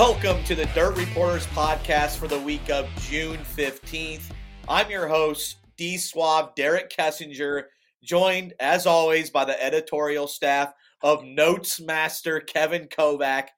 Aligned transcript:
Welcome 0.00 0.42
to 0.44 0.54
the 0.54 0.64
Dirt 0.74 0.96
Reporters 0.96 1.46
podcast 1.48 2.16
for 2.16 2.26
the 2.26 2.40
week 2.40 2.70
of 2.70 2.88
June 3.00 3.36
15th. 3.54 4.22
I'm 4.66 4.90
your 4.90 5.06
host, 5.06 5.56
D 5.76 5.98
Suave 5.98 6.54
Derek 6.54 6.90
Kessinger, 6.90 7.64
joined 8.02 8.54
as 8.60 8.86
always 8.86 9.28
by 9.28 9.44
the 9.44 9.62
editorial 9.62 10.26
staff 10.26 10.72
of 11.02 11.22
Notes 11.22 11.82
Master 11.82 12.40
Kevin 12.40 12.88
Kovac. 12.88 13.48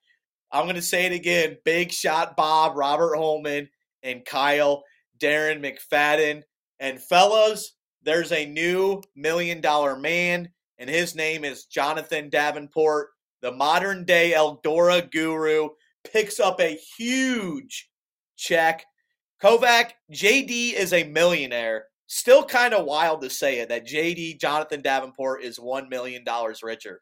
I'm 0.51 0.65
going 0.65 0.75
to 0.75 0.81
say 0.81 1.05
it 1.05 1.13
again 1.13 1.59
Big 1.63 1.93
Shot 1.93 2.35
Bob, 2.35 2.75
Robert 2.75 3.15
Holman, 3.15 3.69
and 4.03 4.25
Kyle 4.25 4.83
Darren 5.19 5.63
McFadden. 5.63 6.43
And 6.77 7.01
fellas, 7.01 7.71
there's 8.01 8.33
a 8.33 8.45
new 8.45 9.01
million 9.15 9.61
dollar 9.61 9.95
man, 9.95 10.49
and 10.77 10.89
his 10.89 11.15
name 11.15 11.45
is 11.45 11.67
Jonathan 11.67 12.29
Davenport, 12.29 13.11
the 13.41 13.53
modern 13.53 14.03
day 14.03 14.33
Eldora 14.35 15.09
guru 15.09 15.69
picks 16.03 16.39
up 16.39 16.59
a 16.59 16.79
huge 16.97 17.89
check. 18.37 18.85
Kovac, 19.41 19.91
JD 20.11 20.73
is 20.73 20.93
a 20.93 21.03
millionaire. 21.03 21.85
Still 22.07 22.43
kind 22.43 22.73
of 22.73 22.85
wild 22.85 23.21
to 23.21 23.29
say 23.29 23.59
it 23.59 23.69
that 23.69 23.87
JD 23.87 24.39
Jonathan 24.39 24.81
Davenport 24.81 25.43
is 25.43 25.57
$1 25.59 25.89
million 25.89 26.23
richer. 26.61 27.01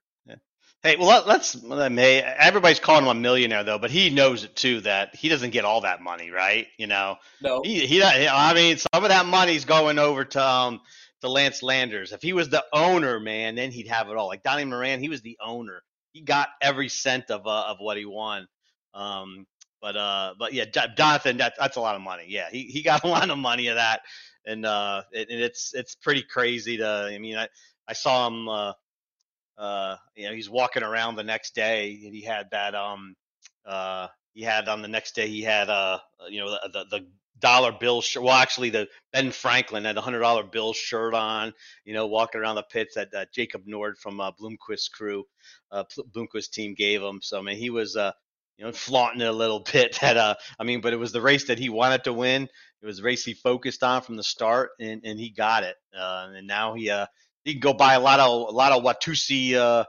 Hey, 0.83 0.95
well, 0.97 1.23
let's. 1.27 1.61
May 1.61 2.21
Everybody's 2.21 2.79
calling 2.79 3.03
him 3.03 3.15
a 3.15 3.19
millionaire, 3.19 3.63
though, 3.63 3.77
but 3.77 3.91
he 3.91 4.09
knows 4.09 4.43
it 4.43 4.55
too 4.55 4.81
that 4.81 5.15
he 5.15 5.29
doesn't 5.29 5.51
get 5.51 5.63
all 5.63 5.81
that 5.81 6.01
money, 6.01 6.31
right? 6.31 6.65
You 6.79 6.87
know, 6.87 7.17
no, 7.39 7.61
he, 7.63 7.85
he 7.85 8.01
I 8.01 8.53
mean, 8.55 8.77
some 8.77 9.03
of 9.03 9.09
that 9.09 9.27
money's 9.27 9.65
going 9.65 9.99
over 9.99 10.25
to 10.25 10.43
um, 10.43 10.81
to 11.21 11.29
Lance 11.29 11.61
Landers. 11.61 12.13
If 12.13 12.23
he 12.23 12.33
was 12.33 12.49
the 12.49 12.65
owner, 12.73 13.19
man, 13.19 13.53
then 13.55 13.69
he'd 13.69 13.89
have 13.89 14.09
it 14.09 14.17
all. 14.17 14.27
Like 14.27 14.41
Donnie 14.41 14.65
Moran, 14.65 14.99
he 14.99 15.09
was 15.09 15.21
the 15.21 15.37
owner. 15.39 15.83
He 16.13 16.21
got 16.21 16.49
every 16.61 16.89
cent 16.89 17.29
of 17.29 17.45
uh, 17.45 17.65
of 17.67 17.77
what 17.79 17.97
he 17.97 18.05
won. 18.05 18.47
Um, 18.93 19.45
but 19.81 19.97
uh, 19.97 20.35
but 20.37 20.53
yeah, 20.53 20.65
Jonathan, 20.65 21.37
that, 21.37 21.53
that's 21.59 21.77
a 21.77 21.81
lot 21.81 21.95
of 21.95 22.01
money. 22.01 22.25
Yeah, 22.27 22.49
he, 22.51 22.63
he 22.63 22.83
got 22.83 23.03
a 23.03 23.07
lot 23.07 23.29
of 23.29 23.37
money 23.37 23.67
of 23.67 23.75
that, 23.75 24.01
and 24.45 24.65
uh, 24.65 25.03
it, 25.11 25.27
it's 25.29 25.73
it's 25.73 25.95
pretty 25.95 26.23
crazy 26.23 26.77
to. 26.77 26.87
I 26.87 27.17
mean, 27.17 27.37
I 27.37 27.47
I 27.87 27.93
saw 27.93 28.27
him. 28.27 28.47
Uh, 28.47 28.73
uh, 29.57 29.97
you 30.15 30.27
know, 30.27 30.33
he's 30.33 30.49
walking 30.49 30.83
around 30.83 31.15
the 31.15 31.23
next 31.23 31.55
day, 31.55 31.99
and 32.05 32.15
he 32.15 32.21
had 32.21 32.49
that. 32.51 32.73
Um, 32.75 33.15
uh, 33.65 34.07
he 34.33 34.41
had 34.41 34.67
on 34.69 34.81
the 34.81 34.87
next 34.87 35.13
day 35.15 35.27
he 35.27 35.41
had 35.41 35.69
uh, 35.69 35.99
you 36.29 36.39
know, 36.39 36.49
the 36.51 36.69
the, 36.73 36.99
the 36.99 37.07
dollar 37.39 37.71
bill 37.71 38.01
shirt. 38.01 38.23
Well, 38.23 38.33
actually, 38.33 38.69
the 38.69 38.87
Ben 39.11 39.31
Franklin 39.31 39.85
had 39.85 39.97
a 39.97 40.01
hundred 40.01 40.19
dollar 40.19 40.43
bill 40.43 40.73
shirt 40.73 41.13
on. 41.13 41.53
You 41.85 41.93
know, 41.93 42.07
walking 42.07 42.41
around 42.41 42.55
the 42.55 42.63
pits 42.63 42.95
that, 42.95 43.11
that 43.11 43.33
Jacob 43.33 43.63
Nord 43.65 43.97
from 43.97 44.19
uh, 44.21 44.31
Bloomquist 44.31 44.91
crew, 44.91 45.25
uh, 45.71 45.83
Bloomquist 46.15 46.51
team 46.51 46.73
gave 46.73 47.01
him. 47.01 47.19
So 47.21 47.39
I 47.39 47.41
mean, 47.41 47.57
he 47.57 47.69
was 47.69 47.95
uh, 47.95 48.13
you 48.61 48.67
know, 48.67 48.73
flaunting 48.73 49.21
it 49.21 49.27
a 49.27 49.31
little 49.31 49.59
bit. 49.73 49.97
That 50.01 50.17
uh, 50.17 50.35
I 50.59 50.63
mean, 50.63 50.81
but 50.81 50.93
it 50.93 50.97
was 50.97 51.11
the 51.11 51.21
race 51.21 51.45
that 51.45 51.57
he 51.57 51.69
wanted 51.69 52.03
to 52.03 52.13
win. 52.13 52.47
It 52.81 52.85
was 52.85 52.97
the 52.97 53.03
race 53.03 53.25
he 53.25 53.33
focused 53.33 53.83
on 53.83 54.01
from 54.01 54.15
the 54.15 54.23
start, 54.23 54.71
and, 54.79 55.01
and 55.03 55.19
he 55.19 55.31
got 55.31 55.63
it. 55.63 55.75
Uh, 55.97 56.29
and 56.35 56.47
now 56.47 56.75
he 56.75 56.89
uh, 56.89 57.07
he 57.43 57.53
can 57.53 57.59
go 57.59 57.73
buy 57.73 57.95
a 57.95 57.99
lot 57.99 58.19
of 58.19 58.27
a 58.27 58.55
lot 58.55 58.71
of 58.71 58.83
Watusi 58.83 59.55
uh, 59.55 59.85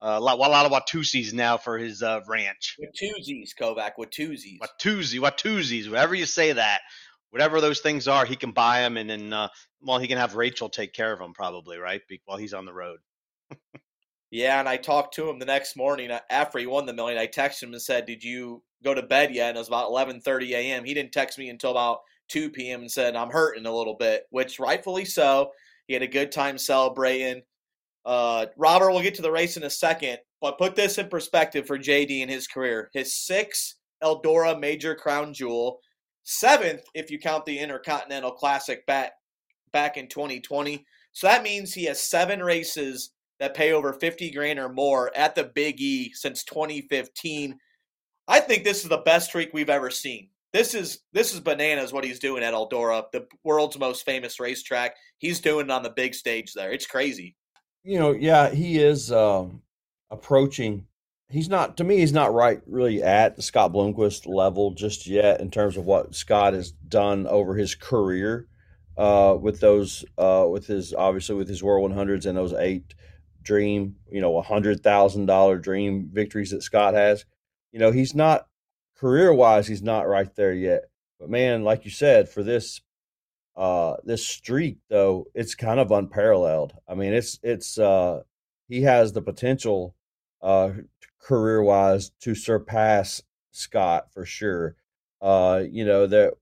a 0.00 0.20
lot, 0.20 0.38
a 0.38 0.40
lot 0.40 0.66
of 0.66 0.72
Watusis 0.72 1.32
now 1.32 1.56
for 1.58 1.78
his 1.78 2.02
uh, 2.02 2.20
ranch. 2.26 2.76
Watusis, 2.80 3.50
Kovac, 3.60 3.92
Watusis. 3.98 4.58
Watusi, 4.58 5.20
Watusis, 5.20 5.88
whatever 5.88 6.14
you 6.14 6.26
say 6.26 6.52
that, 6.52 6.80
whatever 7.30 7.60
those 7.60 7.80
things 7.80 8.08
are, 8.08 8.24
he 8.24 8.36
can 8.36 8.52
buy 8.52 8.80
them, 8.80 8.96
and 8.96 9.10
then 9.10 9.32
uh, 9.32 9.48
well, 9.80 9.98
he 9.98 10.08
can 10.08 10.18
have 10.18 10.36
Rachel 10.36 10.68
take 10.68 10.92
care 10.92 11.12
of 11.12 11.18
them 11.18 11.34
probably, 11.34 11.78
right? 11.78 12.00
While 12.24 12.38
he's 12.38 12.54
on 12.54 12.66
the 12.66 12.72
road. 12.72 12.98
Yeah, 14.32 14.58
and 14.58 14.68
I 14.68 14.78
talked 14.78 15.12
to 15.16 15.28
him 15.28 15.38
the 15.38 15.44
next 15.44 15.76
morning 15.76 16.10
uh, 16.10 16.20
after 16.30 16.58
he 16.58 16.64
won 16.66 16.86
the 16.86 16.94
million. 16.94 17.18
I 17.18 17.26
texted 17.26 17.64
him 17.64 17.74
and 17.74 17.82
said, 17.82 18.06
"Did 18.06 18.24
you 18.24 18.62
go 18.82 18.94
to 18.94 19.02
bed 19.02 19.34
yet?" 19.34 19.50
And 19.50 19.58
it 19.58 19.60
was 19.60 19.68
about 19.68 19.90
11:30 19.90 20.52
a.m. 20.52 20.84
He 20.84 20.94
didn't 20.94 21.12
text 21.12 21.38
me 21.38 21.50
until 21.50 21.72
about 21.72 21.98
2 22.28 22.48
p.m. 22.48 22.80
and 22.80 22.90
said, 22.90 23.14
"I'm 23.14 23.28
hurting 23.28 23.66
a 23.66 23.76
little 23.76 23.94
bit," 23.94 24.24
which 24.30 24.58
rightfully 24.58 25.04
so. 25.04 25.52
He 25.86 25.92
had 25.92 26.02
a 26.02 26.06
good 26.08 26.32
time 26.32 26.56
celebrating. 26.56 27.42
Uh, 28.06 28.46
Robert, 28.56 28.90
we'll 28.90 29.02
get 29.02 29.14
to 29.16 29.22
the 29.22 29.30
race 29.30 29.58
in 29.58 29.64
a 29.64 29.70
second, 29.70 30.18
but 30.40 30.56
put 30.56 30.76
this 30.76 30.96
in 30.96 31.10
perspective 31.10 31.66
for 31.66 31.78
JD 31.78 32.22
in 32.22 32.30
his 32.30 32.46
career. 32.46 32.88
His 32.94 33.14
sixth 33.14 33.74
Eldora 34.02 34.58
Major 34.58 34.94
Crown 34.94 35.34
Jewel, 35.34 35.80
seventh 36.22 36.84
if 36.94 37.10
you 37.10 37.18
count 37.18 37.44
the 37.44 37.58
Intercontinental 37.58 38.32
Classic 38.32 38.86
back 38.86 39.12
back 39.72 39.98
in 39.98 40.08
2020. 40.08 40.86
So 41.12 41.26
that 41.26 41.42
means 41.42 41.74
he 41.74 41.84
has 41.84 42.02
seven 42.02 42.42
races 42.42 43.10
that 43.42 43.54
pay 43.54 43.72
over 43.72 43.92
50 43.92 44.30
grand 44.30 44.60
or 44.60 44.68
more 44.68 45.10
at 45.16 45.34
the 45.34 45.42
Big 45.42 45.80
E 45.80 46.12
since 46.14 46.44
2015. 46.44 47.58
I 48.28 48.38
think 48.38 48.62
this 48.62 48.84
is 48.84 48.88
the 48.88 48.98
best 48.98 49.30
streak 49.30 49.50
we've 49.52 49.68
ever 49.68 49.90
seen. 49.90 50.28
This 50.52 50.74
is 50.74 51.00
this 51.12 51.34
is 51.34 51.40
bananas 51.40 51.92
what 51.92 52.04
he's 52.04 52.20
doing 52.20 52.44
at 52.44 52.54
Eldora, 52.54 53.02
the 53.12 53.26
world's 53.42 53.76
most 53.76 54.04
famous 54.04 54.38
racetrack. 54.38 54.94
He's 55.18 55.40
doing 55.40 55.66
it 55.66 55.72
on 55.72 55.82
the 55.82 55.90
big 55.90 56.14
stage 56.14 56.52
there. 56.52 56.70
It's 56.70 56.86
crazy. 56.86 57.34
You 57.82 57.98
know, 57.98 58.12
yeah, 58.12 58.48
he 58.50 58.78
is 58.78 59.10
um, 59.10 59.62
approaching. 60.08 60.86
He's 61.28 61.48
not 61.48 61.76
to 61.78 61.84
me. 61.84 61.96
He's 61.96 62.12
not 62.12 62.32
right 62.32 62.62
really 62.66 63.02
at 63.02 63.34
the 63.34 63.42
Scott 63.42 63.72
Bloomquist 63.72 64.24
level 64.24 64.70
just 64.70 65.08
yet 65.08 65.40
in 65.40 65.50
terms 65.50 65.76
of 65.76 65.84
what 65.84 66.14
Scott 66.14 66.52
has 66.52 66.70
done 66.70 67.26
over 67.26 67.56
his 67.56 67.74
career 67.74 68.46
uh, 68.96 69.36
with 69.40 69.58
those 69.58 70.04
uh, 70.16 70.46
with 70.48 70.68
his 70.68 70.94
obviously 70.94 71.34
with 71.34 71.48
his 71.48 71.60
World 71.60 71.90
100s 71.90 72.26
and 72.26 72.38
those 72.38 72.52
eight 72.52 72.94
dream, 73.42 73.96
you 74.10 74.20
know, 74.20 74.38
a 74.38 74.42
hundred 74.42 74.82
thousand 74.82 75.26
dollar 75.26 75.58
dream 75.58 76.08
victories 76.12 76.50
that 76.50 76.62
Scott 76.62 76.94
has. 76.94 77.24
You 77.72 77.78
know, 77.78 77.90
he's 77.90 78.14
not 78.14 78.46
career 78.96 79.32
wise, 79.32 79.66
he's 79.66 79.82
not 79.82 80.08
right 80.08 80.34
there 80.34 80.52
yet. 80.52 80.84
But 81.18 81.30
man, 81.30 81.64
like 81.64 81.84
you 81.84 81.90
said, 81.90 82.28
for 82.28 82.42
this 82.42 82.80
uh 83.56 83.96
this 84.04 84.26
streak 84.26 84.78
though, 84.88 85.26
it's 85.34 85.54
kind 85.54 85.80
of 85.80 85.90
unparalleled. 85.90 86.74
I 86.88 86.94
mean, 86.94 87.12
it's 87.12 87.38
it's 87.42 87.78
uh 87.78 88.22
he 88.68 88.82
has 88.82 89.12
the 89.12 89.22
potential 89.22 89.94
uh 90.40 90.70
career 91.20 91.62
wise 91.62 92.10
to 92.20 92.34
surpass 92.34 93.22
Scott 93.52 94.12
for 94.12 94.24
sure. 94.24 94.76
Uh, 95.20 95.62
you 95.70 95.84
know, 95.84 96.06
that 96.06 96.34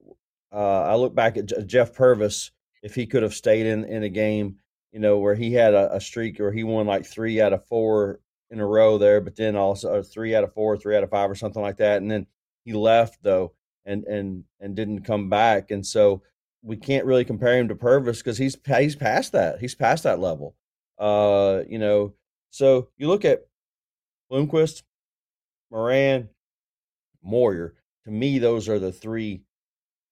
uh 0.53 0.83
I 0.83 0.95
look 0.95 1.15
back 1.15 1.37
at 1.37 1.67
Jeff 1.67 1.95
Purvis 1.95 2.51
if 2.83 2.95
he 2.95 3.07
could 3.07 3.23
have 3.23 3.35
stayed 3.35 3.67
in 3.67 3.85
in 3.85 4.03
a 4.03 4.09
game 4.09 4.60
you 4.93 5.01
know, 5.01 5.19
where 5.19 5.35
he 5.35 5.53
had 5.53 5.75
a, 5.75 5.95
a, 5.95 6.01
streak 6.01 6.39
where 6.39 6.53
he 6.53 6.65
won 6.65 6.87
like 6.87 7.07
three 7.07 7.41
out 7.41 7.53
of 7.53 7.67
four 7.67 8.21
in 8.51 8.61
a 8.61 8.67
row 8.67 8.99
there, 8.99 9.21
but 9.21 9.37
then 9.37 9.57
also 9.57 10.03
three 10.03 10.35
out 10.35 10.45
of 10.45 10.53
four, 10.53 10.77
three 10.77 10.97
out 10.97 11.05
of 11.05 11.11
five, 11.11 11.31
or 11.31 11.35
something 11.35 11.63
like 11.63 11.77
that. 11.77 12.03
And 12.03 12.11
then 12.11 12.27
he 12.65 12.73
left 12.73 13.19
though, 13.23 13.53
and 13.85 14.05
and 14.05 14.45
and 14.61 14.75
didn't 14.75 15.03
come 15.03 15.29
back. 15.29 15.71
And 15.71 15.87
so 15.87 16.23
we 16.63 16.77
can't 16.77 17.07
really 17.07 17.25
compare 17.25 17.59
him 17.59 17.69
to 17.69 17.75
Purvis 17.75 18.19
because 18.19 18.39
he's 18.39 18.57
he's 18.67 18.97
past 18.97 19.33
that. 19.33 19.61
He's 19.61 19.75
past 19.75 20.05
that 20.05 20.19
level. 20.19 20.57
Uh, 20.99 21.63
you 21.69 21.79
know, 21.79 22.15
so 22.51 22.89
you 22.99 23.09
look 23.09 23.25
at 23.25 23.47
Bloomquist, 24.31 24.83
Moran, 25.71 26.29
Moyer. 27.23 27.75
To 28.05 28.11
me, 28.11 28.39
those 28.39 28.69
are 28.69 28.79
the 28.79 28.93
three 28.93 29.43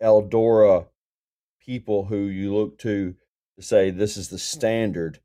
Eldora 0.02 0.86
people 1.60 2.04
who 2.04 2.26
you 2.26 2.54
look 2.54 2.78
to 2.78 3.14
to 3.58 3.62
say 3.62 3.90
this 3.90 4.16
is 4.16 4.28
the 4.28 4.38
standard 4.38 5.18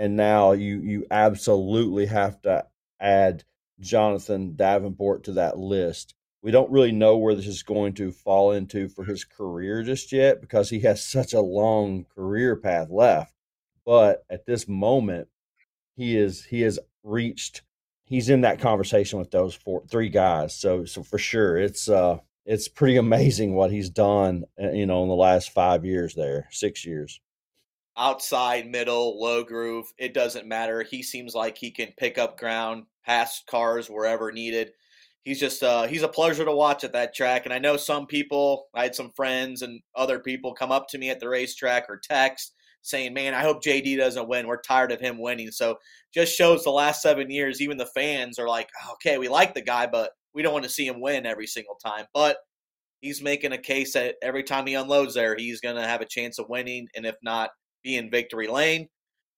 and 0.00 0.16
now 0.16 0.52
you 0.52 0.80
you 0.80 1.06
absolutely 1.10 2.06
have 2.06 2.40
to 2.40 2.64
add 2.98 3.44
Jonathan 3.80 4.56
Davenport 4.56 5.24
to 5.24 5.32
that 5.32 5.58
list. 5.58 6.14
We 6.42 6.50
don't 6.50 6.70
really 6.70 6.92
know 6.92 7.18
where 7.18 7.34
this 7.34 7.46
is 7.46 7.62
going 7.62 7.92
to 7.94 8.10
fall 8.10 8.52
into 8.52 8.88
for 8.88 9.04
his 9.04 9.24
career 9.24 9.82
just 9.82 10.10
yet 10.10 10.40
because 10.40 10.70
he 10.70 10.80
has 10.80 11.04
such 11.04 11.34
a 11.34 11.42
long 11.42 12.06
career 12.14 12.56
path 12.56 12.88
left. 12.90 13.34
But 13.84 14.24
at 14.30 14.46
this 14.46 14.66
moment, 14.66 15.28
he 15.96 16.16
is 16.16 16.46
he 16.46 16.62
has 16.62 16.78
reached 17.02 17.60
he's 18.04 18.30
in 18.30 18.40
that 18.40 18.58
conversation 18.58 19.18
with 19.18 19.30
those 19.30 19.54
four 19.54 19.84
three 19.86 20.08
guys. 20.08 20.54
So 20.54 20.86
so 20.86 21.02
for 21.02 21.18
sure 21.18 21.58
it's 21.58 21.90
uh 21.90 22.18
it's 22.46 22.68
pretty 22.68 22.96
amazing 22.96 23.54
what 23.54 23.70
he's 23.70 23.90
done 23.90 24.44
uh, 24.58 24.70
you 24.70 24.86
know 24.86 25.02
in 25.02 25.10
the 25.10 25.14
last 25.14 25.50
5 25.50 25.84
years 25.84 26.14
there, 26.14 26.48
6 26.50 26.86
years 26.86 27.20
outside, 27.96 28.70
middle, 28.70 29.20
low 29.20 29.44
groove. 29.44 29.86
It 29.98 30.14
doesn't 30.14 30.46
matter. 30.46 30.82
He 30.82 31.02
seems 31.02 31.34
like 31.34 31.58
he 31.58 31.70
can 31.70 31.92
pick 31.98 32.18
up 32.18 32.38
ground, 32.38 32.84
pass 33.04 33.42
cars 33.48 33.88
wherever 33.88 34.32
needed. 34.32 34.72
He's 35.24 35.40
just 35.40 35.62
uh, 35.62 35.86
he's 35.86 36.02
a 36.02 36.08
pleasure 36.08 36.44
to 36.44 36.52
watch 36.52 36.82
at 36.82 36.92
that 36.94 37.14
track. 37.14 37.44
And 37.44 37.52
I 37.52 37.58
know 37.58 37.76
some 37.76 38.06
people, 38.06 38.68
I 38.74 38.84
had 38.84 38.94
some 38.94 39.10
friends 39.10 39.62
and 39.62 39.80
other 39.94 40.18
people 40.18 40.54
come 40.54 40.72
up 40.72 40.88
to 40.88 40.98
me 40.98 41.10
at 41.10 41.20
the 41.20 41.28
racetrack 41.28 41.86
or 41.88 42.00
text 42.02 42.54
saying, 42.82 43.12
"Man, 43.12 43.34
I 43.34 43.42
hope 43.42 43.62
JD 43.62 43.96
doesn't 43.98 44.28
win. 44.28 44.46
We're 44.46 44.62
tired 44.62 44.92
of 44.92 45.00
him 45.00 45.18
winning." 45.18 45.50
So 45.50 45.78
just 46.14 46.34
shows 46.34 46.64
the 46.64 46.70
last 46.70 47.02
seven 47.02 47.30
years, 47.30 47.60
even 47.60 47.76
the 47.76 47.86
fans 47.86 48.38
are 48.38 48.48
like, 48.48 48.70
"Okay, 48.92 49.18
we 49.18 49.28
like 49.28 49.52
the 49.54 49.60
guy, 49.60 49.86
but 49.86 50.12
we 50.32 50.42
don't 50.42 50.54
want 50.54 50.64
to 50.64 50.70
see 50.70 50.86
him 50.86 51.00
win 51.00 51.26
every 51.26 51.46
single 51.46 51.76
time." 51.84 52.06
But 52.14 52.38
he's 53.00 53.22
making 53.22 53.52
a 53.52 53.58
case 53.58 53.92
that 53.94 54.16
every 54.22 54.42
time 54.42 54.66
he 54.66 54.74
unloads 54.74 55.14
there, 55.14 55.36
he's 55.36 55.60
going 55.60 55.76
to 55.76 55.86
have 55.86 56.00
a 56.00 56.06
chance 56.06 56.38
of 56.38 56.48
winning, 56.48 56.88
and 56.96 57.06
if 57.06 57.16
not, 57.22 57.50
be 57.82 57.96
in 57.96 58.10
victory 58.10 58.46
lane. 58.46 58.88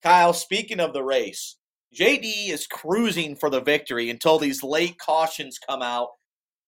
Kyle, 0.03 0.33
speaking 0.33 0.81
of 0.81 0.93
the 0.93 1.03
race, 1.03 1.56
JD 1.94 2.49
is 2.49 2.67
cruising 2.67 3.37
for 3.37 3.50
the 3.50 3.61
victory 3.61 4.11
until 4.11 4.39
these 4.39 4.62
late 4.62 4.99
cautions 4.99 5.59
come 5.59 5.83
out. 5.83 6.09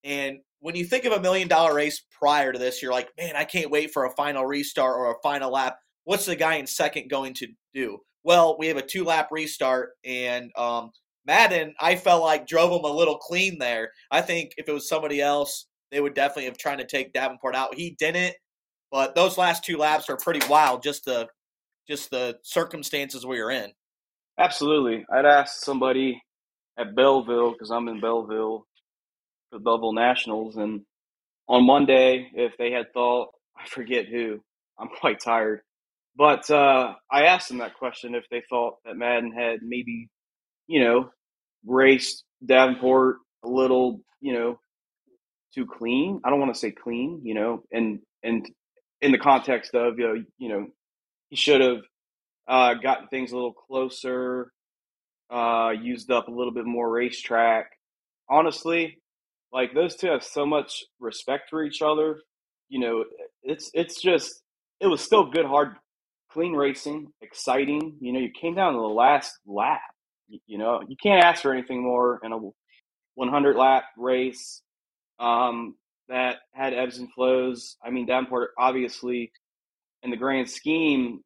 And 0.05 0.38
when 0.61 0.76
you 0.76 0.85
think 0.85 1.05
of 1.05 1.12
a 1.12 1.21
million 1.21 1.49
dollar 1.49 1.75
race 1.75 2.03
prior 2.19 2.53
to 2.53 2.59
this, 2.59 2.82
you're 2.82 2.93
like, 2.93 3.09
man, 3.19 3.35
I 3.37 3.44
can't 3.44 3.71
wait 3.71 3.91
for 3.93 4.05
a 4.05 4.15
final 4.15 4.44
restart 4.44 4.97
or 4.97 5.11
a 5.11 5.23
final 5.23 5.50
lap. 5.50 5.79
What's 6.05 6.26
the 6.26 6.37
guy 6.37 6.56
in 6.56 6.67
second 6.67 7.09
going 7.11 7.35
to 7.35 7.49
do? 7.73 7.99
Well, 8.23 8.56
we 8.59 8.67
have 8.69 8.76
a 8.76 8.82
two 8.82 9.05
lap 9.05 9.29
restart, 9.31 9.91
and 10.05 10.50
um, 10.56 10.91
Madden, 11.26 11.75
I 11.81 11.97
felt 11.97 12.23
like 12.23 12.47
drove 12.47 12.71
him 12.73 12.91
a 12.91 12.94
little 12.94 13.19
clean 13.19 13.59
there. 13.59 13.91
I 14.11 14.21
think 14.21 14.53
if 14.56 14.69
it 14.69 14.73
was 14.73 14.88
somebody 14.88 15.21
else, 15.21 15.67
they 15.91 16.00
would 16.00 16.15
definitely 16.15 16.47
have 16.47 16.59
tried 16.59 16.79
to 16.79 16.87
take 16.87 17.12
Davenport 17.12 17.55
out. 17.55 17.75
He 17.75 17.97
didn't, 17.99 18.35
but 18.91 19.15
those 19.15 19.38
last 19.38 19.65
two 19.65 19.76
laps 19.76 20.09
are 20.09 20.17
pretty 20.17 20.47
wild. 20.49 20.82
Just 20.82 21.05
the 21.05 21.29
just 21.89 22.11
the 22.11 22.39
circumstances 22.43 23.27
we 23.27 23.41
are 23.41 23.51
in. 23.51 23.73
Absolutely, 24.39 25.05
I'd 25.13 25.27
ask 25.27 25.63
somebody 25.63 26.23
at 26.79 26.95
Belleville 26.95 27.53
because 27.53 27.71
I'm 27.71 27.89
in 27.89 28.01
Belleville 28.01 28.67
for 29.51 29.59
the 29.59 29.63
Belleville 29.63 29.93
Nationals, 29.93 30.57
and 30.57 30.83
on 31.49 31.67
Monday, 31.67 32.31
if 32.35 32.53
they 32.59 32.73
had 32.73 32.93
thought, 32.93 33.29
I 33.57 33.67
forget 33.69 34.07
who, 34.07 34.41
I'm 34.79 34.89
quite 34.89 35.21
tired, 35.21 35.61
but 36.17 36.49
uh, 36.51 36.95
I 37.11 37.25
asked 37.25 37.49
them 37.49 37.59
that 37.59 37.75
question 37.75 38.15
if 38.15 38.25
they 38.31 38.43
thought 38.49 38.77
that 38.85 38.97
Madden 38.97 39.33
had 39.33 39.61
maybe, 39.63 40.09
you 40.67 40.83
know, 40.83 41.11
raced 41.67 42.25
Davenport 42.45 43.17
a 43.45 43.49
little, 43.49 44.01
you 44.21 44.33
know, 44.33 44.59
too 45.55 45.67
clean. 45.67 46.21
I 46.25 46.31
don't 46.31 46.41
want 46.41 46.53
to 46.55 46.59
say 46.59 46.71
clean, 46.71 47.21
you 47.25 47.35
know, 47.35 47.63
and 47.73 48.01
and 48.23 48.49
in 49.01 49.13
the 49.13 49.19
context 49.19 49.75
of 49.75 49.99
you 49.99 50.07
know, 50.07 50.25
you 50.39 50.49
know, 50.49 50.67
he 51.35 51.41
should 51.41 51.61
have 51.61 51.83
uh, 52.47 52.75
gotten 52.75 53.09
things 53.09 53.33
a 53.33 53.35
little 53.35 53.53
closer, 53.53 54.53
uh, 55.33 55.73
used 55.83 56.13
up 56.13 56.29
a 56.29 56.31
little 56.31 56.53
bit 56.53 56.65
more 56.65 56.89
racetrack. 56.89 57.73
Honestly, 58.31 58.99
like 59.53 59.75
those 59.75 59.97
two 59.97 60.07
have 60.07 60.23
so 60.23 60.47
much 60.47 60.85
respect 61.01 61.51
for 61.51 61.65
each 61.65 61.83
other. 61.83 62.21
You 62.69 62.79
know, 62.79 63.05
it's 63.43 63.69
it's 63.75 64.01
just 64.01 64.43
it 64.79 64.87
was 64.87 65.01
still 65.01 65.29
good, 65.29 65.45
hard, 65.45 65.75
clean 66.31 66.53
racing, 66.53 67.09
exciting. 67.21 67.97
You 68.01 68.13
know, 68.13 68.21
you 68.21 68.31
came 68.41 68.55
down 68.55 68.75
to 68.75 68.79
the 68.79 68.87
last 68.87 69.37
lap. 69.45 69.81
You, 70.47 70.59
know, 70.59 70.83
you 70.89 70.97
can't 71.03 71.25
ask 71.25 71.43
for 71.43 71.53
anything 71.53 71.83
more 71.83 72.21
in 72.23 72.33
a 72.33 72.39
100 73.17 73.57
lap 73.57 73.85
race 73.99 74.63
um, 75.19 75.75
that 76.09 76.37
had 76.53 76.75
ebbs 76.75 76.99
and 76.99 77.13
flows. 77.13 77.77
I 77.85 77.91
mean, 77.91 78.07
Davenport 78.07 78.51
obviously, 78.57 79.33
in 80.05 80.11
the 80.11 80.17
grand 80.17 80.49
scheme, 80.51 81.21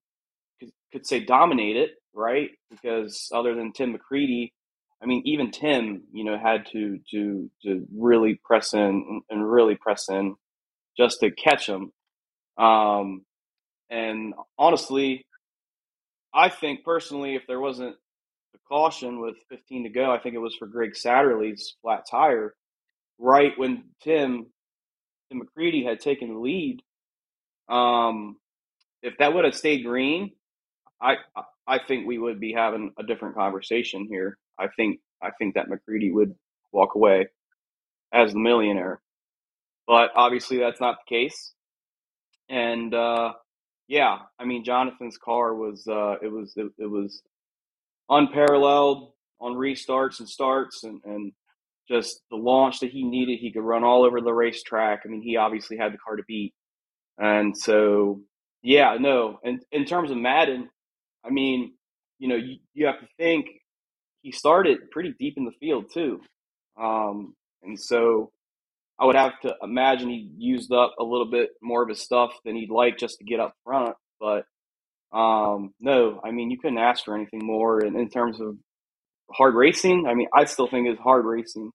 could, 0.60 0.70
could 0.92 1.06
say 1.06 1.20
dominated, 1.20 1.90
right? 2.14 2.50
Because 2.70 3.28
other 3.34 3.54
than 3.54 3.72
Tim 3.72 3.94
McCreadie, 3.96 4.52
I 5.02 5.06
mean, 5.06 5.22
even 5.26 5.50
Tim, 5.50 6.04
you 6.12 6.24
know, 6.24 6.38
had 6.38 6.66
to 6.72 6.98
to 7.12 7.50
to 7.64 7.86
really 7.96 8.40
press 8.44 8.74
in 8.74 9.22
and 9.30 9.50
really 9.50 9.76
press 9.76 10.08
in 10.08 10.34
just 10.96 11.20
to 11.20 11.30
catch 11.30 11.68
him. 11.68 11.92
Um, 12.58 13.24
and 13.90 14.34
honestly, 14.58 15.24
I 16.34 16.48
think 16.48 16.84
personally, 16.84 17.36
if 17.36 17.46
there 17.46 17.60
wasn't 17.60 17.96
a 18.54 18.58
caution 18.68 19.20
with 19.20 19.36
15 19.50 19.84
to 19.84 19.90
go, 19.90 20.12
I 20.12 20.18
think 20.18 20.34
it 20.34 20.38
was 20.38 20.56
for 20.56 20.66
Greg 20.66 20.94
Satterlee's 20.94 21.76
flat 21.82 22.04
tire 22.10 22.54
right 23.18 23.52
when 23.56 23.84
Tim 24.02 24.46
Tim 25.30 25.42
McCreadie 25.42 25.86
had 25.86 26.00
taken 26.00 26.34
the 26.34 26.40
lead. 26.40 26.80
Um, 27.68 28.36
if 29.02 29.16
that 29.18 29.32
would 29.34 29.44
have 29.44 29.54
stayed 29.54 29.84
green, 29.84 30.32
I 31.00 31.16
I 31.66 31.78
think 31.78 32.06
we 32.06 32.18
would 32.18 32.40
be 32.40 32.52
having 32.52 32.92
a 32.98 33.02
different 33.02 33.36
conversation 33.36 34.06
here. 34.08 34.38
I 34.58 34.68
think 34.76 35.00
I 35.22 35.30
think 35.38 35.54
that 35.54 35.68
McCreadie 35.68 36.12
would 36.12 36.34
walk 36.72 36.94
away 36.94 37.28
as 38.12 38.32
the 38.32 38.38
millionaire, 38.38 39.00
but 39.86 40.10
obviously 40.14 40.58
that's 40.58 40.80
not 40.80 40.98
the 40.98 41.14
case. 41.14 41.52
And 42.48 42.94
uh, 42.94 43.34
yeah, 43.86 44.18
I 44.38 44.44
mean 44.44 44.64
Jonathan's 44.64 45.18
car 45.18 45.54
was 45.54 45.86
uh, 45.86 46.16
it 46.22 46.32
was 46.32 46.54
it, 46.56 46.70
it 46.78 46.90
was 46.90 47.22
unparalleled 48.08 49.12
on 49.40 49.54
restarts 49.54 50.18
and 50.20 50.28
starts 50.28 50.84
and, 50.84 51.00
and 51.04 51.32
just 51.88 52.22
the 52.30 52.36
launch 52.36 52.80
that 52.80 52.90
he 52.90 53.02
needed. 53.04 53.38
He 53.38 53.52
could 53.52 53.62
run 53.62 53.84
all 53.84 54.04
over 54.04 54.20
the 54.20 54.32
racetrack. 54.32 55.02
I 55.04 55.08
mean, 55.08 55.22
he 55.22 55.36
obviously 55.36 55.76
had 55.76 55.92
the 55.92 55.98
car 55.98 56.16
to 56.16 56.22
beat. 56.26 56.54
And 57.18 57.56
so, 57.56 58.20
yeah, 58.62 58.96
no. 59.00 59.38
And 59.44 59.62
in 59.72 59.84
terms 59.84 60.10
of 60.10 60.16
Madden, 60.16 60.70
I 61.24 61.30
mean, 61.30 61.74
you 62.18 62.28
know, 62.28 62.36
you, 62.36 62.58
you 62.74 62.86
have 62.86 63.00
to 63.00 63.08
think 63.18 63.46
he 64.22 64.32
started 64.32 64.90
pretty 64.90 65.14
deep 65.18 65.34
in 65.36 65.44
the 65.44 65.52
field 65.60 65.86
too. 65.92 66.20
Um, 66.80 67.34
and 67.62 67.78
so 67.80 68.30
I 68.98 69.06
would 69.06 69.16
have 69.16 69.40
to 69.42 69.54
imagine 69.62 70.10
he 70.10 70.30
used 70.36 70.72
up 70.72 70.94
a 71.00 71.04
little 71.04 71.30
bit 71.30 71.50
more 71.62 71.82
of 71.82 71.88
his 71.88 72.02
stuff 72.02 72.32
than 72.44 72.56
he'd 72.56 72.70
like 72.70 72.98
just 72.98 73.18
to 73.18 73.24
get 73.24 73.40
up 73.40 73.54
front. 73.64 73.96
But 74.20 74.44
um, 75.12 75.72
no, 75.80 76.20
I 76.24 76.32
mean, 76.32 76.50
you 76.50 76.58
couldn't 76.58 76.78
ask 76.78 77.04
for 77.04 77.14
anything 77.16 77.40
more 77.44 77.84
in, 77.84 77.96
in 77.98 78.10
terms 78.10 78.40
of 78.40 78.56
hard 79.32 79.54
racing. 79.54 80.06
I 80.08 80.14
mean, 80.14 80.28
I 80.34 80.44
still 80.44 80.68
think 80.68 80.88
it's 80.88 81.00
hard 81.00 81.24
racing. 81.24 81.70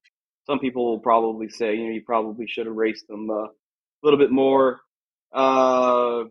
Some 0.47 0.59
people 0.59 0.85
will 0.85 0.99
probably 0.99 1.49
say, 1.49 1.75
you 1.75 1.85
know, 1.85 1.93
you 1.93 2.03
probably 2.05 2.47
should 2.47 2.65
have 2.67 2.75
raced 2.75 3.07
them 3.07 3.29
uh, 3.29 3.45
a 3.45 3.49
little 4.03 4.19
bit 4.19 4.31
more. 4.31 4.81
Uh, 5.33 6.25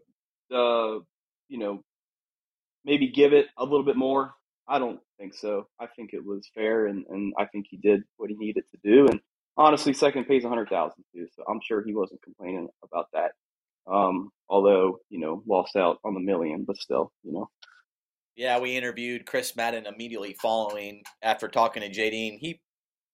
uh, 0.52 1.00
you 1.48 1.58
know, 1.58 1.82
maybe 2.84 3.08
give 3.08 3.32
it 3.32 3.46
a 3.58 3.64
little 3.64 3.84
bit 3.84 3.96
more. 3.96 4.32
I 4.68 4.78
don't 4.78 5.00
think 5.18 5.34
so. 5.34 5.66
I 5.80 5.86
think 5.86 6.10
it 6.12 6.24
was 6.24 6.48
fair, 6.54 6.86
and, 6.86 7.04
and 7.08 7.34
I 7.38 7.46
think 7.46 7.66
he 7.68 7.76
did 7.76 8.02
what 8.16 8.30
he 8.30 8.36
needed 8.36 8.64
to 8.70 8.78
do. 8.82 9.08
And 9.08 9.20
honestly, 9.56 9.92
second 9.92 10.26
pays 10.26 10.44
a 10.44 10.48
hundred 10.48 10.68
thousand 10.68 11.04
too, 11.14 11.26
so 11.34 11.44
I'm 11.48 11.60
sure 11.62 11.84
he 11.84 11.94
wasn't 11.94 12.22
complaining 12.22 12.68
about 12.84 13.06
that. 13.12 13.32
Um, 13.90 14.30
although 14.48 14.98
you 15.10 15.18
know, 15.18 15.42
lost 15.46 15.76
out 15.76 15.98
on 16.04 16.14
the 16.14 16.20
million, 16.20 16.64
but 16.64 16.76
still, 16.76 17.12
you 17.24 17.32
know. 17.32 17.48
Yeah, 18.36 18.60
we 18.60 18.76
interviewed 18.76 19.26
Chris 19.26 19.54
Madden 19.56 19.86
immediately 19.86 20.34
following 20.40 21.02
after 21.20 21.48
talking 21.48 21.82
to 21.82 21.90
JD, 21.90 22.38
he, 22.38 22.60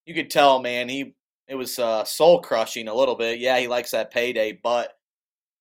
you 0.06 0.14
could 0.14 0.30
tell, 0.30 0.62
man, 0.62 0.88
he 0.88 1.14
it 1.48 1.54
was 1.54 1.78
uh, 1.78 2.04
soul 2.04 2.40
crushing 2.40 2.88
a 2.88 2.94
little 2.94 3.16
bit. 3.16 3.40
Yeah, 3.40 3.58
he 3.58 3.68
likes 3.68 3.90
that 3.92 4.12
payday, 4.12 4.58
but 4.62 4.92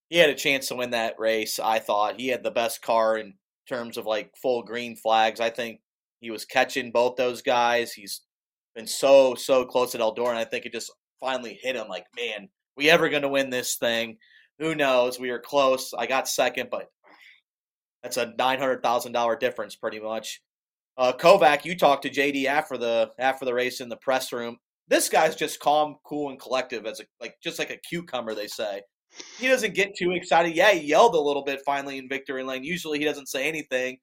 he 0.09 0.17
had 0.17 0.29
a 0.29 0.35
chance 0.35 0.67
to 0.67 0.75
win 0.75 0.91
that 0.91 1.19
race. 1.19 1.59
I 1.59 1.79
thought 1.79 2.19
he 2.19 2.29
had 2.29 2.43
the 2.43 2.51
best 2.51 2.81
car 2.81 3.17
in 3.17 3.33
terms 3.67 3.97
of 3.97 4.05
like 4.05 4.35
full 4.41 4.63
green 4.63 4.95
flags. 4.95 5.39
I 5.39 5.49
think 5.49 5.81
he 6.21 6.31
was 6.31 6.45
catching 6.45 6.91
both 6.91 7.15
those 7.15 7.41
guys. 7.41 7.93
He's 7.93 8.21
been 8.75 8.87
so 8.87 9.35
so 9.35 9.65
close 9.65 9.95
at 9.95 10.01
Eldora, 10.01 10.29
and 10.29 10.37
I 10.37 10.45
think 10.45 10.65
it 10.65 10.73
just 10.73 10.91
finally 11.19 11.59
hit 11.61 11.75
him. 11.75 11.87
Like, 11.87 12.05
man, 12.15 12.49
we 12.75 12.89
ever 12.89 13.09
going 13.09 13.23
to 13.23 13.29
win 13.29 13.49
this 13.49 13.75
thing? 13.75 14.17
Who 14.59 14.75
knows? 14.75 15.19
We 15.19 15.31
were 15.31 15.39
close. 15.39 15.93
I 15.97 16.07
got 16.07 16.27
second, 16.27 16.69
but 16.71 16.87
that's 18.01 18.17
a 18.17 18.33
nine 18.37 18.59
hundred 18.59 18.81
thousand 18.81 19.11
dollar 19.11 19.35
difference, 19.35 19.75
pretty 19.75 19.99
much. 19.99 20.41
Uh, 20.97 21.13
Kovac, 21.13 21.63
you 21.63 21.77
talked 21.77 22.03
to 22.03 22.09
JD 22.09 22.45
after 22.45 22.77
the 22.77 23.11
after 23.19 23.45
the 23.45 23.53
race 23.53 23.81
in 23.81 23.89
the 23.89 23.97
press 23.97 24.31
room. 24.31 24.57
This 24.87 25.09
guy's 25.09 25.35
just 25.35 25.59
calm, 25.59 25.97
cool, 26.05 26.29
and 26.29 26.39
collective 26.39 26.85
as 26.85 27.01
a 27.01 27.03
like 27.19 27.35
just 27.43 27.59
like 27.59 27.69
a 27.69 27.77
cucumber. 27.77 28.33
They 28.33 28.47
say 28.47 28.81
he 29.39 29.47
doesn't 29.47 29.73
get 29.73 29.95
too 29.95 30.11
excited. 30.11 30.55
Yeah, 30.55 30.71
he 30.71 30.87
yelled 30.87 31.15
a 31.15 31.19
little 31.19 31.43
bit 31.43 31.61
finally 31.65 31.97
in 31.97 32.09
victory 32.09 32.43
lane. 32.43 32.63
Usually 32.63 32.99
he 32.99 33.05
doesn't 33.05 33.27
say 33.27 33.47
anything, 33.47 33.99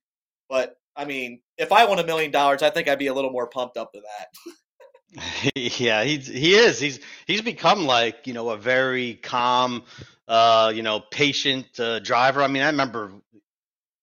but 0.48 0.76
I 0.96 1.04
mean, 1.04 1.40
if 1.58 1.72
I 1.72 1.84
won 1.86 1.98
a 1.98 2.04
million 2.04 2.30
dollars, 2.30 2.62
I 2.62 2.70
think 2.70 2.88
I'd 2.88 2.98
be 2.98 3.08
a 3.08 3.14
little 3.14 3.30
more 3.30 3.48
pumped 3.48 3.76
up 3.76 3.92
to 3.92 4.00
that. 4.00 5.52
yeah, 5.54 6.04
he's 6.04 6.26
he 6.26 6.54
is. 6.54 6.78
He's 6.78 7.00
he's 7.26 7.42
become 7.42 7.86
like 7.86 8.26
you 8.26 8.32
know 8.32 8.50
a 8.50 8.56
very 8.56 9.14
calm, 9.14 9.84
uh, 10.28 10.72
you 10.74 10.82
know, 10.82 11.00
patient 11.10 11.66
uh, 11.78 11.98
driver. 12.00 12.42
I 12.42 12.48
mean, 12.48 12.62
I 12.62 12.66
remember 12.66 13.12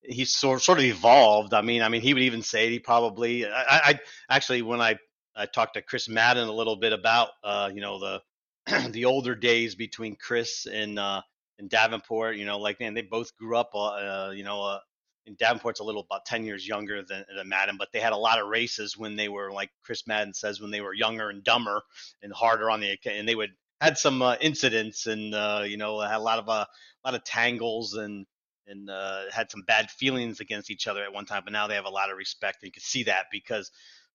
he 0.03 0.25
sort 0.25 0.61
sort 0.61 0.79
of 0.79 0.85
evolved. 0.85 1.53
I 1.53 1.61
mean, 1.61 1.81
I 1.81 1.89
mean, 1.89 2.01
he 2.01 2.13
would 2.13 2.23
even 2.23 2.41
say 2.41 2.69
he 2.69 2.79
probably. 2.79 3.45
I, 3.45 3.51
I 3.69 3.99
actually 4.29 4.61
when 4.61 4.81
I 4.81 4.95
I 5.35 5.45
talked 5.45 5.75
to 5.75 5.81
Chris 5.81 6.09
Madden 6.09 6.47
a 6.47 6.53
little 6.53 6.75
bit 6.75 6.93
about 6.93 7.29
uh, 7.43 7.69
you 7.73 7.81
know 7.81 7.99
the 7.99 8.21
the 8.91 9.05
older 9.05 9.35
days 9.35 9.75
between 9.75 10.15
Chris 10.15 10.65
and 10.65 10.99
uh, 10.99 11.21
and 11.59 11.69
Davenport. 11.69 12.37
You 12.37 12.45
know, 12.45 12.59
like 12.59 12.79
man, 12.79 12.93
they 12.93 13.01
both 13.01 13.35
grew 13.35 13.57
up. 13.57 13.71
Uh, 13.73 13.87
uh 13.87 14.33
you 14.35 14.43
know, 14.43 14.61
uh, 14.63 14.79
and 15.27 15.37
Davenport's 15.37 15.79
a 15.79 15.83
little 15.83 16.01
about 16.01 16.25
ten 16.25 16.45
years 16.45 16.67
younger 16.67 17.03
than, 17.03 17.25
than 17.35 17.49
Madden, 17.49 17.77
but 17.77 17.89
they 17.91 17.99
had 17.99 18.13
a 18.13 18.17
lot 18.17 18.39
of 18.39 18.47
races 18.47 18.97
when 18.97 19.15
they 19.15 19.29
were 19.29 19.51
like 19.51 19.69
Chris 19.83 20.07
Madden 20.07 20.33
says 20.33 20.59
when 20.59 20.71
they 20.71 20.81
were 20.81 20.93
younger 20.93 21.29
and 21.29 21.43
dumber 21.43 21.81
and 22.21 22.33
harder 22.33 22.69
on 22.69 22.79
the 22.79 22.97
and 23.05 23.27
they 23.27 23.35
would 23.35 23.51
had 23.79 23.97
some 23.97 24.21
uh, 24.21 24.35
incidents 24.41 25.07
and 25.07 25.33
uh, 25.33 25.63
you 25.65 25.77
know 25.77 25.99
had 25.99 26.17
a 26.17 26.19
lot 26.19 26.39
of 26.39 26.47
uh, 26.49 26.65
a 27.03 27.07
lot 27.07 27.15
of 27.15 27.23
tangles 27.23 27.95
and 27.95 28.25
and 28.67 28.89
uh, 28.89 29.23
had 29.31 29.51
some 29.51 29.63
bad 29.63 29.89
feelings 29.89 30.39
against 30.39 30.69
each 30.69 30.87
other 30.87 31.03
at 31.03 31.13
one 31.13 31.25
time, 31.25 31.41
but 31.43 31.51
now 31.51 31.67
they 31.67 31.75
have 31.75 31.85
a 31.85 31.89
lot 31.89 32.11
of 32.11 32.17
respect. 32.17 32.59
And 32.61 32.67
you 32.67 32.71
can 32.71 32.83
see 32.83 33.03
that 33.03 33.25
because 33.31 33.71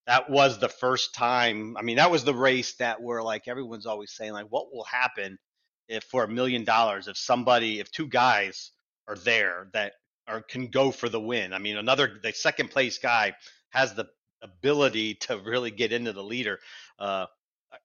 that 0.07 0.29
was 0.29 0.57
the 0.57 0.69
first 0.69 1.13
time. 1.13 1.75
I 1.77 1.81
mean, 1.81 1.97
that 1.97 2.09
was 2.09 2.23
the 2.23 2.33
race 2.33 2.75
that 2.75 3.01
where 3.01 3.21
like 3.21 3.47
everyone's 3.47 3.85
always 3.85 4.11
saying 4.13 4.33
like, 4.33 4.47
what 4.49 4.73
will 4.73 4.85
happen 4.85 5.37
if 5.87 6.03
for 6.05 6.23
a 6.23 6.27
million 6.27 6.63
dollars 6.63 7.07
if 7.07 7.17
somebody 7.17 7.79
if 7.79 7.91
two 7.91 8.07
guys 8.07 8.71
are 9.07 9.15
there 9.15 9.69
that 9.73 9.93
are 10.27 10.41
can 10.41 10.67
go 10.67 10.91
for 10.91 11.09
the 11.09 11.19
win. 11.19 11.53
I 11.53 11.59
mean, 11.59 11.77
another 11.77 12.19
the 12.21 12.33
second 12.33 12.71
place 12.71 12.97
guy 12.97 13.33
has 13.69 13.93
the 13.93 14.05
ability 14.41 15.15
to 15.15 15.37
really 15.37 15.71
get 15.71 15.91
into 15.91 16.13
the 16.13 16.23
leader. 16.23 16.59
Uh, 16.99 17.25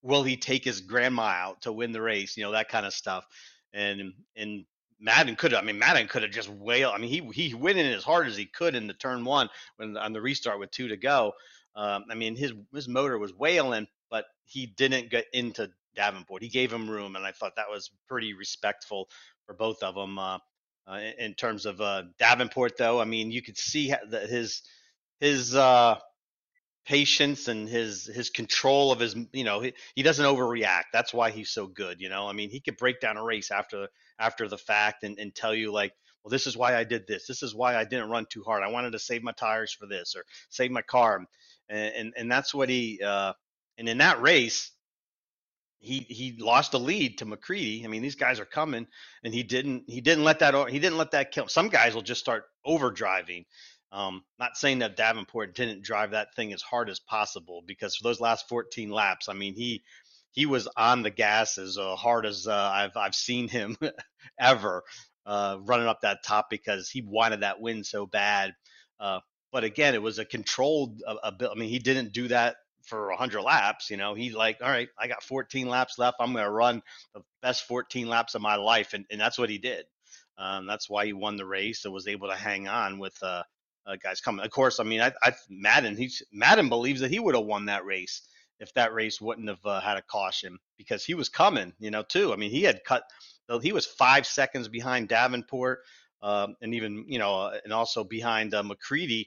will 0.03 0.23
he 0.23 0.37
take 0.37 0.65
his 0.65 0.81
grandma 0.81 1.23
out 1.23 1.63
to 1.63 1.73
win 1.73 1.93
the 1.93 2.03
race? 2.03 2.37
You 2.37 2.45
know 2.45 2.53
that 2.53 2.69
kind 2.69 2.87
of 2.87 2.93
stuff. 2.93 3.27
And 3.73 4.13
and 4.37 4.65
Madden 5.01 5.35
could 5.37 5.53
have. 5.53 5.63
I 5.63 5.67
mean, 5.67 5.79
Madden 5.79 6.09
could 6.09 6.23
have 6.23 6.31
just 6.31 6.49
wailed. 6.49 6.95
I 6.95 6.99
mean, 6.99 7.11
he 7.11 7.43
he 7.49 7.55
went 7.55 7.79
in 7.79 7.87
as 7.87 8.05
hard 8.05 8.27
as 8.27 8.37
he 8.37 8.47
could 8.47 8.75
in 8.75 8.87
the 8.87 8.95
turn 8.95 9.25
one 9.25 9.49
when 9.77 9.97
on 9.97 10.13
the 10.13 10.21
restart 10.21 10.61
with 10.61 10.71
two 10.71 10.89
to 10.89 10.97
go. 10.97 11.33
Um, 11.75 12.05
I 12.11 12.15
mean, 12.15 12.37
his 12.37 12.53
his 12.75 12.89
motor 12.89 13.19
was 13.19 13.35
wailing, 13.35 13.87
but 14.11 14.27
he 14.45 14.67
didn't 14.67 15.11
get 15.11 15.27
into 15.33 15.71
Davenport. 15.97 16.43
He 16.43 16.49
gave 16.49 16.73
him 16.73 16.91
room, 16.91 17.17
and 17.17 17.25
I 17.27 17.33
thought 17.33 17.57
that 17.57 17.71
was 17.71 17.91
pretty 18.09 18.35
respectful 18.35 19.09
for 19.47 19.55
both 19.55 19.83
of 19.83 19.95
them. 19.95 20.19
Uh, 20.19 20.39
uh, 20.87 21.01
in 21.19 21.35
terms 21.35 21.67
of 21.67 21.81
uh, 21.81 22.03
Davenport, 22.19 22.77
though, 22.77 23.01
I 23.01 23.05
mean, 23.05 23.31
you 23.31 23.43
could 23.43 23.59
see 23.59 23.95
that 24.11 24.29
his 24.29 24.63
his 25.21 25.55
uh, 25.55 25.97
patience 26.87 27.49
and 27.49 27.69
his 27.69 28.07
his 28.07 28.31
control 28.31 28.91
of 28.93 28.99
his 29.01 29.17
you 29.33 29.45
know 29.45 29.61
he, 29.61 29.75
he 29.95 30.03
doesn't 30.03 30.27
overreact. 30.27 30.85
That's 30.93 31.15
why 31.15 31.31
he's 31.31 31.51
so 31.51 31.69
good 31.69 32.01
you 32.01 32.09
know? 32.09 32.29
I 32.29 32.33
mean 32.33 32.51
he 32.51 32.61
could 32.61 32.77
break 32.77 33.01
down 33.01 33.19
a 33.19 33.25
race 33.25 33.53
after 33.53 33.89
after 34.19 34.49
the 34.49 34.59
fact 34.59 35.05
and, 35.05 35.19
and 35.19 35.35
tell 35.35 35.55
you 35.55 35.73
like 35.73 35.93
well 36.25 36.31
this 36.31 36.49
is 36.49 36.57
why 36.57 36.77
i 36.77 36.85
did 36.85 37.07
this. 37.07 37.27
This 37.29 37.45
is 37.45 37.55
why 37.55 37.77
i 37.77 37.85
didn't 37.85 38.11
run 38.11 38.27
too 38.31 38.43
hard. 38.45 38.65
I 38.65 38.71
wanted 38.73 38.93
to 38.93 38.99
save 38.99 39.23
my 39.23 39.33
tires 39.33 39.73
for 39.73 39.87
this 39.87 40.15
or 40.17 40.25
save 40.51 40.73
my 40.73 40.83
car 40.83 41.25
and 41.69 41.95
and, 41.97 42.15
and 42.17 42.33
that's 42.33 42.55
what 42.55 42.69
he 42.69 43.01
uh 43.05 43.33
and 43.79 43.89
in 43.89 43.99
that 43.99 44.23
race 44.23 44.71
he 45.81 46.01
he 46.09 46.37
lost 46.39 46.75
a 46.75 46.79
lead 46.79 47.19
to 47.19 47.27
McCreadie. 47.27 47.85
I 47.85 47.89
mean, 47.89 48.03
these 48.03 48.15
guys 48.15 48.41
are 48.41 48.45
coming, 48.47 48.87
and 49.25 49.35
he 49.35 49.43
didn't 49.43 49.85
he 49.89 50.01
didn't 50.01 50.25
let 50.25 50.39
that 50.41 50.55
he 50.71 50.79
didn't 50.79 50.99
let 50.99 51.13
that 51.13 51.33
kill. 51.33 51.49
Some 51.49 51.69
guys 51.69 51.95
will 51.95 52.03
just 52.03 52.21
start 52.21 52.45
overdriving, 52.67 53.45
um, 53.93 54.25
not 54.39 54.57
saying 54.57 54.81
that 54.81 54.97
Davenport 54.97 55.55
didn't 55.55 55.83
drive 55.85 56.13
that 56.13 56.35
thing 56.35 56.53
as 56.53 56.63
hard 56.63 56.89
as 56.89 57.01
possible 57.01 57.63
because 57.67 57.97
for 57.97 58.05
those 58.05 58.21
last 58.21 58.49
14 58.49 58.91
laps, 58.91 59.29
I 59.29 59.35
mean, 59.35 59.55
he 59.55 59.83
he 60.33 60.47
was 60.47 60.69
on 60.77 61.03
the 61.03 61.11
gas 61.11 61.59
as 61.59 61.77
uh, 61.79 61.97
hard 61.97 62.27
as 62.27 62.47
uh, 62.47 62.71
I've 62.75 62.97
I've 62.97 63.15
seen 63.15 63.49
him 63.49 63.77
ever 64.41 64.83
uh, 65.27 65.59
running 65.63 65.89
up 65.89 66.01
that 66.03 66.25
top 66.25 66.49
because 66.49 66.89
he 66.91 67.03
wanted 67.03 67.41
that 67.43 67.61
win 67.61 67.85
so 67.85 68.07
bad. 68.07 68.55
Uh, 69.53 69.59
but 69.61 69.65
again, 69.65 69.95
it 69.95 70.03
was 70.03 70.19
a 70.19 70.25
controlled 70.25 71.03
a. 71.07 71.33
I 71.51 71.55
mean, 71.55 71.69
he 71.69 71.79
didn't 71.79 72.13
do 72.13 72.29
that 72.29 72.57
for 72.85 73.09
100 73.09 73.43
laps. 73.43 73.91
You 73.91 73.97
know, 73.97 74.15
he's 74.15 74.35
like, 74.35 74.59
all 74.63 74.69
right, 74.69 74.89
I 74.99 75.07
got 75.07 75.23
14 75.23 75.69
laps 75.69 75.99
left. 75.99 76.17
I'm 76.21 76.33
going 76.33 76.45
to 76.45 76.51
run 76.51 76.83
the 77.15 77.23
best 77.43 77.67
14 77.67 78.09
laps 78.09 78.35
of 78.35 78.43
my 78.43 78.57
life, 78.57 78.95
and, 78.95 79.05
and 79.11 79.21
that's 79.21 79.39
what 79.39 79.51
he 79.51 79.59
did. 79.59 79.85
Um, 80.39 80.67
that's 80.67 80.89
why 80.89 81.07
he 81.07 81.13
won 81.13 81.37
the 81.37 81.47
race 81.47 81.85
and 81.85 81.95
was 81.95 82.09
able 82.09 82.29
to 82.29 82.35
hang 82.35 82.67
on 82.67 82.99
with 82.99 83.17
uh, 83.23 83.43
uh, 83.87 83.97
guys 84.03 84.21
coming. 84.21 84.45
Of 84.45 84.51
course, 84.51 84.81
I 84.81 84.85
mean, 84.85 85.01
I, 85.01 85.13
I 85.23 85.33
Madden 85.49 85.99
Madden 86.33 86.69
believes 86.69 87.01
that 87.01 87.11
he 87.11 87.21
would 87.21 87.35
have 87.35 87.45
won 87.45 87.67
that 87.67 87.85
race 87.85 88.23
if 88.59 88.73
that 88.75 88.95
race 88.95 89.21
wouldn't 89.21 89.49
have 89.49 89.65
uh, 89.65 89.81
had 89.81 89.97
a 89.97 90.03
caution 90.03 90.59
because 90.79 91.05
he 91.05 91.15
was 91.15 91.29
coming, 91.29 91.73
you 91.81 91.91
know, 91.91 92.03
too. 92.03 92.33
I 92.33 92.37
mean, 92.37 92.51
he 92.51 92.63
had 92.63 92.85
cut, 92.85 93.03
he 93.61 93.73
was 93.73 93.87
five 93.87 94.25
seconds 94.27 94.69
behind 94.69 95.09
Davenport, 95.09 95.81
um, 96.23 96.55
and 96.63 96.75
even 96.75 97.05
you 97.09 97.19
know, 97.19 97.35
uh, 97.35 97.59
and 97.65 97.73
also 97.73 98.05
behind 98.05 98.55
uh, 98.55 98.63
McCreadie 98.63 99.27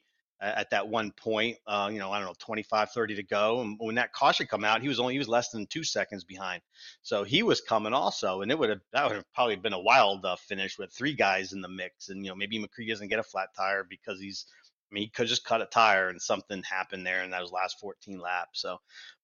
at 0.56 0.70
that 0.70 0.88
one 0.88 1.12
point. 1.12 1.58
Uh, 1.66 1.90
you 1.92 2.00
know, 2.00 2.12
I 2.12 2.20
don't 2.20 2.28
know, 2.28 2.36
25, 2.40 2.92
30 2.92 3.16
to 3.16 3.24
go. 3.24 3.62
And 3.62 3.78
when 3.80 3.96
that 3.96 4.14
caution 4.14 4.48
come 4.48 4.64
out, 4.64 4.82
he 4.82 4.88
was 4.88 5.00
only 5.00 5.14
he 5.14 5.20
was 5.20 5.28
less 5.28 5.50
than 5.50 5.66
two 5.68 5.84
seconds 5.84 6.24
behind. 6.24 6.62
So 7.02 7.24
he 7.24 7.44
was 7.44 7.62
coming 7.62 7.94
also, 7.94 8.42
and 8.42 8.52
it 8.52 8.60
would 8.60 8.70
have 8.70 8.82
that 8.94 9.08
would 9.08 9.16
have 9.16 9.34
probably 9.34 9.56
been 9.56 9.74
a 9.74 9.80
wild 9.80 10.26
uh, 10.26 10.36
finish 10.36 10.78
with 10.78 10.92
three 10.94 11.14
guys 11.14 11.54
in 11.54 11.62
the 11.62 11.70
mix. 11.70 12.10
And 12.10 12.24
you 12.24 12.30
know, 12.30 12.36
maybe 12.36 12.60
McCree 12.60 12.90
doesn't 12.90 13.10
get 13.10 13.20
a 13.20 13.24
flat 13.24 13.50
tire 13.56 13.84
because 13.84 14.20
he's. 14.20 14.46
I 14.92 14.94
mean, 14.94 15.06
he 15.06 15.10
could 15.10 15.28
just 15.28 15.44
cut 15.44 15.64
a 15.64 15.66
tire 15.66 16.10
and 16.10 16.22
something 16.22 16.62
happened 16.62 17.08
there 17.08 17.24
in 17.24 17.32
those 17.32 17.52
last 17.52 17.80
14 17.80 18.20
laps. 18.20 18.62
So, 18.62 18.78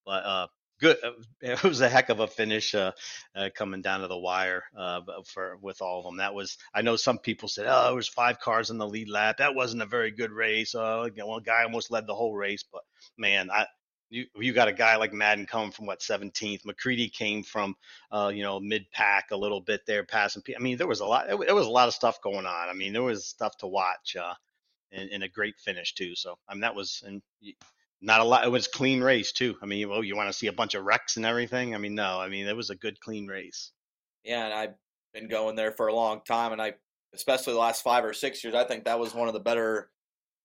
but 0.03 0.25
uh, 0.25 0.47
good. 0.81 0.97
It 1.43 1.63
was 1.63 1.81
a 1.81 1.89
heck 1.89 2.09
of 2.09 2.19
a 2.19 2.27
finish 2.27 2.75
uh, 2.75 2.91
uh, 3.35 3.49
coming 3.55 3.81
down 3.81 4.01
to 4.01 4.07
the 4.07 4.17
wire 4.17 4.63
uh, 4.77 5.01
for 5.25 5.57
with 5.59 5.81
all 5.81 5.99
of 5.99 6.05
them. 6.05 6.17
That 6.17 6.35
was. 6.35 6.57
I 6.73 6.83
know 6.83 6.95
some 6.95 7.17
people 7.17 7.49
said, 7.49 7.65
"Oh, 7.67 7.85
there 7.85 7.95
was 7.95 8.07
five 8.07 8.39
cars 8.39 8.69
in 8.69 8.77
the 8.77 8.87
lead 8.87 9.09
lap. 9.09 9.37
That 9.37 9.55
wasn't 9.55 9.81
a 9.81 9.87
very 9.87 10.11
good 10.11 10.31
race." 10.31 10.75
Uh, 10.75 11.09
one 11.15 11.41
guy 11.43 11.63
almost 11.63 11.89
led 11.89 12.05
the 12.05 12.15
whole 12.15 12.35
race, 12.35 12.63
but 12.71 12.81
man, 13.17 13.49
I. 13.51 13.65
You, 14.13 14.25
you 14.35 14.51
got 14.51 14.67
a 14.67 14.73
guy 14.73 14.97
like 14.97 15.13
Madden 15.13 15.45
coming 15.45 15.71
from 15.71 15.85
what 15.85 16.01
17th. 16.01 16.65
McCreadie 16.65 17.13
came 17.13 17.43
from, 17.43 17.75
uh, 18.11 18.29
you 18.35 18.43
know, 18.43 18.59
mid 18.59 18.91
pack 18.91 19.31
a 19.31 19.37
little 19.37 19.61
bit 19.61 19.85
there, 19.87 20.03
passing. 20.03 20.43
I 20.53 20.59
mean, 20.59 20.75
there 20.75 20.85
was 20.85 20.99
a 20.99 21.05
lot. 21.05 21.29
It 21.29 21.55
was 21.55 21.65
a 21.65 21.69
lot 21.69 21.87
of 21.87 21.93
stuff 21.93 22.21
going 22.21 22.45
on. 22.45 22.67
I 22.67 22.73
mean, 22.73 22.91
there 22.91 23.03
was 23.03 23.25
stuff 23.25 23.55
to 23.59 23.67
watch, 23.67 24.17
uh, 24.19 24.33
and, 24.91 25.09
and 25.11 25.23
a 25.23 25.29
great 25.29 25.57
finish 25.57 25.93
too. 25.93 26.13
So 26.15 26.37
I 26.49 26.53
mean, 26.53 26.61
that 26.61 26.75
was 26.75 27.01
and 27.07 27.21
not 28.01 28.19
a 28.19 28.23
lot. 28.23 28.45
It 28.45 28.49
was 28.49 28.67
clean 28.67 29.01
race 29.01 29.31
too. 29.31 29.55
I 29.61 29.65
mean, 29.65 29.87
well, 29.87 30.03
you 30.03 30.15
want 30.15 30.29
to 30.29 30.33
see 30.33 30.47
a 30.47 30.53
bunch 30.53 30.73
of 30.73 30.83
wrecks 30.83 31.17
and 31.17 31.25
everything? 31.25 31.75
I 31.75 31.77
mean, 31.77 31.95
no. 31.95 32.19
I 32.19 32.29
mean, 32.29 32.47
it 32.47 32.55
was 32.55 32.69
a 32.69 32.75
good 32.75 32.99
clean 32.99 33.27
race. 33.27 33.71
Yeah, 34.23 34.45
and 34.45 34.53
I've 34.53 34.73
been 35.13 35.27
going 35.27 35.55
there 35.55 35.71
for 35.71 35.87
a 35.87 35.95
long 35.95 36.21
time, 36.25 36.51
and 36.51 36.61
I, 36.61 36.73
especially 37.13 37.53
the 37.53 37.59
last 37.59 37.83
five 37.83 38.03
or 38.03 38.13
six 38.13 38.43
years, 38.43 38.55
I 38.55 38.63
think 38.63 38.85
that 38.85 38.99
was 38.99 39.13
one 39.13 39.27
of 39.27 39.33
the 39.33 39.39
better, 39.39 39.89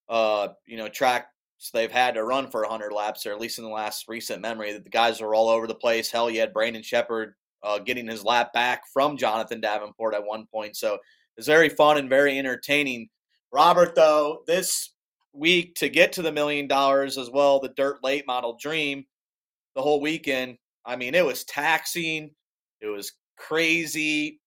uh, 0.08 0.48
you 0.66 0.76
know, 0.76 0.88
tracks 0.88 1.28
they've 1.72 1.90
had 1.90 2.14
to 2.14 2.25
run 2.25 2.50
for 2.50 2.60
100 2.62 2.92
laps, 2.92 3.25
or 3.25 3.32
at 3.32 3.40
least 3.40 3.58
in 3.58 3.64
the 3.64 3.70
last 3.70 4.06
recent 4.08 4.42
memory. 4.42 4.72
That 4.72 4.84
the 4.84 4.90
guys 4.90 5.20
were 5.20 5.34
all 5.34 5.48
over 5.48 5.66
the 5.66 5.75
place. 5.75 6.10
Hell, 6.10 6.30
you 6.30 6.40
had 6.40 6.52
Brandon 6.52 6.82
Sheppard 6.82 7.34
uh, 7.62 7.78
getting 7.78 8.06
his 8.06 8.25
lap 8.25 8.52
back 8.52 8.82
from 8.92 9.16
Jonathan 9.16 9.60
Davenport 9.60 10.14
at 10.14 10.25
one 10.25 10.46
point, 10.46 10.76
so 10.76 10.98
it's 11.38 11.46
very 11.46 11.70
fun 11.70 11.96
and 11.96 12.10
very 12.10 12.38
entertaining. 12.38 13.08
Robert, 13.52 13.94
though, 13.94 14.42
this 14.46 14.90
week 15.37 15.75
to 15.76 15.88
get 15.88 16.12
to 16.12 16.23
the 16.23 16.33
million 16.33 16.66
dollars 16.66 17.19
as 17.19 17.31
well, 17.31 17.61
the 17.61 17.73
dirt 17.76 18.02
late 18.02 18.26
model 18.26 18.57
dream, 18.61 19.05
the 19.75 19.83
whole 19.83 20.00
weekend. 20.00 20.57
I 20.85 20.97
mean, 20.97 21.14
it 21.14 21.25
was 21.25 21.45
taxing, 21.45 22.31
it 22.81 22.87
was 22.87 23.12
crazy, 23.37 24.40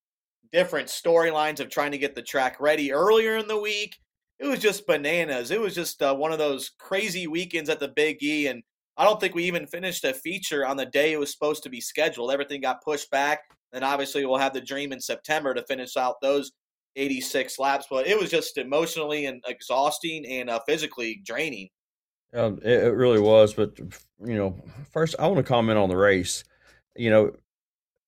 different 0.51 0.87
storylines 0.87 1.59
of 1.59 1.69
trying 1.69 1.91
to 1.91 1.97
get 1.97 2.15
the 2.15 2.21
track 2.21 2.57
ready 2.59 2.91
earlier 2.91 3.37
in 3.37 3.47
the 3.47 3.59
week. 3.59 3.95
It 4.39 4.47
was 4.47 4.59
just 4.59 4.87
bananas. 4.87 5.51
It 5.51 5.59
was 5.59 5.75
just 5.75 6.01
uh, 6.01 6.15
one 6.15 6.31
of 6.31 6.39
those 6.39 6.71
crazy 6.79 7.27
weekends 7.27 7.69
at 7.69 7.79
the 7.79 7.89
Big 7.89 8.23
E. 8.23 8.47
And 8.47 8.63
I 8.95 9.03
don't 9.03 9.19
think 9.19 9.35
we 9.35 9.43
even 9.43 9.67
finished 9.67 10.05
a 10.05 10.13
feature 10.13 10.65
on 10.65 10.77
the 10.77 10.85
day 10.85 11.11
it 11.11 11.19
was 11.19 11.31
supposed 11.31 11.63
to 11.63 11.69
be 11.69 11.81
scheduled. 11.81 12.31
Everything 12.31 12.61
got 12.61 12.83
pushed 12.83 13.11
back. 13.11 13.41
And 13.73 13.83
obviously, 13.83 14.25
we'll 14.25 14.37
have 14.37 14.53
the 14.53 14.61
dream 14.61 14.93
in 14.93 15.01
September 15.01 15.53
to 15.53 15.63
finish 15.63 15.97
out 15.97 16.21
those 16.21 16.51
86 16.99 17.57
laps, 17.59 17.87
but 17.89 18.07
it 18.07 18.19
was 18.19 18.29
just 18.29 18.57
emotionally 18.57 19.25
and 19.25 19.43
exhausting 19.47 20.25
and 20.25 20.49
uh, 20.49 20.59
physically 20.67 21.21
draining. 21.25 21.69
Um, 22.33 22.59
it, 22.63 22.83
it, 22.83 22.93
really 22.93 23.19
was. 23.19 23.53
But, 23.53 23.79
you 23.79 24.35
know, 24.35 24.55
first, 24.91 25.15
I 25.17 25.27
want 25.27 25.37
to 25.37 25.43
comment 25.43 25.79
on 25.79 25.89
the 25.89 25.97
race. 25.97 26.43
You 26.95 27.09
know, 27.09 27.31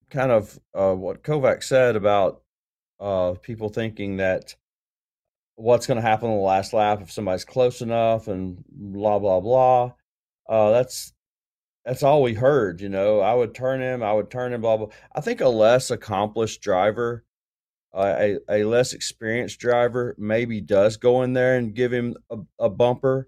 kind 0.09 0.31
of 0.31 0.59
uh, 0.75 0.93
what 0.93 1.23
Kovac 1.23 1.63
said 1.63 1.95
about 1.95 2.41
uh, 2.99 3.33
people 3.41 3.69
thinking 3.69 4.17
that 4.17 4.55
what's 5.55 5.87
going 5.87 5.95
to 5.95 6.07
happen 6.07 6.29
on 6.29 6.37
the 6.37 6.43
last 6.43 6.73
lap 6.73 7.01
if 7.01 7.11
somebody's 7.11 7.45
close 7.45 7.81
enough 7.81 8.27
and 8.27 8.63
blah, 8.69 9.19
blah, 9.19 9.39
blah. 9.39 9.93
Uh, 10.47 10.71
that's 10.71 11.13
that's 11.85 12.03
all 12.03 12.21
we 12.21 12.33
heard, 12.33 12.79
you 12.81 12.89
know. 12.89 13.21
I 13.21 13.33
would 13.33 13.55
turn 13.55 13.81
him, 13.81 14.03
I 14.03 14.13
would 14.13 14.29
turn 14.29 14.53
him, 14.53 14.61
blah 14.61 14.77
blah. 14.77 14.87
I 15.15 15.21
think 15.21 15.41
a 15.41 15.47
less 15.47 15.89
accomplished 15.89 16.61
driver 16.61 17.23
a, 17.93 18.37
a 18.49 18.63
less 18.63 18.93
experienced 18.93 19.59
driver 19.59 20.15
maybe 20.17 20.61
does 20.61 20.97
go 20.97 21.23
in 21.23 21.33
there 21.33 21.57
and 21.57 21.75
give 21.75 21.91
him 21.91 22.15
a, 22.29 22.37
a 22.59 22.69
bumper. 22.69 23.27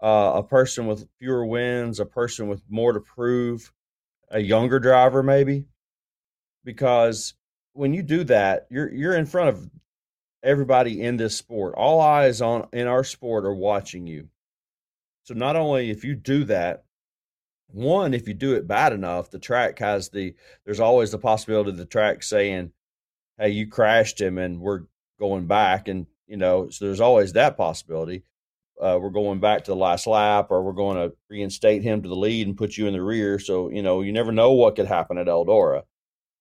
Uh, 0.00 0.34
a 0.36 0.42
person 0.44 0.86
with 0.86 1.08
fewer 1.18 1.44
wins, 1.44 1.98
a 1.98 2.06
person 2.06 2.46
with 2.46 2.62
more 2.68 2.92
to 2.92 3.00
prove, 3.00 3.72
a 4.30 4.38
younger 4.38 4.78
driver 4.78 5.24
maybe, 5.24 5.64
because 6.64 7.34
when 7.72 7.92
you 7.92 8.04
do 8.04 8.22
that, 8.22 8.68
you're 8.70 8.92
you're 8.92 9.16
in 9.16 9.26
front 9.26 9.48
of 9.48 9.68
everybody 10.42 11.02
in 11.02 11.16
this 11.16 11.36
sport. 11.36 11.74
All 11.76 12.00
eyes 12.00 12.40
on 12.40 12.68
in 12.72 12.86
our 12.86 13.02
sport 13.02 13.44
are 13.44 13.54
watching 13.54 14.06
you. 14.06 14.28
So 15.24 15.34
not 15.34 15.56
only 15.56 15.90
if 15.90 16.04
you 16.04 16.14
do 16.14 16.44
that, 16.44 16.84
one, 17.66 18.14
if 18.14 18.28
you 18.28 18.34
do 18.34 18.54
it 18.54 18.68
bad 18.68 18.92
enough, 18.92 19.30
the 19.30 19.38
track 19.38 19.78
has 19.80 20.10
the 20.10 20.34
there's 20.64 20.80
always 20.80 21.10
the 21.10 21.18
possibility 21.18 21.70
of 21.70 21.76
the 21.76 21.84
track 21.84 22.22
saying, 22.22 22.72
hey, 23.38 23.50
you 23.50 23.68
crashed 23.68 24.20
him 24.20 24.38
and 24.38 24.60
we're 24.60 24.82
going 25.18 25.46
back. 25.46 25.88
And, 25.88 26.06
you 26.26 26.36
know, 26.36 26.68
so 26.70 26.84
there's 26.84 27.00
always 27.00 27.32
that 27.32 27.56
possibility. 27.56 28.24
Uh, 28.80 28.98
we're 29.00 29.10
going 29.10 29.40
back 29.40 29.64
to 29.64 29.72
the 29.72 29.76
last 29.76 30.06
lap 30.06 30.48
or 30.50 30.62
we're 30.62 30.72
going 30.72 30.96
to 30.96 31.16
reinstate 31.28 31.82
him 31.82 32.02
to 32.02 32.08
the 32.08 32.14
lead 32.14 32.46
and 32.46 32.56
put 32.56 32.76
you 32.76 32.86
in 32.86 32.92
the 32.92 33.02
rear. 33.02 33.38
So, 33.38 33.70
you 33.70 33.82
know, 33.82 34.02
you 34.02 34.12
never 34.12 34.30
know 34.30 34.52
what 34.52 34.76
could 34.76 34.86
happen 34.86 35.18
at 35.18 35.26
Eldora. 35.26 35.82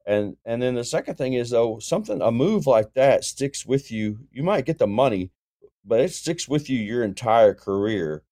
And 0.06 0.38
and 0.46 0.62
then 0.62 0.76
the 0.76 0.86
second 0.86 1.16
thing 1.16 1.34
is 1.34 1.50
though, 1.50 1.80
something 1.80 2.22
a 2.22 2.32
move 2.32 2.66
like 2.66 2.94
that 2.94 3.26
sticks 3.26 3.66
with 3.66 3.92
you. 3.92 4.20
You 4.32 4.42
might 4.42 4.66
get 4.66 4.78
the 4.78 4.88
money, 4.88 5.32
but 5.84 6.00
it 6.00 6.14
sticks 6.14 6.48
with 6.48 6.70
you 6.70 6.80
your 6.80 7.04
entire 7.04 7.54
career. 7.54 8.24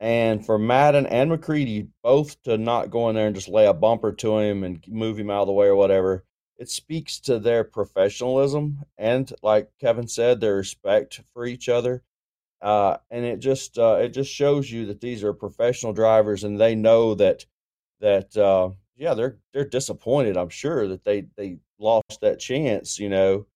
And 0.00 0.44
for 0.44 0.58
Madden 0.58 1.06
and 1.06 1.30
McCreadie 1.30 1.88
both 2.02 2.42
to 2.44 2.56
not 2.56 2.90
go 2.90 3.08
in 3.08 3.16
there 3.16 3.26
and 3.26 3.34
just 3.34 3.48
lay 3.48 3.66
a 3.66 3.74
bumper 3.74 4.12
to 4.12 4.38
him 4.38 4.64
and 4.64 4.82
move 4.88 5.18
him 5.18 5.30
out 5.30 5.42
of 5.42 5.46
the 5.46 5.52
way 5.52 5.66
or 5.66 5.76
whatever, 5.76 6.24
it 6.58 6.68
speaks 6.68 7.18
to 7.20 7.38
their 7.38 7.64
professionalism 7.64 8.84
and 8.98 9.32
like 9.42 9.70
kevin 9.80 10.08
said 10.08 10.40
their 10.40 10.56
respect 10.56 11.20
for 11.32 11.46
each 11.46 11.68
other 11.68 12.02
uh, 12.62 12.96
and 13.10 13.24
it 13.26 13.40
just 13.40 13.78
uh, 13.78 13.98
it 14.00 14.08
just 14.10 14.32
shows 14.32 14.70
you 14.70 14.86
that 14.86 15.00
these 15.00 15.22
are 15.22 15.34
professional 15.34 15.92
drivers 15.92 16.44
and 16.44 16.58
they 16.58 16.74
know 16.74 17.14
that 17.14 17.44
that 18.00 18.36
uh, 18.36 18.70
yeah, 18.96 19.14
they're 19.14 19.38
they're 19.52 19.64
disappointed. 19.64 20.36
I'm 20.36 20.48
sure 20.48 20.88
that 20.88 21.04
they 21.04 21.26
they 21.36 21.58
lost 21.78 22.20
that 22.20 22.38
chance, 22.38 22.98
you 22.98 23.08
know. 23.08 23.46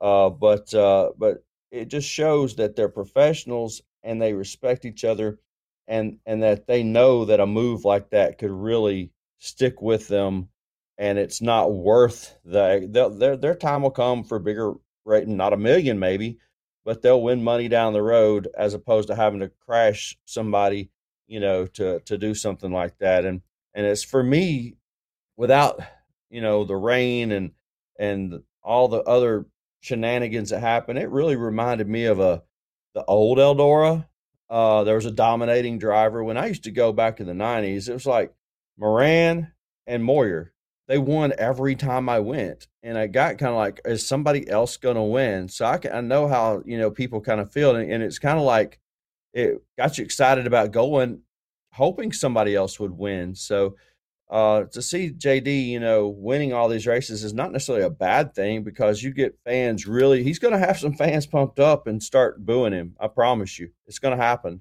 Uh, 0.00 0.30
but 0.30 0.72
uh, 0.74 1.10
but 1.16 1.44
it 1.70 1.86
just 1.86 2.08
shows 2.08 2.56
that 2.56 2.74
they're 2.76 2.88
professionals 2.88 3.82
and 4.02 4.20
they 4.20 4.32
respect 4.32 4.84
each 4.84 5.04
other, 5.04 5.38
and 5.86 6.18
and 6.26 6.42
that 6.42 6.66
they 6.66 6.82
know 6.82 7.24
that 7.26 7.40
a 7.40 7.46
move 7.46 7.84
like 7.84 8.10
that 8.10 8.38
could 8.38 8.50
really 8.50 9.12
stick 9.38 9.80
with 9.80 10.08
them, 10.08 10.48
and 11.00 11.18
it's 11.18 11.40
not 11.40 11.72
worth 11.72 12.36
the 12.44 12.86
their 13.18 13.34
their 13.34 13.54
time 13.54 13.82
will 13.82 13.90
come 13.90 14.22
for 14.22 14.38
bigger 14.38 14.74
rating, 15.06 15.36
not 15.36 15.54
a 15.54 15.56
million 15.56 15.98
maybe, 15.98 16.38
but 16.84 17.00
they'll 17.00 17.22
win 17.22 17.42
money 17.42 17.68
down 17.68 17.94
the 17.94 18.02
road 18.02 18.48
as 18.56 18.74
opposed 18.74 19.08
to 19.08 19.16
having 19.16 19.40
to 19.40 19.50
crash 19.66 20.18
somebody, 20.26 20.90
you 21.26 21.40
know, 21.40 21.64
to 21.64 22.00
to 22.00 22.18
do 22.18 22.34
something 22.34 22.70
like 22.70 22.98
that. 22.98 23.24
And 23.24 23.40
and 23.74 23.86
it's 23.86 24.04
for 24.04 24.22
me, 24.22 24.76
without 25.38 25.80
you 26.28 26.42
know 26.42 26.64
the 26.64 26.76
rain 26.76 27.32
and 27.32 27.52
and 27.98 28.42
all 28.62 28.88
the 28.88 29.02
other 29.02 29.46
shenanigans 29.80 30.50
that 30.50 30.60
happened, 30.60 30.98
it 30.98 31.08
really 31.08 31.36
reminded 31.36 31.88
me 31.88 32.04
of 32.04 32.20
a 32.20 32.42
the 32.94 33.04
old 33.06 33.38
Eldora. 33.38 34.06
Uh, 34.50 34.84
there 34.84 34.96
was 34.96 35.06
a 35.06 35.12
dominating 35.12 35.78
driver 35.78 36.22
when 36.22 36.36
I 36.36 36.48
used 36.48 36.64
to 36.64 36.70
go 36.70 36.92
back 36.92 37.20
in 37.20 37.26
the 37.26 37.32
'90s. 37.32 37.88
It 37.88 37.94
was 37.94 38.06
like 38.06 38.34
Moran 38.76 39.50
and 39.86 40.04
Moyer 40.04 40.52
they 40.90 40.98
won 40.98 41.32
every 41.38 41.76
time 41.76 42.08
I 42.08 42.18
went, 42.18 42.66
and 42.82 42.98
I 42.98 43.06
got 43.06 43.38
kind 43.38 43.52
of 43.52 43.56
like, 43.56 43.80
is 43.84 44.04
somebody 44.04 44.50
else 44.50 44.76
going 44.76 44.96
to 44.96 45.02
win? 45.02 45.48
So 45.48 45.64
I 45.64 45.78
can, 45.78 45.92
I 45.92 46.00
know 46.00 46.26
how 46.26 46.64
you 46.66 46.78
know 46.78 46.90
people 46.90 47.20
kind 47.20 47.40
of 47.40 47.52
feel, 47.52 47.76
and, 47.76 47.88
and 47.88 48.02
it's 48.02 48.18
kind 48.18 48.36
of 48.36 48.44
like 48.44 48.80
it 49.32 49.62
got 49.78 49.96
you 49.96 50.04
excited 50.04 50.48
about 50.48 50.72
going, 50.72 51.20
hoping 51.72 52.10
somebody 52.10 52.56
else 52.56 52.80
would 52.80 52.90
win. 52.90 53.36
So 53.36 53.76
uh, 54.28 54.64
to 54.72 54.82
see 54.82 55.12
JD, 55.12 55.68
you 55.68 55.78
know, 55.78 56.08
winning 56.08 56.52
all 56.52 56.68
these 56.68 56.88
races 56.88 57.22
is 57.22 57.32
not 57.32 57.52
necessarily 57.52 57.84
a 57.84 57.90
bad 57.90 58.34
thing 58.34 58.64
because 58.64 59.00
you 59.00 59.12
get 59.12 59.38
fans 59.44 59.86
really. 59.86 60.24
He's 60.24 60.40
going 60.40 60.54
to 60.54 60.66
have 60.66 60.80
some 60.80 60.94
fans 60.94 61.24
pumped 61.24 61.60
up 61.60 61.86
and 61.86 62.02
start 62.02 62.44
booing 62.44 62.72
him. 62.72 62.96
I 62.98 63.06
promise 63.06 63.60
you, 63.60 63.70
it's 63.86 64.00
going 64.00 64.18
to 64.18 64.24
happen 64.24 64.60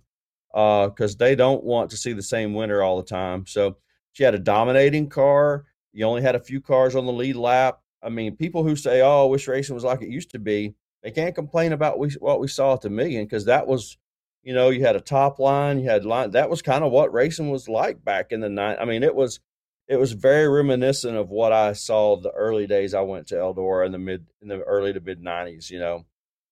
because 0.52 1.16
uh, 1.16 1.18
they 1.18 1.34
don't 1.34 1.64
want 1.64 1.90
to 1.90 1.98
see 1.98 2.14
the 2.14 2.22
same 2.22 2.54
winner 2.54 2.84
all 2.84 2.98
the 2.98 3.10
time. 3.10 3.48
So 3.48 3.78
she 4.12 4.22
had 4.22 4.36
a 4.36 4.40
dominating 4.40 5.10
car 5.10 5.66
you 5.94 6.06
only 6.06 6.22
had 6.22 6.36
a 6.36 6.40
few 6.40 6.62
cars 6.62 6.96
on 6.96 7.06
the 7.06 7.14
lead 7.14 7.36
lap. 7.36 7.80
I 8.02 8.10
mean, 8.10 8.36
people 8.36 8.64
who 8.64 8.76
say, 8.76 9.02
"Oh, 9.02 9.24
I 9.24 9.30
wish 9.30 9.48
racing 9.48 9.76
was 9.76 9.84
like 9.84 10.02
it 10.02 10.10
used 10.10 10.32
to 10.32 10.40
be," 10.40 10.76
they 11.04 11.12
can't 11.12 11.36
complain 11.36 11.72
about 11.72 12.00
we, 12.00 12.10
what 12.20 12.40
we 12.40 12.48
saw 12.48 12.74
at 12.74 12.82
the 12.82 12.90
million 12.90 13.26
because 13.26 13.46
that 13.46 13.68
was, 13.68 13.98
you 14.44 14.54
know, 14.54 14.70
you 14.70 14.82
had 14.82 14.96
a 14.96 15.02
top 15.02 15.40
line, 15.40 15.80
you 15.80 15.90
had 15.90 16.06
line. 16.06 16.32
That 16.32 16.50
was 16.50 16.62
kind 16.62 16.84
of 16.84 16.92
what 16.92 17.14
racing 17.14 17.50
was 17.50 17.68
like 17.68 18.04
back 18.04 18.32
in 18.32 18.42
the 18.42 18.50
night. 18.50 18.78
I 18.80 18.86
mean, 18.86 19.04
it 19.04 19.16
was, 19.16 19.40
it 19.88 19.98
was 19.98 20.12
very 20.14 20.48
reminiscent 20.48 21.18
of 21.18 21.30
what 21.30 21.52
I 21.52 21.74
saw 21.74 22.18
the 22.18 22.32
early 22.32 22.68
days 22.68 22.94
I 22.94 23.02
went 23.02 23.28
to 23.28 23.36
Eldora 23.36 23.86
in 23.86 23.92
the 23.92 23.98
mid, 23.98 24.28
in 24.42 24.48
the 24.48 24.60
early 24.62 24.94
to 24.94 25.00
mid 25.00 25.22
'90s. 25.22 25.70
You 25.70 25.80
know, 25.80 26.06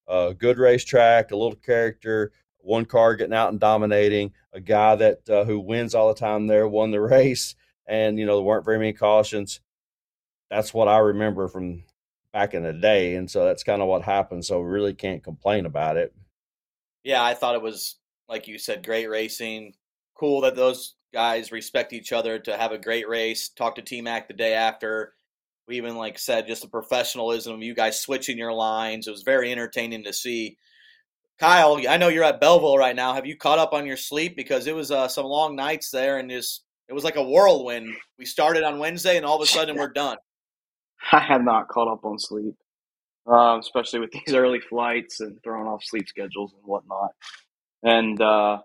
a 0.08 0.34
good 0.34 0.58
racetrack, 0.58 1.32
a 1.32 1.38
little 1.38 1.56
character, 1.56 2.32
one 2.60 2.86
car 2.86 3.16
getting 3.16 3.34
out 3.34 3.50
and 3.50 3.60
dominating, 3.60 4.34
a 4.54 4.60
guy 4.60 4.96
that 4.96 5.30
uh, 5.30 5.44
who 5.46 5.60
wins 5.60 5.94
all 5.94 6.08
the 6.08 6.20
time 6.20 6.48
there 6.48 6.68
won 6.68 6.92
the 6.92 7.02
race 7.02 7.56
and 7.88 8.20
you 8.20 8.26
know 8.26 8.36
there 8.36 8.44
weren't 8.44 8.66
very 8.66 8.78
many 8.78 8.94
cautions. 8.94 9.60
That's 10.50 10.74
what 10.74 10.88
I 10.88 11.00
remember 11.00 11.48
from 11.48 11.84
back 12.34 12.54
in 12.54 12.64
the 12.64 12.74
day, 12.74 13.16
and 13.16 13.30
so 13.30 13.46
that's 13.46 13.64
kind 13.64 13.82
of 13.82 13.88
what 13.88 14.04
happened. 14.04 14.46
So 14.46 14.62
we 14.62 14.70
really 14.70 14.94
can't 14.94 15.24
complain 15.24 15.66
about 15.66 15.98
it. 15.98 16.14
Yeah, 17.04 17.24
I 17.24 17.34
thought 17.34 17.56
it 17.56 17.62
was 17.62 17.96
like 18.30 18.48
you 18.48 18.58
said, 18.58 18.86
great 18.86 19.10
racing. 19.10 19.74
Cool 20.16 20.42
that 20.42 20.56
those 20.56 20.96
guys 21.14 21.52
respect 21.52 21.94
each 21.94 22.12
other 22.12 22.40
to 22.40 22.58
have 22.58 22.72
a 22.72 22.78
great 22.78 23.08
race. 23.08 23.50
Talk 23.50 23.76
to 23.76 23.82
T 23.82 24.02
Mac 24.02 24.28
the 24.28 24.34
day 24.34 24.54
after. 24.54 25.14
We 25.68 25.78
even 25.78 25.96
like 25.96 26.18
said 26.18 26.48
just 26.48 26.62
the 26.62 26.70
professionalism 26.70 27.62
you 27.62 27.74
guys 27.74 28.00
switching 28.00 28.38
your 28.38 28.54
lines. 28.54 29.08
It 29.08 29.12
was 29.12 29.24
very 29.24 29.52
entertaining 29.52 30.04
to 30.06 30.14
see. 30.14 30.58
Kyle, 31.40 31.80
I 31.88 31.98
know 31.98 32.08
you're 32.08 32.24
at 32.24 32.42
Belleville 32.42 32.78
right 32.78 32.96
now. 32.96 33.14
Have 33.14 33.28
you 33.28 33.38
caught 33.38 33.60
up 33.60 33.74
on 33.74 33.86
your 33.86 33.98
sleep 33.98 34.36
because 34.36 34.66
it 34.66 34.76
was 34.76 34.90
uh, 34.90 35.08
some 35.08 35.26
long 35.26 35.56
nights 35.56 35.92
there 35.92 36.18
and 36.18 36.32
just 36.32 36.64
it 36.90 36.94
was 36.94 37.04
like 37.04 37.16
a 37.18 37.24
whirlwind. 37.24 37.94
We 38.18 38.26
started 38.26 38.64
on 38.64 38.80
Wednesday, 38.80 39.18
and 39.18 39.26
all 39.26 39.38
of 39.38 39.42
a 39.42 39.48
sudden 39.48 39.78
we're 39.78 39.90
done. 39.94 40.18
I 41.12 41.20
have 41.20 41.44
not 41.44 41.68
caught 41.68 41.92
up 41.92 42.06
on 42.06 42.20
sleep, 42.20 42.56
uh, 43.32 43.58
especially 43.60 44.00
with 44.00 44.12
these 44.26 44.36
early 44.36 44.60
flights 44.60 45.20
and 45.20 45.38
throwing 45.44 45.68
off 45.68 45.84
sleep 45.84 46.08
schedules 46.08 46.54
and 46.54 46.64
whatnot. 46.66 47.12
And 47.84 48.22
uh, 48.22 48.60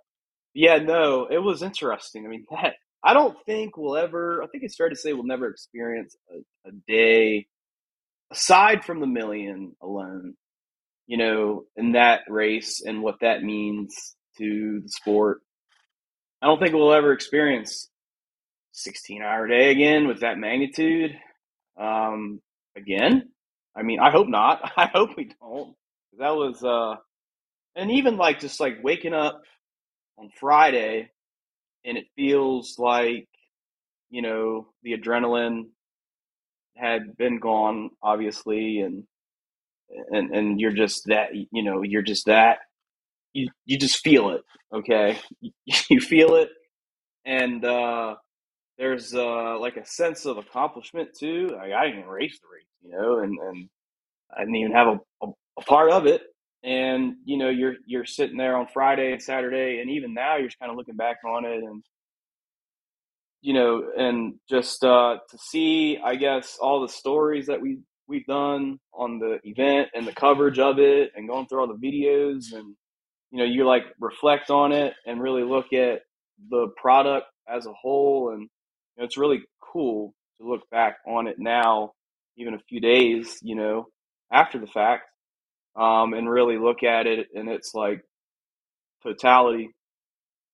yeah, 0.54 0.78
no, 0.78 1.26
it 1.30 1.38
was 1.38 1.62
interesting. 1.62 2.24
I 2.24 2.28
mean, 2.28 2.46
that 2.50 2.74
I 3.04 3.14
don't 3.14 3.36
think 3.46 3.76
we'll 3.76 3.96
ever. 3.96 4.42
I 4.42 4.46
think 4.46 4.64
it's 4.64 4.76
fair 4.76 4.88
to 4.88 4.96
say 4.96 5.12
we'll 5.12 5.24
never 5.24 5.48
experience 5.48 6.16
a, 6.30 6.68
a 6.68 6.72
day 6.88 7.46
aside 8.32 8.84
from 8.84 9.00
the 9.00 9.06
million 9.06 9.76
alone. 9.82 10.34
You 11.06 11.18
know, 11.18 11.64
in 11.76 11.92
that 11.92 12.22
race 12.28 12.82
and 12.86 13.02
what 13.02 13.20
that 13.20 13.42
means 13.42 14.16
to 14.38 14.80
the 14.82 14.88
sport. 14.88 15.40
I 16.40 16.46
don't 16.46 16.58
think 16.60 16.74
we'll 16.74 16.94
ever 16.94 17.12
experience 17.12 17.90
16 18.72 19.22
hour 19.22 19.48
day 19.48 19.70
again 19.70 20.08
with 20.08 20.20
that 20.20 20.38
magnitude 20.38 21.12
um, 21.80 22.40
again. 22.76 23.30
I 23.76 23.82
mean, 23.82 24.00
I 24.00 24.10
hope 24.10 24.28
not. 24.28 24.72
I 24.78 24.86
hope 24.92 25.10
we 25.16 25.32
don't. 25.40 25.74
That 26.18 26.30
was, 26.36 26.62
uh, 26.64 26.96
and 27.76 27.90
even 27.92 28.16
like 28.16 28.40
just 28.40 28.60
like 28.60 28.82
waking 28.84 29.14
up 29.14 29.42
on 30.18 30.30
Friday 30.40 31.10
and 31.84 31.98
it 31.98 32.06
feels 32.16 32.76
like, 32.78 33.28
you 34.10 34.22
know, 34.22 34.68
the 34.82 34.92
adrenaline 34.96 35.64
had 36.76 37.16
been 37.16 37.38
gone, 37.38 37.90
obviously, 38.02 38.80
and 38.80 39.04
and 40.10 40.34
and 40.34 40.60
you're 40.60 40.72
just 40.72 41.04
that, 41.06 41.30
you 41.34 41.62
know, 41.62 41.82
you're 41.82 42.02
just 42.02 42.26
that. 42.26 42.58
You 43.34 43.48
you 43.66 43.78
just 43.78 43.98
feel 43.98 44.30
it, 44.30 44.42
okay? 44.74 45.18
You 45.90 46.00
feel 46.00 46.36
it, 46.36 46.50
and 47.26 47.64
uh, 47.64 48.16
there's 48.78 49.14
uh, 49.14 49.58
like 49.58 49.76
a 49.76 49.86
sense 49.86 50.24
of 50.24 50.38
accomplishment 50.38 51.10
too. 51.18 51.48
Like, 51.52 51.72
I 51.72 51.86
didn't 51.88 52.06
race 52.06 52.38
the 52.40 52.48
race, 52.52 52.66
you 52.82 52.90
know, 52.90 53.18
and, 53.20 53.38
and 53.38 53.68
I 54.34 54.40
didn't 54.40 54.56
even 54.56 54.72
have 54.72 54.88
a, 54.88 55.26
a, 55.26 55.30
a, 55.58 55.62
part 55.62 55.90
of 55.90 56.06
it. 56.06 56.22
And 56.64 57.16
you 57.24 57.38
know, 57.38 57.48
you're 57.48 57.74
you're 57.86 58.04
sitting 58.04 58.36
there 58.36 58.56
on 58.56 58.68
Friday 58.72 59.12
and 59.12 59.20
Saturday, 59.20 59.80
and 59.80 59.90
even 59.90 60.14
now 60.14 60.36
you're 60.36 60.46
just 60.46 60.60
kind 60.60 60.70
of 60.70 60.76
looking 60.76 60.96
back 60.96 61.18
on 61.26 61.44
it, 61.44 61.62
and 61.62 61.82
you 63.40 63.52
know, 63.52 63.90
and 63.96 64.34
just 64.48 64.84
uh, 64.84 65.16
to 65.28 65.38
see, 65.38 65.98
I 66.02 66.14
guess, 66.14 66.58
all 66.60 66.80
the 66.80 66.88
stories 66.88 67.46
that 67.48 67.60
we 67.60 67.78
we've 68.06 68.26
done 68.26 68.78
on 68.94 69.18
the 69.18 69.40
event 69.42 69.88
and 69.94 70.06
the 70.06 70.12
coverage 70.12 70.60
of 70.60 70.78
it, 70.78 71.10
and 71.16 71.28
going 71.28 71.46
through 71.46 71.60
all 71.60 71.66
the 71.66 71.74
videos, 71.74 72.52
and 72.52 72.76
you 73.32 73.38
know, 73.38 73.44
you 73.44 73.66
like 73.66 73.84
reflect 73.98 74.50
on 74.50 74.70
it 74.70 74.94
and 75.04 75.20
really 75.20 75.42
look 75.42 75.72
at 75.72 76.02
the 76.48 76.68
product 76.76 77.26
as 77.48 77.66
a 77.66 77.72
whole 77.72 78.30
and 78.30 78.48
know, 78.98 79.04
it's 79.04 79.16
really 79.16 79.42
cool 79.60 80.14
to 80.38 80.48
look 80.48 80.68
back 80.70 80.96
on 81.06 81.26
it 81.26 81.36
now, 81.38 81.92
even 82.36 82.54
a 82.54 82.62
few 82.68 82.80
days, 82.80 83.38
you 83.42 83.54
know, 83.54 83.86
after 84.32 84.58
the 84.58 84.66
fact, 84.66 85.04
um, 85.76 86.14
and 86.14 86.28
really 86.28 86.58
look 86.58 86.82
at 86.82 87.06
it 87.06 87.28
and 87.34 87.48
its 87.48 87.72
like 87.74 88.02
totality. 89.02 89.70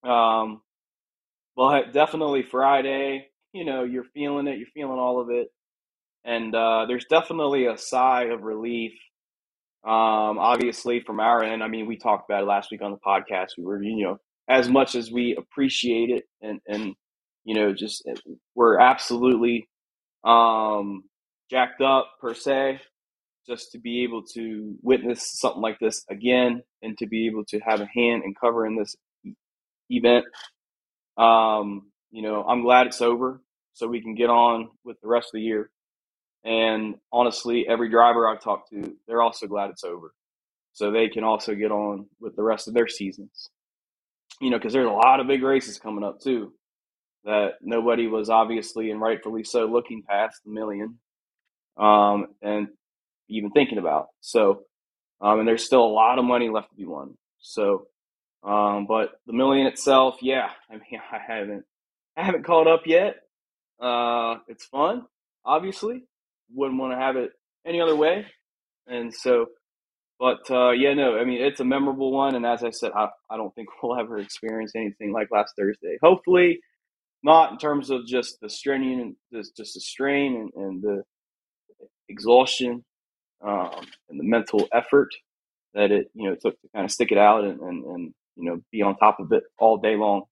Um, 0.04 0.60
well, 1.56 1.82
definitely 1.92 2.44
Friday, 2.48 3.28
you 3.52 3.64
know, 3.64 3.84
you're 3.84 4.04
feeling 4.14 4.46
it, 4.46 4.58
you're 4.58 4.68
feeling 4.74 4.98
all 4.98 5.20
of 5.20 5.30
it. 5.30 5.48
And 6.24 6.54
uh, 6.54 6.86
there's 6.86 7.06
definitely 7.08 7.66
a 7.66 7.78
sigh 7.78 8.24
of 8.24 8.42
relief. 8.42 8.92
Um, 9.84 10.38
obviously, 10.38 11.00
from 11.00 11.20
our 11.20 11.42
end, 11.42 11.62
I 11.62 11.68
mean, 11.68 11.86
we 11.86 11.96
talked 11.96 12.28
about 12.28 12.42
it 12.42 12.46
last 12.46 12.70
week 12.70 12.82
on 12.82 12.90
the 12.90 12.98
podcast. 12.98 13.48
We 13.56 13.64
were, 13.64 13.82
you 13.82 14.04
know, 14.04 14.18
as 14.48 14.68
much 14.68 14.94
as 14.94 15.10
we 15.10 15.36
appreciate 15.36 16.10
it 16.10 16.24
and, 16.42 16.60
and 16.66 16.94
you 17.48 17.54
know, 17.54 17.72
just 17.72 18.02
eh, 18.06 18.12
we're 18.54 18.78
absolutely 18.78 19.66
um, 20.22 21.04
jacked 21.50 21.80
up 21.80 22.10
per 22.20 22.34
se. 22.34 22.82
Just 23.48 23.72
to 23.72 23.78
be 23.78 24.02
able 24.02 24.22
to 24.34 24.76
witness 24.82 25.24
something 25.40 25.62
like 25.62 25.78
this 25.78 26.04
again, 26.10 26.62
and 26.82 26.98
to 26.98 27.06
be 27.06 27.26
able 27.26 27.46
to 27.46 27.58
have 27.60 27.80
a 27.80 27.88
hand 27.96 28.22
in 28.26 28.34
covering 28.38 28.76
this 28.76 28.94
event, 29.88 30.26
um, 31.16 31.90
you 32.10 32.20
know, 32.20 32.44
I'm 32.44 32.62
glad 32.62 32.86
it's 32.86 33.00
over, 33.00 33.40
so 33.72 33.88
we 33.88 34.02
can 34.02 34.14
get 34.14 34.28
on 34.28 34.68
with 34.84 35.00
the 35.00 35.08
rest 35.08 35.28
of 35.28 35.38
the 35.38 35.40
year. 35.40 35.70
And 36.44 36.96
honestly, 37.10 37.66
every 37.66 37.88
driver 37.88 38.28
I've 38.28 38.42
talked 38.42 38.68
to, 38.72 38.94
they're 39.06 39.22
also 39.22 39.46
glad 39.46 39.70
it's 39.70 39.84
over, 39.84 40.12
so 40.74 40.90
they 40.90 41.08
can 41.08 41.24
also 41.24 41.54
get 41.54 41.72
on 41.72 42.08
with 42.20 42.36
the 42.36 42.42
rest 42.42 42.68
of 42.68 42.74
their 42.74 42.88
seasons. 42.88 43.48
You 44.42 44.50
know, 44.50 44.58
because 44.58 44.74
there's 44.74 44.86
a 44.86 44.90
lot 44.90 45.20
of 45.20 45.26
big 45.26 45.42
races 45.42 45.78
coming 45.78 46.04
up 46.04 46.20
too 46.20 46.52
that 47.24 47.54
nobody 47.60 48.06
was 48.06 48.30
obviously 48.30 48.90
and 48.90 49.00
rightfully 49.00 49.44
so 49.44 49.66
looking 49.66 50.02
past 50.08 50.40
the 50.44 50.52
million 50.52 50.98
um, 51.76 52.28
and 52.42 52.68
even 53.28 53.50
thinking 53.50 53.78
about. 53.78 54.08
So, 54.20 54.62
um, 55.20 55.40
and 55.40 55.48
there's 55.48 55.64
still 55.64 55.84
a 55.84 55.86
lot 55.86 56.18
of 56.18 56.24
money 56.24 56.48
left 56.48 56.70
to 56.70 56.76
be 56.76 56.86
won. 56.86 57.14
So, 57.40 57.86
um, 58.42 58.86
but 58.86 59.10
the 59.26 59.32
million 59.32 59.66
itself, 59.66 60.16
yeah, 60.22 60.48
I 60.70 60.74
mean, 60.74 61.00
I 61.12 61.18
haven't, 61.32 61.64
I 62.16 62.24
haven't 62.24 62.44
called 62.44 62.66
up 62.66 62.82
yet. 62.86 63.16
Uh, 63.80 64.36
it's 64.48 64.66
fun, 64.66 65.04
obviously. 65.44 66.04
Wouldn't 66.54 66.80
want 66.80 66.92
to 66.92 66.98
have 66.98 67.16
it 67.16 67.30
any 67.66 67.80
other 67.80 67.96
way. 67.96 68.26
And 68.86 69.14
so, 69.14 69.46
but 70.18 70.50
uh, 70.50 70.70
yeah, 70.70 70.94
no, 70.94 71.16
I 71.18 71.24
mean, 71.24 71.42
it's 71.42 71.60
a 71.60 71.64
memorable 71.64 72.12
one. 72.12 72.34
And 72.34 72.46
as 72.46 72.64
I 72.64 72.70
said, 72.70 72.92
I, 72.94 73.08
I 73.30 73.36
don't 73.36 73.54
think 73.54 73.68
we'll 73.82 73.98
ever 73.98 74.18
experience 74.18 74.72
anything 74.74 75.12
like 75.12 75.28
last 75.30 75.54
Thursday. 75.58 75.98
Hopefully, 76.02 76.60
not 77.22 77.52
in 77.52 77.58
terms 77.58 77.90
of 77.90 78.06
just 78.06 78.40
the 78.40 78.48
straining 78.48 79.00
and 79.00 79.16
just, 79.32 79.56
just 79.56 79.74
the 79.74 79.80
strain 79.80 80.36
and, 80.36 80.64
and 80.64 80.82
the 80.82 81.02
exhaustion 82.08 82.84
um, 83.44 83.86
and 84.08 84.18
the 84.18 84.24
mental 84.24 84.68
effort 84.72 85.08
that 85.74 85.90
it 85.90 86.10
you 86.14 86.28
know 86.28 86.36
took 86.36 86.60
to 86.60 86.68
kind 86.74 86.84
of 86.84 86.90
stick 86.90 87.12
it 87.12 87.18
out 87.18 87.44
and, 87.44 87.60
and, 87.60 87.84
and 87.84 88.14
you 88.36 88.44
know 88.44 88.60
be 88.72 88.82
on 88.82 88.96
top 88.96 89.20
of 89.20 89.32
it 89.32 89.44
all 89.58 89.76
day 89.76 89.96
long. 89.96 90.22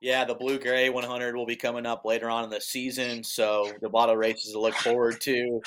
Yeah, 0.00 0.24
the 0.24 0.34
Blue 0.34 0.58
Gray 0.58 0.90
100 0.90 1.36
will 1.36 1.46
be 1.46 1.54
coming 1.54 1.86
up 1.86 2.04
later 2.04 2.28
on 2.28 2.42
in 2.42 2.50
the 2.50 2.60
season, 2.60 3.22
so 3.22 3.70
the 3.80 3.88
lot 3.88 4.10
of 4.10 4.18
races 4.18 4.52
to 4.52 4.58
look 4.58 4.74
forward 4.74 5.20
to. 5.20 5.60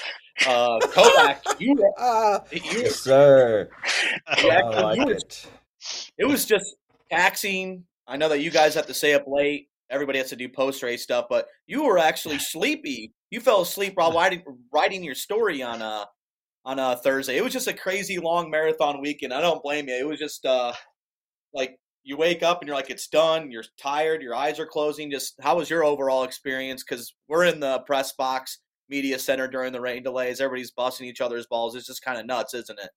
Uh, 0.46 0.78
Kovac, 0.80 1.38
you, 1.60 1.82
uh, 1.98 2.40
you, 2.52 2.60
yes, 2.82 3.00
sir. 3.00 3.70
Yeah, 4.44 4.62
like 4.64 5.08
it. 5.08 5.48
it 6.18 6.26
was 6.26 6.44
just 6.44 6.76
taxing. 7.10 7.86
I 8.08 8.18
know 8.18 8.28
that 8.28 8.42
you 8.42 8.52
guys 8.52 8.76
have 8.76 8.88
to 8.88 8.94
stay 8.94 9.14
up 9.14 9.24
late. 9.26 9.70
Everybody 9.90 10.20
has 10.20 10.30
to 10.30 10.36
do 10.36 10.50
post 10.50 10.82
race 10.84 11.04
stuff, 11.04 11.26
but 11.30 11.48
you 11.68 11.84
were 11.84 11.98
actually 11.98 12.40
sleepy. 12.40 13.14
You 13.30 13.40
fell 13.40 13.62
asleep 13.62 13.94
while 13.96 14.12
writing, 14.16 14.44
writing 14.74 15.04
your 15.04 15.16
story 15.16 15.62
on 15.62 15.82
uh 15.82 16.06
on 16.66 16.80
a 16.80 16.82
uh, 16.82 16.96
Thursday. 16.96 17.38
It 17.38 17.44
was 17.44 17.54
just 17.54 17.68
a 17.68 17.74
crazy 17.74 18.18
long 18.18 18.50
marathon 18.50 19.00
weekend. 19.00 19.32
I 19.34 19.42
don't 19.42 19.62
blame 19.62 19.88
you. 19.88 19.96
It 19.96 20.08
was 20.08 20.20
just 20.20 20.46
uh 20.46 20.74
like 21.54 21.78
you 22.04 22.18
wake 22.18 22.44
up 22.44 22.62
and 22.62 22.68
you're 22.68 22.76
like 22.76 22.90
it's 22.90 23.08
done. 23.08 23.52
You're 23.52 23.64
tired. 23.80 24.22
Your 24.22 24.36
eyes 24.36 24.60
are 24.60 24.66
closing. 24.66 25.12
Just 25.12 25.36
how 25.42 25.58
was 25.58 25.70
your 25.70 25.84
overall 25.84 26.24
experience? 26.24 26.84
Because 26.84 27.14
we're 27.28 27.46
in 27.46 27.60
the 27.60 27.80
press 27.86 28.14
box 28.14 28.60
media 28.90 29.18
center 29.18 29.48
during 29.48 29.74
the 29.74 29.82
rain 29.82 30.04
delays. 30.04 30.42
Everybody's 30.42 30.72
busting 30.72 31.08
each 31.08 31.22
other's 31.22 31.48
balls. 31.48 31.76
It's 31.76 31.88
just 31.88 32.04
kind 32.04 32.20
of 32.20 32.26
nuts, 32.26 32.54
isn't 32.54 32.80
it? 32.80 32.90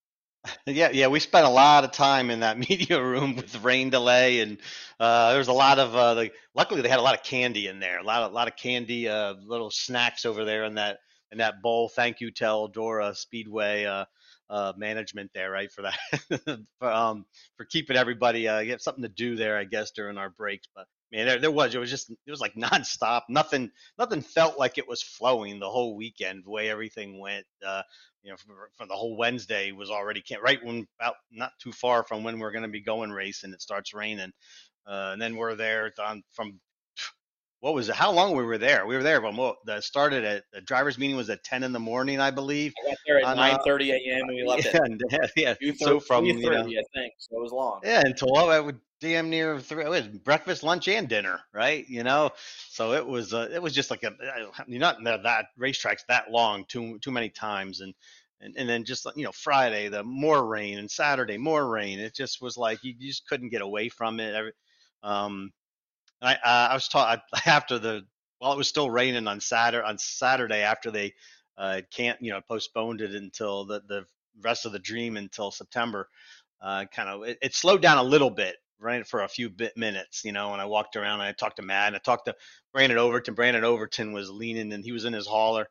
Yeah, 0.67 0.91
yeah, 0.93 1.07
we 1.09 1.21
spent 1.21 1.47
a 1.47 1.51
lot 1.51 1.85
of 1.85 1.93
time 1.93 2.31
in 2.31 2.41
that 2.41 2.59
media 2.71 3.03
room 3.03 3.37
with 3.37 3.63
rain 3.63 3.91
delay, 3.91 4.41
and 4.41 4.59
uh, 5.01 5.31
there 5.31 5.39
was 5.39 5.49
a 5.49 5.53
lot 5.53 5.79
of. 5.79 5.95
Uh, 5.95 6.15
like, 6.15 6.35
luckily, 6.55 6.83
they 6.83 6.89
had 6.89 6.99
a 6.99 7.03
lot 7.03 7.15
of 7.15 7.23
candy 7.23 7.67
in 7.67 7.81
there. 7.81 7.99
A 7.99 8.05
lot 8.05 8.23
of, 8.23 8.33
lot 8.33 8.49
of 8.49 8.57
candy, 8.57 9.09
uh, 9.09 9.35
little 9.45 9.71
snacks 9.71 10.25
over 10.25 10.45
there 10.45 10.65
in 10.65 10.75
that 10.75 10.99
in 11.33 11.39
that 11.39 11.63
bowl. 11.63 11.89
Thank 11.89 12.21
you 12.21 12.31
to 12.33 12.45
Eldora 12.45 13.17
Speedway 13.17 13.85
uh, 13.85 14.05
uh, 14.51 14.73
management 14.77 15.31
there, 15.35 15.51
right, 15.51 15.71
for 15.71 15.83
that, 15.83 15.99
for, 16.79 16.91
um, 16.91 17.25
for 17.57 17.65
keeping 17.65 17.97
everybody 17.97 18.49
uh, 18.49 18.63
get 18.65 18.83
something 18.83 19.03
to 19.03 19.09
do 19.09 19.37
there, 19.37 19.57
I 19.59 19.65
guess, 19.65 19.91
during 19.91 20.19
our 20.19 20.31
breaks. 20.31 20.67
But 20.75 20.87
man, 21.13 21.27
there, 21.27 21.39
there 21.39 21.51
was 21.51 21.75
it 21.75 21.79
was 21.79 21.91
just 21.91 22.11
it 22.11 22.31
was 22.31 22.41
like 22.41 22.55
nonstop. 22.57 23.23
Nothing 23.29 23.71
nothing 23.99 24.23
felt 24.23 24.59
like 24.59 24.79
it 24.79 24.89
was 24.89 25.03
flowing 25.03 25.59
the 25.59 25.71
whole 25.71 25.97
weekend. 25.97 26.45
The 26.45 26.51
way 26.51 26.71
everything 26.71 27.19
went, 27.21 27.47
uh, 27.67 27.83
you 28.23 28.31
know, 28.31 28.37
for 28.77 28.87
the 28.87 28.95
whole 28.95 29.17
Wednesday 29.17 29.73
was 29.73 29.91
already 29.91 30.21
can't 30.21 30.43
right 30.43 30.65
when 30.65 30.87
about 31.01 31.17
not 31.31 31.53
too 31.61 31.73
far 31.73 32.05
from 32.05 32.23
when 32.25 32.39
we're 32.39 32.53
going 32.53 32.63
to 32.63 32.69
be 32.69 32.81
going 32.81 33.11
racing. 33.11 33.53
It 33.53 33.63
starts 33.63 33.95
raining. 33.95 34.33
Uh, 34.87 35.11
and 35.13 35.21
then 35.21 35.37
we're 35.37 35.55
there 35.55 35.93
on, 36.03 36.23
from 36.33 36.59
what 37.61 37.75
was 37.75 37.89
it? 37.89 37.97
How 37.97 38.13
long 38.13 38.37
we 38.37 38.45
were 38.45 38.59
there? 38.59 38.87
We 38.87 38.97
were 38.97 39.03
there, 39.03 39.21
but 39.21 39.57
the 39.65 39.81
started 39.81 40.25
at 40.25 40.45
the 40.53 40.61
drivers' 40.61 40.97
meeting 40.97 41.17
was 41.17 41.29
at 41.29 41.43
ten 41.43 41.65
in 41.65 41.73
the 41.73 41.81
morning, 41.81 42.21
I 42.21 42.31
believe. 42.31 42.73
I 42.85 42.91
got 42.91 42.99
there 43.07 43.19
at 43.19 43.25
uh, 43.25 43.35
nine 43.35 43.59
thirty 43.65 43.91
a.m. 43.91 44.29
and 44.29 44.37
we 44.37 44.45
left 44.45 44.65
yeah, 44.65 44.81
at 44.81 45.31
yeah. 45.37 45.55
yeah. 45.61 45.73
So 45.77 45.99
from 45.99 46.25
you 46.25 46.41
know, 46.41 46.61
I 46.61 46.83
think 46.95 47.15
so 47.19 47.37
it 47.37 47.43
was 47.43 47.53
long. 47.53 47.81
Yeah, 47.83 48.03
until 48.05 48.37
I 48.37 48.61
would 48.61 48.79
damn 49.01 49.29
near 49.29 49.59
three. 49.59 49.85
It 49.85 49.89
was 49.89 50.07
breakfast, 50.07 50.63
lunch, 50.63 50.87
and 50.87 51.09
dinner, 51.09 51.41
right? 51.53 51.89
You 51.89 52.05
know, 52.05 52.31
so 52.71 52.93
it 52.93 53.05
was 53.05 53.35
uh, 53.35 53.49
it 53.53 53.61
was 53.61 53.75
just 53.75 53.91
like 53.91 54.05
a 54.05 54.13
you're 54.69 54.81
not 54.81 55.03
that 55.03 55.47
racetracks 55.59 56.07
that 56.09 56.31
long 56.31 56.65
too 56.69 56.99
too 57.01 57.11
many 57.11 57.29
times 57.29 57.81
and. 57.81 57.95
And, 58.41 58.55
and 58.57 58.69
then 58.69 58.85
just 58.85 59.05
you 59.17 59.25
know 59.25 59.33
Friday 59.33 59.89
the 59.89 60.05
more 60.05 60.47
rain 60.47 60.79
and 60.79 60.89
Saturday 60.89 61.37
more 61.37 61.69
rain 61.69 61.99
it 61.99 62.15
just 62.15 62.41
was 62.41 62.57
like 62.57 62.85
you, 62.85 62.95
you 62.97 63.09
just 63.09 63.27
couldn't 63.27 63.49
get 63.49 63.63
away 63.63 63.89
from 63.89 64.21
it 64.21 64.33
Every, 64.33 64.53
um, 66.23 66.29
I, 66.29 66.35
uh, 66.35 66.69
I 66.71 66.75
was 66.75 66.89
taught 66.89 67.23
after 67.47 67.79
the 67.79 68.05
while 68.39 68.53
it 68.53 68.59
was 68.59 68.69
still 68.69 68.91
raining 68.91 69.27
on 69.27 69.41
Saturday 69.41 69.87
on 69.87 69.99
Saturday 69.99 70.63
after 70.63 70.91
they 70.91 71.15
uh, 71.57 71.81
can't 71.91 72.21
you 72.23 72.33
know 72.33 72.41
postponed 72.41 73.01
it 73.01 73.15
until 73.15 73.65
the 73.65 73.83
the 73.89 74.05
rest 74.41 74.67
of 74.67 74.73
the 74.73 74.79
dream 74.79 75.17
until 75.17 75.51
September. 75.51 76.09
Uh, 76.61 76.87
kind 76.93 77.09
of 77.09 77.23
it, 77.23 77.39
it, 77.41 77.55
slowed 77.55 77.81
down 77.81 77.99
a 77.99 78.03
little 78.03 78.31
bit 78.31 78.57
right 78.81 79.07
for 79.07 79.23
a 79.23 79.29
few 79.29 79.49
bit 79.49 79.77
minutes 79.77 80.25
you 80.25 80.33
know 80.33 80.53
and 80.53 80.61
i 80.61 80.65
walked 80.65 80.97
around 80.97 81.21
and 81.21 81.29
i 81.29 81.31
talked 81.31 81.55
to 81.55 81.63
matt 81.63 81.87
and 81.87 81.95
i 81.95 82.01
talked 82.01 82.25
to 82.25 82.35
brandon 82.73 82.99
overton 82.99 83.33
brandon 83.33 83.63
overton 83.63 84.13
was 84.13 84.29
leaning 84.29 84.73
and 84.73 84.85
he 84.85 84.91
was 84.91 85.05
in 85.05 85.13
his 85.13 85.25
hauler 85.25 85.69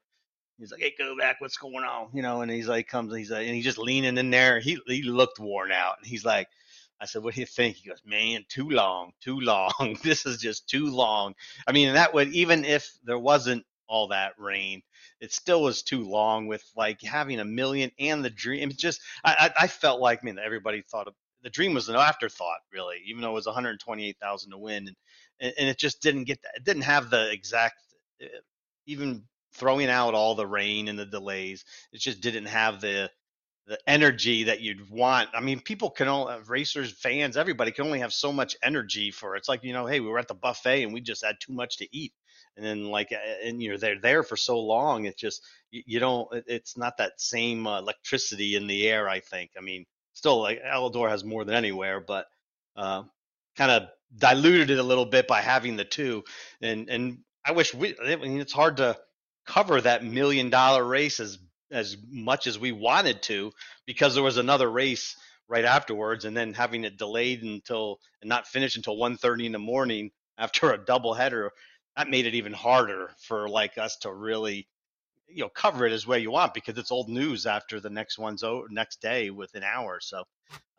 he's 0.57 0.71
like 0.71 0.81
hey 0.81 0.93
Kovac 0.99 1.35
what's 1.39 1.57
going 1.57 1.83
on? 1.83 2.09
You 2.13 2.21
know 2.21 2.41
and 2.41 2.51
he's 2.51 2.67
like 2.67 2.87
comes 2.87 3.15
he's 3.15 3.31
like 3.31 3.45
and 3.45 3.55
he's 3.55 3.63
just 3.63 3.77
leaning 3.77 4.17
in 4.17 4.29
there. 4.29 4.59
He 4.59 4.79
he 4.87 5.03
looked 5.03 5.39
worn 5.39 5.71
out. 5.71 5.95
And 5.99 6.07
he's 6.07 6.25
like 6.25 6.47
I 7.01 7.05
said, 7.05 7.23
"What 7.23 7.35
do 7.35 7.41
you 7.41 7.47
think?" 7.47 7.77
He 7.77 7.89
goes, 7.89 8.01
"Man, 8.05 8.45
too 8.49 8.69
long, 8.69 9.11
too 9.21 9.39
long. 9.39 9.97
this 10.03 10.25
is 10.25 10.39
just 10.39 10.67
too 10.69 10.87
long." 10.87 11.35
I 11.67 11.71
mean, 11.71 11.93
that 11.93 12.13
would 12.13 12.29
even 12.29 12.65
if 12.65 12.91
there 13.03 13.19
wasn't 13.19 13.65
all 13.87 14.09
that 14.09 14.33
rain, 14.37 14.81
it 15.21 15.31
still 15.33 15.61
was 15.61 15.83
too 15.83 16.07
long. 16.09 16.47
With 16.47 16.63
like 16.75 17.01
having 17.01 17.39
a 17.39 17.45
million 17.45 17.91
and 17.99 18.23
the 18.25 18.29
dream, 18.29 18.69
it's 18.69 18.81
just 18.81 19.01
I, 19.23 19.51
I, 19.57 19.63
I 19.63 19.67
felt 19.67 20.01
like, 20.01 20.23
man, 20.23 20.39
everybody 20.39 20.81
thought 20.81 21.07
of, 21.07 21.13
the 21.43 21.49
dream 21.49 21.73
was 21.73 21.89
an 21.89 21.95
afterthought, 21.95 22.59
really, 22.73 22.97
even 23.07 23.21
though 23.21 23.31
it 23.31 23.35
was 23.35 23.45
128,000 23.45 24.51
to 24.51 24.57
win, 24.57 24.87
and 25.39 25.53
and 25.57 25.69
it 25.69 25.77
just 25.77 26.01
didn't 26.01 26.25
get 26.25 26.41
that. 26.43 26.53
It 26.57 26.63
didn't 26.63 26.83
have 26.83 27.09
the 27.09 27.31
exact, 27.31 27.75
uh, 28.23 28.27
even 28.87 29.23
throwing 29.53 29.89
out 29.89 30.13
all 30.13 30.35
the 30.35 30.47
rain 30.47 30.87
and 30.87 30.97
the 30.99 31.05
delays, 31.05 31.63
it 31.91 31.99
just 32.01 32.21
didn't 32.21 32.45
have 32.47 32.81
the 32.81 33.09
the 33.67 33.77
energy 33.85 34.45
that 34.45 34.61
you'd 34.61 34.89
want. 34.89 35.29
I 35.33 35.41
mean, 35.41 35.59
people 35.59 35.89
can 35.89 36.07
only 36.07 36.33
uh, 36.33 36.39
racers, 36.47 36.91
fans, 36.91 37.35
everybody 37.35 37.71
can 37.71 37.85
only 37.85 37.99
have 37.99 38.13
so 38.13 38.31
much 38.31 38.55
energy 38.63 39.11
for 39.11 39.35
it. 39.35 39.39
It's 39.39 39.49
like 39.49 39.63
you 39.63 39.73
know, 39.73 39.85
hey, 39.85 39.99
we 39.99 40.07
were 40.07 40.19
at 40.19 40.29
the 40.29 40.33
buffet 40.33 40.83
and 40.83 40.93
we 40.93 41.01
just 41.01 41.23
had 41.25 41.35
too 41.39 41.53
much 41.53 41.77
to 41.77 41.87
eat, 41.95 42.13
and 42.55 42.65
then 42.65 42.85
like, 42.85 43.13
and 43.43 43.61
you're 43.61 43.77
they're 43.77 43.99
there 43.99 44.23
for 44.23 44.37
so 44.37 44.59
long, 44.59 45.05
it's 45.05 45.19
just 45.19 45.43
you, 45.71 45.83
you 45.85 45.99
don't. 45.99 46.27
It's 46.47 46.77
not 46.77 46.97
that 46.97 47.19
same 47.19 47.67
uh, 47.67 47.79
electricity 47.79 48.55
in 48.55 48.67
the 48.67 48.87
air. 48.87 49.09
I 49.09 49.19
think. 49.19 49.51
I 49.57 49.61
mean, 49.61 49.85
still 50.13 50.41
like 50.41 50.61
Eldora 50.63 51.09
has 51.09 51.25
more 51.25 51.43
than 51.43 51.55
anywhere, 51.55 51.99
but 51.99 52.25
uh, 52.77 53.03
kind 53.57 53.71
of 53.71 53.89
diluted 54.17 54.69
it 54.69 54.79
a 54.79 54.83
little 54.83 55.05
bit 55.05 55.27
by 55.27 55.41
having 55.41 55.75
the 55.75 55.85
two. 55.85 56.23
And 56.61 56.89
and 56.89 57.17
I 57.45 57.51
wish 57.51 57.73
we. 57.73 57.95
I 58.01 58.15
mean, 58.15 58.39
it's 58.39 58.53
hard 58.53 58.77
to 58.77 58.97
cover 59.45 59.81
that 59.81 60.05
million 60.05 60.49
dollar 60.49 60.83
race 60.83 61.19
as 61.19 61.37
as 61.71 61.97
much 62.09 62.47
as 62.47 62.57
we 62.57 62.71
wanted 62.71 63.21
to 63.23 63.51
because 63.85 64.13
there 64.13 64.23
was 64.23 64.37
another 64.37 64.69
race 64.69 65.15
right 65.47 65.65
afterwards 65.65 66.25
and 66.25 66.35
then 66.35 66.53
having 66.53 66.83
it 66.83 66.97
delayed 66.97 67.43
until 67.43 67.99
and 68.21 68.29
not 68.29 68.47
finished 68.47 68.77
until 68.77 68.97
1.30 68.97 69.45
in 69.45 69.51
the 69.51 69.59
morning 69.59 70.11
after 70.37 70.71
a 70.71 70.77
double 70.77 71.13
header 71.13 71.51
that 71.95 72.09
made 72.09 72.27
it 72.27 72.35
even 72.35 72.53
harder 72.53 73.09
for 73.19 73.49
like 73.49 73.77
us 73.77 73.97
to 73.97 74.13
really 74.13 74.67
you 75.27 75.43
know 75.43 75.49
cover 75.49 75.85
it 75.85 75.91
as 75.91 76.05
well 76.05 76.17
you 76.17 76.31
want 76.31 76.53
because 76.53 76.77
it's 76.77 76.91
old 76.91 77.09
news 77.09 77.45
after 77.45 77.79
the 77.79 77.89
next 77.89 78.17
one's 78.17 78.43
over 78.43 78.67
next 78.69 79.01
day 79.01 79.29
with 79.29 79.53
an 79.55 79.63
hour. 79.63 79.99
So 79.99 80.23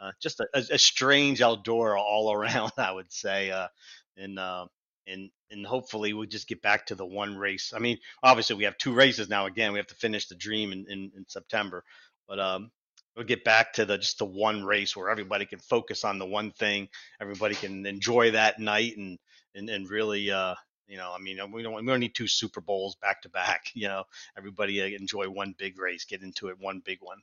uh, 0.01 0.13
just 0.21 0.41
a, 0.41 0.47
a, 0.55 0.79
strange 0.79 1.41
Eldora 1.41 1.99
all 1.99 2.33
around 2.39 2.73
i 2.79 2.91
would 2.91 3.13
say 3.13 3.51
uh, 3.51 3.69
and 4.17 4.39
uh, 4.39 4.67
and 5.09 5.31
and 5.51 5.67
hopefully 5.67 6.13
we'll 6.13 6.27
just 6.27 6.49
get 6.49 6.63
back 6.63 6.87
to 6.87 6.95
the 6.95 7.07
one 7.07 7.37
race. 7.37 7.73
I 7.75 7.79
mean, 7.79 7.99
obviously 8.23 8.57
we 8.57 8.65
have 8.65 8.77
two 8.79 8.93
races 8.93 9.29
now. 9.29 9.47
Again, 9.47 9.73
we 9.73 9.79
have 9.79 9.87
to 9.89 9.95
finish 9.95 10.27
the 10.27 10.35
dream 10.35 10.73
in, 10.73 10.87
in, 10.89 11.11
in 11.17 11.25
September, 11.27 11.85
but 12.29 12.39
um, 12.39 12.71
we'll 13.17 13.27
get 13.27 13.45
back 13.45 13.73
to 13.75 13.85
the 13.85 13.99
just 13.99 14.19
the 14.19 14.25
one 14.25 14.65
race 14.65 14.97
where 14.97 15.11
everybody 15.11 15.47
can 15.47 15.59
focus 15.59 16.05
on 16.05 16.19
the 16.19 16.27
one 16.27 16.51
thing. 16.53 16.89
Everybody 17.21 17.55
can 17.55 17.87
enjoy 17.87 18.33
that 18.33 18.59
night 18.59 18.97
and 18.97 19.19
and 19.55 19.69
and 19.69 19.89
really. 19.89 20.31
Uh, 20.31 20.55
you 20.87 20.97
know, 20.97 21.13
I 21.15 21.19
mean, 21.19 21.39
we 21.53 21.63
don't 21.63 21.75
we 21.75 21.85
don't 21.85 22.01
need 22.01 22.15
two 22.15 22.29
Super 22.29 22.63
Bowls 22.63 22.97
back 22.97 23.21
to 23.23 23.29
back. 23.29 23.67
You 23.75 23.89
know, 23.89 24.05
everybody 24.39 24.81
uh, 24.83 24.87
enjoy 24.99 25.29
one 25.29 25.55
big 25.59 25.79
race, 25.79 26.07
get 26.07 26.23
into 26.23 26.49
it, 26.49 26.57
one 26.59 26.81
big 26.85 26.99
one. 27.03 27.19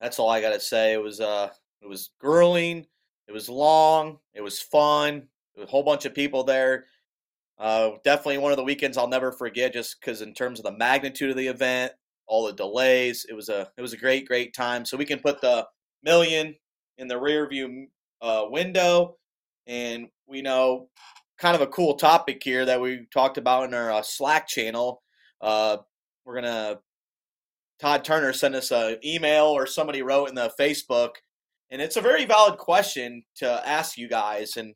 That's 0.00 0.18
all 0.18 0.28
I 0.28 0.40
got 0.40 0.52
to 0.52 0.60
say. 0.60 0.94
It 0.94 1.02
was 1.02 1.20
uh, 1.20 1.50
it 1.80 1.88
was 1.88 2.10
grueling. 2.20 2.86
It 3.28 3.32
was 3.32 3.48
long. 3.48 4.18
It 4.34 4.40
was 4.40 4.60
fun 4.60 5.28
a 5.58 5.66
whole 5.66 5.82
bunch 5.82 6.04
of 6.04 6.14
people 6.14 6.44
there. 6.44 6.86
Uh, 7.58 7.92
definitely 8.04 8.38
one 8.38 8.52
of 8.52 8.56
the 8.56 8.64
weekends 8.64 8.96
I'll 8.96 9.08
never 9.08 9.32
forget, 9.32 9.72
just 9.72 10.00
because 10.00 10.22
in 10.22 10.32
terms 10.32 10.60
of 10.60 10.64
the 10.64 10.78
magnitude 10.78 11.30
of 11.30 11.36
the 11.36 11.48
event, 11.48 11.92
all 12.26 12.46
the 12.46 12.52
delays, 12.52 13.26
it 13.28 13.34
was 13.34 13.48
a 13.48 13.68
it 13.76 13.82
was 13.82 13.92
a 13.92 13.96
great 13.96 14.28
great 14.28 14.54
time. 14.54 14.84
So 14.84 14.96
we 14.96 15.04
can 15.04 15.18
put 15.18 15.40
the 15.40 15.66
million 16.02 16.54
in 16.98 17.08
the 17.08 17.18
rear 17.18 17.48
view 17.48 17.88
uh, 18.22 18.44
window, 18.48 19.16
and 19.66 20.08
we 20.26 20.42
know 20.42 20.88
kind 21.38 21.54
of 21.54 21.62
a 21.62 21.66
cool 21.68 21.94
topic 21.94 22.42
here 22.42 22.64
that 22.64 22.80
we 22.80 23.06
talked 23.12 23.38
about 23.38 23.64
in 23.64 23.74
our 23.74 23.92
uh, 23.92 24.02
Slack 24.02 24.46
channel. 24.46 25.02
Uh, 25.40 25.78
we're 26.24 26.34
gonna 26.34 26.78
Todd 27.80 28.04
Turner 28.04 28.32
sent 28.32 28.54
us 28.54 28.70
an 28.70 28.98
email 29.04 29.46
or 29.46 29.66
somebody 29.66 30.02
wrote 30.02 30.28
in 30.28 30.34
the 30.34 30.52
Facebook, 30.58 31.10
and 31.70 31.80
it's 31.80 31.96
a 31.96 32.00
very 32.00 32.24
valid 32.24 32.58
question 32.58 33.24
to 33.36 33.68
ask 33.68 33.96
you 33.96 34.08
guys. 34.08 34.56
And 34.56 34.74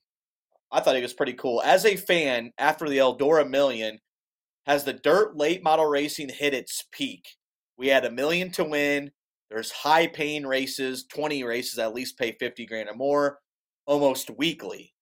I 0.72 0.80
thought 0.80 0.96
it 0.96 1.02
was 1.02 1.12
pretty 1.12 1.34
cool. 1.34 1.60
As 1.62 1.84
a 1.84 1.96
fan, 1.96 2.50
after 2.56 2.88
the 2.88 2.98
Eldora 2.98 3.48
Million, 3.48 3.98
has 4.66 4.84
the 4.84 4.94
dirt 4.94 5.36
late 5.36 5.62
model 5.62 5.86
racing 5.86 6.30
hit 6.30 6.54
its 6.54 6.84
peak? 6.92 7.26
We 7.76 7.88
had 7.88 8.06
a 8.06 8.10
million 8.10 8.50
to 8.52 8.64
win. 8.64 9.10
There's 9.50 9.70
high 9.70 10.06
paying 10.06 10.46
races, 10.46 11.04
20 11.12 11.44
races 11.44 11.78
at 11.78 11.94
least 11.94 12.18
pay 12.18 12.32
50 12.32 12.64
grand 12.64 12.88
or 12.88 12.94
more 12.94 13.38
almost 13.86 14.30
weekly. 14.30 14.94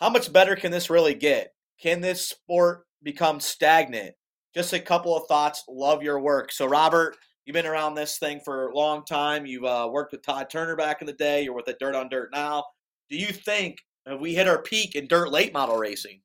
How 0.00 0.10
much 0.10 0.32
better 0.32 0.56
can 0.56 0.72
this 0.72 0.90
really 0.90 1.14
get? 1.14 1.52
Can 1.80 2.00
this 2.00 2.26
sport 2.26 2.84
become 3.04 3.38
stagnant? 3.38 4.14
Just 4.54 4.72
a 4.72 4.80
couple 4.80 5.16
of 5.16 5.28
thoughts. 5.28 5.62
Love 5.68 6.02
your 6.02 6.18
work. 6.18 6.50
So, 6.50 6.66
Robert, 6.66 7.16
you've 7.44 7.54
been 7.54 7.66
around 7.66 7.94
this 7.94 8.18
thing 8.18 8.40
for 8.44 8.68
a 8.68 8.74
long 8.74 9.04
time. 9.04 9.46
You've 9.46 9.64
uh, 9.64 9.88
worked 9.92 10.10
with 10.10 10.22
Todd 10.22 10.50
Turner 10.50 10.74
back 10.74 11.00
in 11.00 11.06
the 11.06 11.12
day. 11.12 11.44
You're 11.44 11.54
with 11.54 11.66
the 11.66 11.76
Dirt 11.78 11.94
on 11.94 12.08
Dirt 12.08 12.30
now. 12.32 12.64
Do 13.08 13.16
you 13.16 13.28
think 13.28 13.78
have 14.06 14.20
we 14.20 14.34
hit 14.34 14.48
our 14.48 14.60
peak 14.60 14.94
in 14.94 15.06
dirt 15.06 15.30
late 15.30 15.52
model 15.52 15.76
racing? 15.76 16.20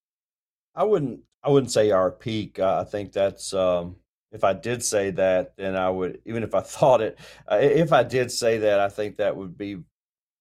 I 0.76 0.84
wouldn't. 0.84 1.22
I 1.44 1.50
wouldn't 1.50 1.72
say 1.72 1.92
our 1.92 2.12
peak. 2.12 2.60
Uh, 2.60 2.80
I 2.82 2.84
think 2.84 3.13
that's 3.13 3.54
um, 3.54 3.98
if 4.32 4.44
I 4.44 4.54
did 4.54 4.84
say 4.84 5.12
that, 5.12 5.56
then 5.58 5.76
I 5.76 5.90
would, 5.90 6.22
even 6.26 6.44
if 6.44 6.54
I 6.54 6.62
thought 6.62 7.02
it, 7.02 7.18
uh, 7.52 7.58
if 7.62 7.94
I 7.94 8.04
did 8.04 8.32
say 8.32 8.60
that, 8.60 8.80
I 8.80 8.90
think 8.90 9.18
that 9.18 9.36
would 9.36 9.58
be 9.58 9.78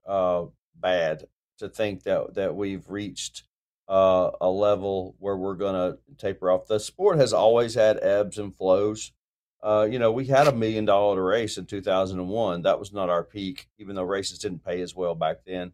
uh, 0.07 0.47
bad 0.75 1.27
to 1.59 1.69
think 1.69 2.03
that 2.05 2.35
that 2.35 2.55
we've 2.55 2.89
reached 2.89 3.45
uh, 3.89 4.31
a 4.41 4.49
level 4.49 5.15
where 5.19 5.37
we're 5.37 5.55
going 5.55 5.75
to 5.75 5.99
taper 6.19 6.51
off. 6.51 6.67
The 6.67 6.81
sport 6.81 7.19
has 7.19 7.33
always 7.33 7.75
had 7.75 8.03
ebbs 8.03 8.39
and 8.39 8.57
flows. 8.57 9.13
Uh, 9.63 9.87
you 9.91 9.99
know, 9.99 10.13
we 10.13 10.27
had 10.27 10.47
a 10.47 10.55
million 10.55 10.85
dollar 10.85 11.23
race 11.23 11.57
in 11.59 11.67
2001. 11.67 12.63
That 12.63 12.79
was 12.79 12.93
not 12.93 13.09
our 13.09 13.25
peak, 13.25 13.69
even 13.79 13.97
though 13.97 14.05
races 14.05 14.39
didn't 14.39 14.65
pay 14.65 14.81
as 14.81 14.95
well 14.95 15.15
back 15.15 15.39
then, 15.47 15.73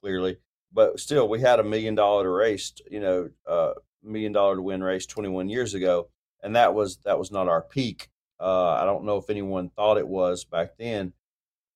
clearly. 0.00 0.38
But 0.72 0.98
still, 1.00 1.28
we 1.28 1.40
had 1.40 1.60
a 1.60 1.64
million 1.64 1.94
dollar 1.94 2.24
to 2.24 2.30
race, 2.30 2.72
you 2.90 3.00
know, 3.00 3.30
uh, 3.46 3.72
million 4.02 4.32
dollar 4.32 4.56
to 4.56 4.62
win 4.62 4.82
race 4.82 5.06
21 5.06 5.48
years 5.48 5.74
ago 5.74 6.08
and 6.42 6.56
that 6.56 6.74
was 6.74 6.98
that 7.04 7.18
was 7.18 7.30
not 7.30 7.48
our 7.48 7.62
peak. 7.62 8.10
Uh, 8.40 8.70
I 8.70 8.84
don't 8.84 9.04
know 9.04 9.16
if 9.16 9.30
anyone 9.30 9.70
thought 9.70 9.98
it 9.98 10.08
was 10.08 10.44
back 10.44 10.76
then. 10.78 11.12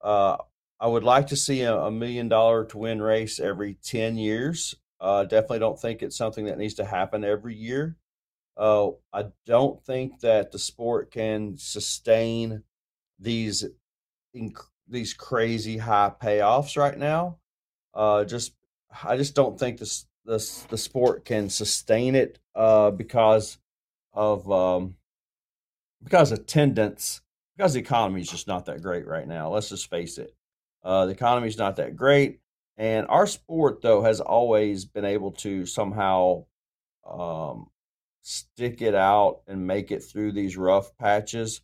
Uh, 0.02 0.36
I 0.80 0.88
would 0.88 1.04
like 1.04 1.28
to 1.28 1.36
see 1.36 1.62
a, 1.62 1.74
a, 1.74 1.90
million 1.90 2.28
dollar 2.28 2.64
to 2.66 2.78
win 2.78 3.00
race 3.00 3.38
every 3.40 3.74
ten 3.82 4.16
years. 4.16 4.74
Uh, 5.00 5.24
definitely 5.24 5.60
don't 5.60 5.80
think 5.80 6.02
it's 6.02 6.16
something 6.16 6.46
that 6.46 6.58
needs 6.58 6.74
to 6.74 6.84
happen 6.84 7.24
every 7.24 7.54
year. 7.54 7.96
Uh, 8.56 8.90
I 9.12 9.26
don't 9.46 9.82
think 9.84 10.20
that 10.20 10.50
the 10.50 10.58
sport 10.58 11.10
can 11.10 11.56
sustain 11.56 12.64
these 13.18 13.64
inc- 14.34 14.68
these 14.88 15.14
crazy 15.14 15.78
high 15.78 16.12
payoffs 16.20 16.76
right 16.76 16.98
now. 16.98 17.38
Uh, 17.94 18.24
just 18.24 18.52
I 19.04 19.16
just 19.16 19.34
don't 19.34 19.58
think 19.58 19.78
this 19.78 20.06
this 20.24 20.62
the 20.62 20.78
sport 20.78 21.24
can 21.24 21.48
sustain 21.48 22.14
it 22.14 22.38
uh, 22.54 22.90
because 22.90 23.58
of 24.12 24.50
um, 24.50 24.96
because 26.02 26.32
attendance 26.32 27.20
because 27.56 27.74
the 27.74 27.80
economy 27.80 28.20
is 28.20 28.30
just 28.30 28.48
not 28.48 28.66
that 28.66 28.82
great 28.82 29.06
right 29.06 29.26
now. 29.26 29.50
Let's 29.50 29.68
just 29.68 29.88
face 29.88 30.18
it. 30.18 30.34
Uh, 30.82 31.06
the 31.06 31.12
economy 31.12 31.48
is 31.48 31.58
not 31.58 31.76
that 31.76 31.96
great, 31.96 32.40
and 32.76 33.06
our 33.08 33.26
sport 33.26 33.82
though 33.82 34.02
has 34.02 34.20
always 34.20 34.84
been 34.84 35.04
able 35.04 35.32
to 35.32 35.66
somehow 35.66 36.44
um, 37.08 37.68
stick 38.22 38.82
it 38.82 38.94
out 38.94 39.42
and 39.46 39.66
make 39.66 39.90
it 39.90 40.02
through 40.02 40.32
these 40.32 40.56
rough 40.56 40.96
patches. 40.98 41.60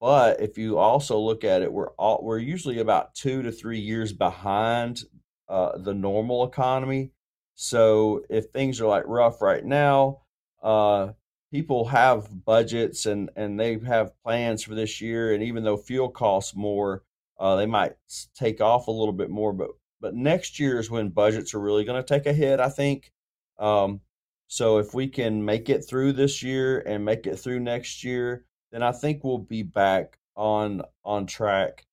But 0.00 0.40
if 0.40 0.58
you 0.58 0.78
also 0.78 1.18
look 1.18 1.44
at 1.44 1.62
it, 1.62 1.72
we're 1.72 1.90
all, 1.90 2.20
we're 2.22 2.38
usually 2.38 2.80
about 2.80 3.14
two 3.14 3.42
to 3.42 3.52
three 3.52 3.78
years 3.78 4.12
behind 4.12 5.02
uh, 5.48 5.78
the 5.78 5.94
normal 5.94 6.44
economy. 6.44 7.12
So 7.54 8.24
if 8.28 8.46
things 8.46 8.80
are 8.80 8.86
like 8.86 9.04
rough 9.06 9.42
right 9.42 9.64
now, 9.64 10.22
uh, 10.62 11.12
people 11.50 11.86
have 11.86 12.44
budgets 12.44 13.06
and 13.06 13.30
and 13.36 13.58
they 13.58 13.78
have 13.78 14.20
plans 14.22 14.62
for 14.62 14.74
this 14.74 15.00
year 15.00 15.32
and 15.32 15.42
even 15.42 15.64
though 15.64 15.76
fuel 15.76 16.08
costs 16.08 16.54
more 16.54 17.02
uh, 17.38 17.56
they 17.56 17.66
might 17.66 17.94
take 18.34 18.60
off 18.60 18.88
a 18.88 18.92
little 18.92 19.12
bit 19.12 19.30
more 19.30 19.52
but 19.52 19.70
but 20.00 20.14
next 20.14 20.60
year 20.60 20.78
is 20.78 20.90
when 20.90 21.08
budgets 21.08 21.54
are 21.54 21.60
really 21.60 21.84
going 21.84 22.02
to 22.02 22.06
take 22.06 22.26
a 22.26 22.32
hit 22.32 22.60
i 22.60 22.68
think 22.68 23.12
um, 23.58 24.00
so 24.46 24.78
if 24.78 24.94
we 24.94 25.08
can 25.08 25.44
make 25.44 25.68
it 25.68 25.82
through 25.82 26.12
this 26.12 26.42
year 26.42 26.80
and 26.80 27.04
make 27.04 27.26
it 27.26 27.36
through 27.36 27.60
next 27.60 28.04
year 28.04 28.44
then 28.70 28.82
i 28.82 28.92
think 28.92 29.24
we'll 29.24 29.38
be 29.38 29.62
back 29.62 30.18
on 30.36 30.82
on 31.04 31.26
track 31.26 31.86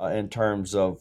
uh, 0.00 0.06
in 0.06 0.28
terms 0.28 0.74
of 0.74 1.00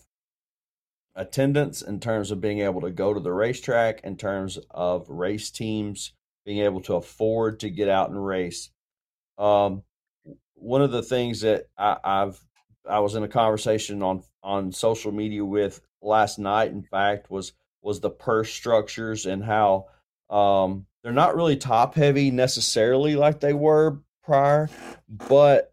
attendance 1.16 1.82
in 1.82 2.00
terms 2.00 2.32
of 2.32 2.42
being 2.42 2.60
able 2.60 2.82
to 2.82 2.92
go 2.92 3.14
to 3.14 3.20
the 3.20 3.32
racetrack 3.32 4.02
in 4.04 4.18
terms 4.18 4.58
of 4.72 5.10
race 5.10 5.52
teams 5.52 6.14
being 6.46 6.60
able 6.60 6.82
to 6.82 6.96
afford 6.96 7.60
to 7.62 7.70
get 7.70 7.88
out 7.88 8.10
and 8.10 8.26
race. 8.26 8.70
Um, 9.38 9.84
one 10.56 10.82
of 10.82 10.92
the 10.92 11.04
things 11.04 11.42
that 11.42 11.68
I, 11.78 11.98
I've 12.04 12.40
I 12.88 13.00
was 13.00 13.16
in 13.16 13.24
a 13.24 13.30
conversation 13.30 14.04
on 14.04 14.24
on 14.44 14.72
social 14.72 15.12
media 15.12 15.44
with 15.46 15.82
last 16.02 16.40
night. 16.40 16.72
In 16.72 16.84
fact, 16.84 17.30
was 17.30 17.54
was 17.82 18.00
the 18.00 18.10
purse 18.10 18.52
structures 18.52 19.26
and 19.26 19.44
how 19.44 19.88
um, 20.30 20.86
they're 21.04 21.12
not 21.12 21.36
really 21.36 21.58
top 21.58 21.96
heavy 21.96 22.32
necessarily 22.32 23.16
like 23.16 23.40
they 23.40 23.54
were 23.54 24.00
prior, 24.24 24.70
but 25.10 25.72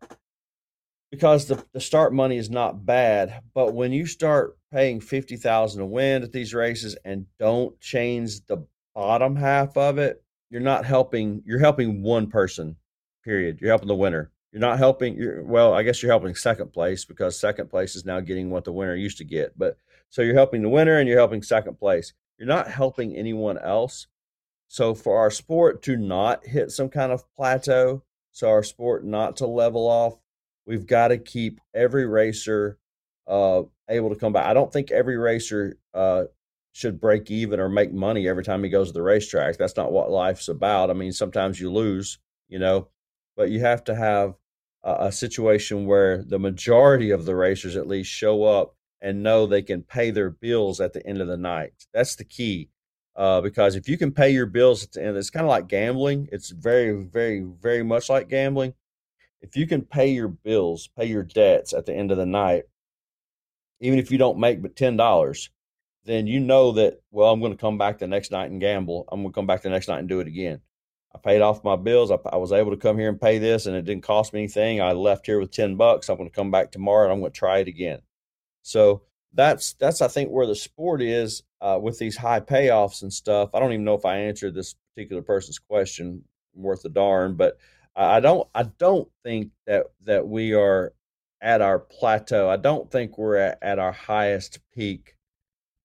because 1.10 1.46
the, 1.46 1.64
the 1.72 1.80
start 1.80 2.12
money 2.12 2.36
is 2.36 2.50
not 2.50 2.84
bad, 2.84 3.42
but 3.54 3.74
when 3.74 3.92
you 3.92 4.06
start 4.06 4.56
paying 4.72 5.00
fifty 5.00 5.36
thousand 5.36 5.80
to 5.80 5.86
win 5.86 6.22
at 6.22 6.32
these 6.32 6.54
races 6.54 6.96
and 7.04 7.26
don't 7.38 7.78
change 7.80 8.44
the 8.46 8.64
bottom 8.94 9.36
half 9.36 9.76
of 9.76 9.98
it, 9.98 10.22
you're 10.50 10.60
not 10.60 10.84
helping 10.84 11.42
you're 11.44 11.58
helping 11.58 12.02
one 12.02 12.28
person 12.28 12.76
period. 13.24 13.60
You're 13.60 13.70
helping 13.70 13.88
the 13.88 13.94
winner. 13.94 14.30
You're 14.52 14.60
not 14.60 14.78
helping 14.78 15.14
you're 15.14 15.44
well 15.44 15.72
i 15.72 15.84
guess 15.84 16.02
you're 16.02 16.10
helping 16.10 16.34
second 16.34 16.72
place 16.72 17.04
because 17.04 17.38
second 17.38 17.70
place 17.70 17.94
is 17.94 18.04
now 18.04 18.18
getting 18.18 18.50
what 18.50 18.64
the 18.64 18.72
winner 18.72 18.96
used 18.96 19.18
to 19.18 19.24
get 19.24 19.56
but 19.56 19.78
so 20.08 20.22
you're 20.22 20.34
helping 20.34 20.62
the 20.62 20.68
winner 20.68 20.98
and 20.98 21.08
you're 21.08 21.18
helping 21.18 21.42
second 21.42 21.78
place. 21.78 22.12
You're 22.36 22.48
not 22.48 22.66
helping 22.66 23.14
anyone 23.14 23.58
else. 23.58 24.08
So 24.66 24.92
for 24.94 25.18
our 25.18 25.30
sport 25.30 25.82
to 25.82 25.96
not 25.96 26.44
hit 26.44 26.72
some 26.72 26.88
kind 26.88 27.12
of 27.12 27.24
plateau 27.36 28.02
so 28.32 28.48
our 28.48 28.62
sport 28.62 29.04
not 29.04 29.36
to 29.36 29.46
level 29.46 29.86
off 29.86 30.14
we've 30.66 30.86
got 30.86 31.08
to 31.08 31.18
keep 31.18 31.60
every 31.74 32.06
racer 32.06 32.78
uh, 33.30 33.62
able 33.88 34.10
to 34.10 34.16
come 34.16 34.32
back 34.32 34.46
i 34.46 34.52
don't 34.52 34.72
think 34.72 34.90
every 34.90 35.16
racer 35.16 35.78
uh, 35.94 36.24
should 36.72 37.00
break 37.00 37.30
even 37.30 37.60
or 37.60 37.68
make 37.68 37.92
money 37.92 38.28
every 38.28 38.44
time 38.44 38.62
he 38.62 38.70
goes 38.70 38.88
to 38.88 38.92
the 38.92 39.02
racetrack. 39.02 39.56
That's 39.56 39.76
not 39.76 39.92
what 39.92 40.10
life's 40.10 40.48
about. 40.48 40.90
I 40.90 40.94
mean, 40.94 41.12
sometimes 41.12 41.60
you 41.60 41.70
lose, 41.70 42.18
you 42.48 42.58
know, 42.58 42.88
but 43.36 43.50
you 43.50 43.60
have 43.60 43.82
to 43.84 43.94
have 43.94 44.34
a, 44.84 45.06
a 45.06 45.12
situation 45.12 45.86
where 45.86 46.22
the 46.22 46.38
majority 46.38 47.10
of 47.10 47.24
the 47.24 47.34
racers 47.34 47.76
at 47.76 47.88
least 47.88 48.10
show 48.10 48.44
up 48.44 48.76
and 49.00 49.22
know 49.22 49.46
they 49.46 49.62
can 49.62 49.82
pay 49.82 50.10
their 50.10 50.30
bills 50.30 50.80
at 50.80 50.92
the 50.92 51.04
end 51.06 51.20
of 51.20 51.26
the 51.26 51.36
night. 51.36 51.72
That's 51.92 52.16
the 52.16 52.24
key. 52.24 52.68
Uh, 53.16 53.40
because 53.40 53.74
if 53.74 53.88
you 53.88 53.98
can 53.98 54.12
pay 54.12 54.30
your 54.30 54.46
bills 54.46 54.84
at 54.84 54.92
the 54.92 55.04
end, 55.04 55.16
it's 55.16 55.30
kind 55.30 55.44
of 55.44 55.50
like 55.50 55.66
gambling. 55.66 56.28
It's 56.30 56.50
very, 56.50 57.04
very, 57.04 57.40
very 57.40 57.82
much 57.82 58.08
like 58.08 58.28
gambling. 58.28 58.74
If 59.42 59.56
you 59.56 59.66
can 59.66 59.82
pay 59.82 60.10
your 60.10 60.28
bills, 60.28 60.88
pay 60.96 61.06
your 61.06 61.24
debts 61.24 61.72
at 61.72 61.86
the 61.86 61.94
end 61.94 62.12
of 62.12 62.18
the 62.18 62.26
night, 62.26 62.64
even 63.80 63.98
if 63.98 64.10
you 64.10 64.18
don't 64.18 64.38
make 64.38 64.62
but 64.62 64.76
ten 64.76 64.96
dollars, 64.96 65.50
then 66.04 66.26
you 66.26 66.40
know 66.40 66.72
that, 66.72 67.00
well, 67.10 67.30
I'm 67.30 67.40
going 67.40 67.52
to 67.52 67.58
come 67.58 67.78
back 67.78 67.98
the 67.98 68.06
next 68.06 68.30
night 68.30 68.50
and 68.50 68.60
gamble. 68.60 69.04
I'm 69.10 69.20
going 69.20 69.32
to 69.32 69.34
come 69.34 69.46
back 69.46 69.62
the 69.62 69.70
next 69.70 69.88
night 69.88 69.98
and 69.98 70.08
do 70.08 70.20
it 70.20 70.26
again. 70.26 70.60
I 71.14 71.18
paid 71.18 71.40
off 71.40 71.64
my 71.64 71.76
bills. 71.76 72.10
I, 72.10 72.18
I, 72.32 72.36
was 72.36 72.52
able 72.52 72.70
to 72.70 72.76
come 72.76 72.98
here 72.98 73.08
and 73.08 73.20
pay 73.20 73.38
this, 73.38 73.66
and 73.66 73.76
it 73.76 73.84
didn't 73.84 74.04
cost 74.04 74.32
me 74.32 74.40
anything. 74.40 74.80
I 74.80 74.92
left 74.92 75.26
here 75.26 75.40
with 75.40 75.50
10 75.50 75.76
bucks. 75.76 76.08
I'm 76.08 76.16
going 76.16 76.28
to 76.28 76.34
come 76.34 76.50
back 76.50 76.70
tomorrow 76.70 77.04
and 77.04 77.12
I'm 77.12 77.20
going 77.20 77.32
to 77.32 77.38
try 77.38 77.58
it 77.58 77.68
again. 77.68 78.00
So 78.62 79.02
that's, 79.34 79.74
that's 79.74 80.00
I 80.00 80.08
think, 80.08 80.30
where 80.30 80.46
the 80.46 80.54
sport 80.54 81.02
is 81.02 81.42
uh, 81.60 81.78
with 81.82 81.98
these 81.98 82.16
high 82.16 82.40
payoffs 82.40 83.02
and 83.02 83.12
stuff. 83.12 83.50
I 83.54 83.60
don't 83.60 83.72
even 83.72 83.84
know 83.84 83.94
if 83.94 84.04
I 84.04 84.18
answered 84.18 84.54
this 84.54 84.76
particular 84.94 85.22
person's 85.22 85.58
question 85.58 86.24
worth 86.54 86.84
a 86.84 86.88
darn, 86.88 87.34
but 87.34 87.58
I 87.96 88.20
don't, 88.20 88.48
I 88.54 88.64
don't 88.64 89.08
think 89.24 89.50
that, 89.66 89.86
that 90.04 90.26
we 90.26 90.54
are 90.54 90.92
at 91.40 91.60
our 91.60 91.78
plateau. 91.78 92.48
I 92.48 92.56
don't 92.56 92.90
think 92.90 93.16
we're 93.16 93.36
at, 93.36 93.58
at 93.62 93.78
our 93.78 93.92
highest 93.92 94.58
peak 94.74 95.16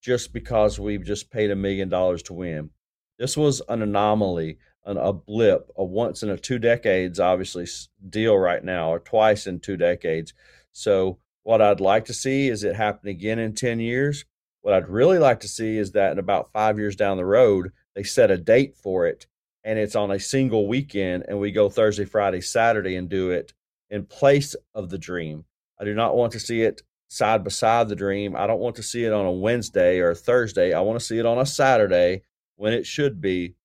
just 0.01 0.33
because 0.33 0.79
we've 0.79 1.03
just 1.03 1.31
paid 1.31 1.51
a 1.51 1.55
million 1.55 1.89
dollars 1.89 2.23
to 2.23 2.33
win. 2.33 2.69
This 3.17 3.37
was 3.37 3.61
an 3.69 3.81
anomaly, 3.81 4.57
an, 4.85 4.97
a 4.97 5.13
blip, 5.13 5.69
a 5.77 5.83
once 5.83 6.21
in 6.21 6.29
a 6.29 6.37
two 6.37 6.59
decades, 6.59 7.19
obviously, 7.19 7.65
deal 8.09 8.37
right 8.37 8.63
now, 8.63 8.91
or 8.91 8.99
twice 8.99 9.47
in 9.47 9.59
two 9.59 9.77
decades. 9.77 10.33
So, 10.71 11.19
what 11.43 11.61
I'd 11.61 11.79
like 11.79 12.05
to 12.05 12.13
see 12.13 12.49
is 12.49 12.63
it 12.63 12.75
happen 12.75 13.07
again 13.07 13.39
in 13.39 13.53
10 13.53 13.79
years. 13.79 14.25
What 14.61 14.73
I'd 14.73 14.89
really 14.89 15.19
like 15.19 15.41
to 15.41 15.47
see 15.47 15.77
is 15.77 15.91
that 15.91 16.11
in 16.11 16.19
about 16.19 16.51
five 16.51 16.79
years 16.79 16.95
down 16.95 17.17
the 17.17 17.25
road, 17.25 17.71
they 17.93 18.01
set 18.01 18.31
a 18.31 18.37
date 18.37 18.75
for 18.75 19.05
it 19.05 19.27
and 19.63 19.79
it's 19.79 19.95
on 19.95 20.11
a 20.11 20.19
single 20.19 20.67
weekend 20.67 21.25
and 21.27 21.39
we 21.39 21.51
go 21.51 21.69
Thursday, 21.69 22.05
Friday, 22.05 22.41
Saturday 22.41 22.95
and 22.95 23.09
do 23.09 23.31
it 23.31 23.53
in 23.89 24.05
place 24.05 24.55
of 24.73 24.89
the 24.89 24.97
dream. 24.97 25.45
I 25.79 25.83
do 25.83 25.93
not 25.93 26.15
want 26.15 26.33
to 26.33 26.39
see 26.39 26.61
it 26.61 26.81
side 27.07 27.43
by 27.43 27.49
side 27.49 27.89
the 27.89 27.95
dream. 27.95 28.35
I 28.35 28.47
don't 28.47 28.59
want 28.59 28.75
to 28.77 28.83
see 28.83 29.05
it 29.05 29.13
on 29.13 29.25
a 29.25 29.31
Wednesday 29.31 29.99
or 29.99 30.11
a 30.11 30.15
Thursday. 30.15 30.73
I 30.73 30.81
want 30.81 30.99
to 30.99 31.05
see 31.05 31.19
it 31.19 31.25
on 31.25 31.37
a 31.37 31.45
Saturday 31.45 32.23
when 32.55 32.73
it 32.73 32.85
should 32.85 33.21
be. 33.21 33.55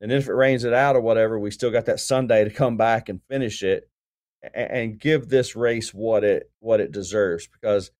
And 0.00 0.12
if 0.12 0.28
it 0.28 0.34
rains 0.34 0.64
it 0.64 0.72
out 0.72 0.96
or 0.96 1.00
whatever, 1.00 1.38
we 1.38 1.50
still 1.50 1.70
got 1.70 1.86
that 1.86 2.00
Sunday 2.00 2.44
to 2.44 2.50
come 2.50 2.76
back 2.76 3.08
and 3.08 3.20
finish 3.28 3.62
it 3.62 3.90
and, 4.54 4.98
give 5.00 5.28
this 5.28 5.56
race 5.56 5.92
what 5.92 6.22
it 6.22 6.50
what 6.60 6.80
it 6.80 6.92
deserves. 6.92 7.48
Because 7.48 7.90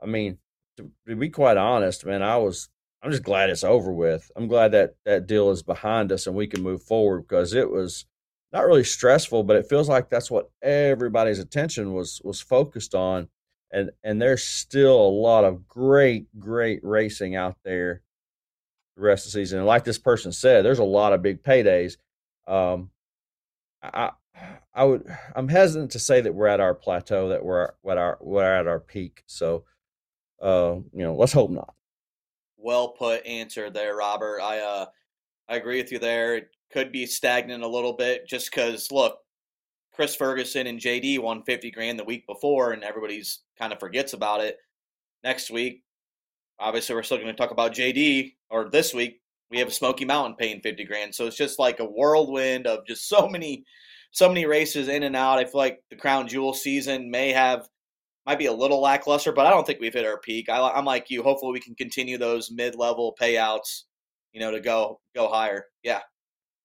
I 0.00 0.06
mean, 0.06 0.38
to 0.76 1.16
be 1.16 1.28
quite 1.28 1.56
honest, 1.56 2.06
man, 2.06 2.22
I 2.22 2.36
was 2.36 2.68
I'm 3.02 3.10
just 3.10 3.24
glad 3.24 3.50
it's 3.50 3.64
over 3.64 3.92
with. 3.92 4.30
I'm 4.36 4.46
glad 4.46 4.72
that 4.72 4.94
that 5.04 5.26
deal 5.26 5.50
is 5.50 5.62
behind 5.62 6.12
us 6.12 6.26
and 6.26 6.36
we 6.36 6.46
can 6.46 6.62
move 6.62 6.82
forward 6.82 7.22
because 7.22 7.54
it 7.54 7.70
was 7.70 8.06
not 8.52 8.66
really 8.66 8.84
stressful, 8.84 9.42
but 9.42 9.56
it 9.56 9.68
feels 9.68 9.88
like 9.88 10.08
that's 10.08 10.30
what 10.30 10.50
everybody's 10.62 11.38
attention 11.38 11.92
was 11.92 12.20
was 12.24 12.40
focused 12.40 12.94
on. 12.94 13.28
And 13.70 13.90
and 14.02 14.20
there's 14.20 14.42
still 14.42 14.96
a 14.96 15.10
lot 15.20 15.44
of 15.44 15.68
great, 15.68 16.26
great 16.38 16.80
racing 16.82 17.36
out 17.36 17.56
there 17.64 18.02
the 18.96 19.02
rest 19.02 19.26
of 19.26 19.32
the 19.32 19.38
season. 19.38 19.58
And 19.58 19.66
like 19.66 19.84
this 19.84 19.98
person 19.98 20.32
said, 20.32 20.64
there's 20.64 20.78
a 20.78 20.84
lot 20.84 21.12
of 21.12 21.22
big 21.22 21.42
paydays. 21.42 21.96
Um, 22.46 22.90
I 23.82 24.10
I 24.74 24.84
would 24.84 25.06
I'm 25.34 25.48
hesitant 25.48 25.90
to 25.92 25.98
say 25.98 26.20
that 26.20 26.34
we're 26.34 26.46
at 26.46 26.60
our 26.60 26.74
plateau, 26.74 27.28
that 27.28 27.44
we're 27.44 27.70
at 27.88 27.98
our 27.98 28.18
we're 28.20 28.42
at 28.42 28.66
our 28.66 28.80
peak. 28.80 29.22
So 29.26 29.64
uh, 30.40 30.76
you 30.92 31.04
know, 31.04 31.14
let's 31.14 31.32
hope 31.32 31.50
not. 31.50 31.74
Well 32.56 32.88
put 32.88 33.26
answer 33.26 33.70
there, 33.70 33.96
Robert. 33.96 34.40
I 34.40 34.60
uh 34.60 34.86
I 35.48 35.56
agree 35.56 35.80
with 35.80 35.92
you 35.92 35.98
there. 35.98 36.36
It 36.36 36.50
could 36.72 36.92
be 36.92 37.06
stagnant 37.06 37.62
a 37.62 37.68
little 37.68 37.94
bit 37.94 38.28
just 38.28 38.50
because 38.50 38.90
look, 38.92 39.18
Chris 39.92 40.14
Ferguson 40.14 40.66
and 40.66 40.78
JD 40.78 41.20
won 41.20 41.42
50 41.44 41.70
grand 41.70 41.98
the 41.98 42.04
week 42.04 42.26
before 42.26 42.72
and 42.72 42.84
everybody's 42.84 43.40
kind 43.58 43.72
of 43.72 43.80
forgets 43.80 44.12
about 44.12 44.40
it. 44.40 44.56
Next 45.24 45.50
week, 45.50 45.82
obviously 46.58 46.94
we're 46.94 47.02
still 47.02 47.18
going 47.18 47.28
to 47.28 47.34
talk 47.34 47.50
about 47.50 47.74
JD 47.74 48.34
or 48.50 48.68
this 48.70 48.94
week 48.94 49.20
we 49.50 49.58
have 49.58 49.68
a 49.68 49.72
Smoky 49.72 50.04
Mountain 50.04 50.36
paying 50.36 50.60
50 50.60 50.84
grand. 50.84 51.14
So 51.14 51.26
it's 51.26 51.36
just 51.36 51.58
like 51.58 51.80
a 51.80 51.84
whirlwind 51.84 52.66
of 52.66 52.86
just 52.86 53.08
so 53.08 53.28
many 53.28 53.64
so 54.10 54.28
many 54.28 54.46
races 54.46 54.88
in 54.88 55.02
and 55.02 55.16
out. 55.16 55.38
I 55.38 55.44
feel 55.44 55.58
like 55.58 55.82
the 55.90 55.96
Crown 55.96 56.26
Jewel 56.28 56.54
season 56.54 57.10
may 57.10 57.32
have 57.32 57.68
might 58.26 58.38
be 58.38 58.46
a 58.46 58.52
little 58.52 58.80
lackluster, 58.80 59.32
but 59.32 59.46
I 59.46 59.50
don't 59.50 59.66
think 59.66 59.80
we've 59.80 59.92
hit 59.92 60.06
our 60.06 60.18
peak. 60.18 60.48
I, 60.48 60.78
am 60.78 60.84
like 60.84 61.10
you. 61.10 61.22
Hopefully, 61.22 61.52
we 61.52 61.60
can 61.60 61.74
continue 61.74 62.18
those 62.18 62.50
mid-level 62.50 63.16
payouts, 63.20 63.84
you 64.32 64.40
know, 64.40 64.50
to 64.50 64.60
go 64.60 65.00
go 65.14 65.28
higher. 65.28 65.66
Yeah. 65.82 66.00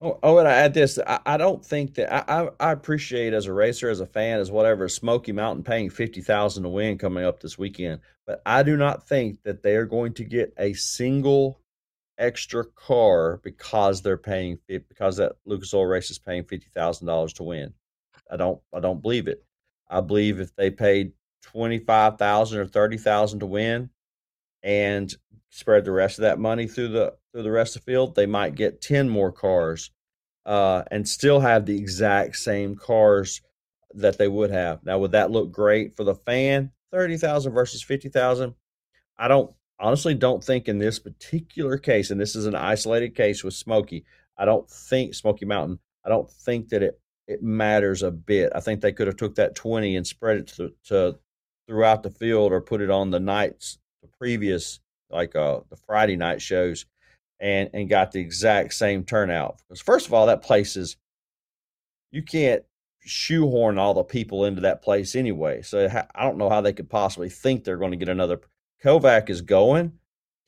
Oh, 0.04 0.18
oh 0.22 0.38
and 0.38 0.46
I 0.46 0.52
add 0.52 0.74
this. 0.74 0.98
I, 0.98 1.18
I 1.24 1.36
don't 1.38 1.64
think 1.64 1.94
that 1.94 2.30
I, 2.30 2.48
I, 2.60 2.72
appreciate 2.72 3.32
as 3.32 3.46
a 3.46 3.54
racer, 3.54 3.88
as 3.88 4.00
a 4.00 4.06
fan, 4.06 4.38
as 4.38 4.50
whatever. 4.50 4.86
Smoky 4.86 5.32
Mountain 5.32 5.64
paying 5.64 5.88
fifty 5.88 6.20
thousand 6.20 6.64
to 6.64 6.68
win 6.68 6.98
coming 6.98 7.24
up 7.24 7.40
this 7.40 7.56
weekend, 7.56 8.00
but 8.26 8.42
I 8.44 8.62
do 8.62 8.76
not 8.76 9.08
think 9.08 9.42
that 9.44 9.62
they 9.62 9.76
are 9.76 9.86
going 9.86 10.12
to 10.14 10.24
get 10.24 10.52
a 10.58 10.74
single 10.74 11.58
extra 12.18 12.66
car 12.66 13.40
because 13.42 14.02
they're 14.02 14.18
paying 14.18 14.58
because 14.68 15.16
that 15.16 15.36
Lucas 15.46 15.72
Oil 15.72 15.86
race 15.86 16.10
is 16.10 16.18
paying 16.18 16.44
fifty 16.44 16.68
thousand 16.74 17.06
dollars 17.06 17.32
to 17.34 17.42
win. 17.42 17.72
I 18.30 18.36
don't 18.36 18.60
I 18.74 18.80
don't 18.80 19.00
believe 19.00 19.26
it. 19.26 19.42
I 19.88 20.02
believe 20.02 20.38
if 20.38 20.54
they 20.54 20.70
paid 20.70 21.12
twenty 21.40 21.78
five 21.78 22.18
thousand 22.18 22.58
or 22.58 22.66
thirty 22.66 22.98
thousand 22.98 23.40
to 23.40 23.46
win, 23.46 23.88
and 24.64 25.14
spread 25.50 25.84
the 25.84 25.92
rest 25.92 26.18
of 26.18 26.22
that 26.22 26.40
money 26.40 26.66
through 26.66 26.88
the 26.88 27.14
through 27.32 27.42
the 27.44 27.50
rest 27.50 27.76
of 27.76 27.84
the 27.84 27.92
field, 27.92 28.14
they 28.14 28.26
might 28.26 28.56
get 28.56 28.80
ten 28.80 29.08
more 29.08 29.30
cars, 29.30 29.90
uh, 30.46 30.82
and 30.90 31.08
still 31.08 31.38
have 31.38 31.66
the 31.66 31.76
exact 31.76 32.36
same 32.36 32.74
cars 32.74 33.42
that 33.94 34.18
they 34.18 34.26
would 34.26 34.50
have. 34.50 34.84
Now, 34.84 34.98
would 34.98 35.12
that 35.12 35.30
look 35.30 35.52
great 35.52 35.96
for 35.96 36.02
the 36.02 36.14
fan? 36.14 36.72
Thirty 36.90 37.16
thousand 37.16 37.52
versus 37.52 37.82
fifty 37.82 38.08
thousand. 38.08 38.54
I 39.16 39.28
don't 39.28 39.52
honestly 39.78 40.14
don't 40.14 40.42
think 40.42 40.66
in 40.66 40.78
this 40.78 40.98
particular 40.98 41.76
case, 41.76 42.10
and 42.10 42.20
this 42.20 42.34
is 42.34 42.46
an 42.46 42.56
isolated 42.56 43.14
case 43.14 43.44
with 43.44 43.54
Smoky. 43.54 44.04
I 44.36 44.44
don't 44.44 44.68
think 44.68 45.14
Smoky 45.14 45.44
Mountain. 45.44 45.78
I 46.04 46.08
don't 46.08 46.30
think 46.30 46.70
that 46.70 46.82
it 46.82 47.00
it 47.26 47.42
matters 47.42 48.02
a 48.02 48.10
bit. 48.10 48.52
I 48.54 48.60
think 48.60 48.80
they 48.80 48.92
could 48.92 49.08
have 49.08 49.16
took 49.16 49.34
that 49.36 49.54
twenty 49.54 49.96
and 49.96 50.06
spread 50.06 50.38
it 50.38 50.46
to, 50.56 50.72
to 50.86 51.18
throughout 51.66 52.02
the 52.02 52.10
field 52.10 52.52
or 52.52 52.60
put 52.60 52.80
it 52.80 52.90
on 52.90 53.10
the 53.10 53.20
nights 53.20 53.78
previous 54.24 54.80
like 55.10 55.36
uh 55.36 55.60
the 55.68 55.76
Friday 55.76 56.16
night 56.16 56.40
shows 56.40 56.86
and 57.38 57.68
and 57.74 57.90
got 57.90 58.10
the 58.10 58.20
exact 58.20 58.72
same 58.72 59.04
turnout. 59.04 59.58
Because 59.58 59.82
first 59.82 60.06
of 60.06 60.14
all, 60.14 60.26
that 60.26 60.40
place 60.40 60.76
is 60.76 60.96
you 62.10 62.22
can't 62.22 62.64
shoehorn 63.00 63.76
all 63.76 63.92
the 63.92 64.02
people 64.02 64.46
into 64.46 64.62
that 64.62 64.80
place 64.80 65.14
anyway. 65.14 65.60
So 65.60 65.86
I 66.14 66.22
don't 66.22 66.38
know 66.38 66.48
how 66.48 66.62
they 66.62 66.72
could 66.72 66.88
possibly 66.88 67.28
think 67.28 67.64
they're 67.64 67.76
going 67.76 67.90
to 67.90 67.98
get 67.98 68.08
another. 68.08 68.40
Kovac 68.82 69.28
is 69.28 69.42
going. 69.42 69.92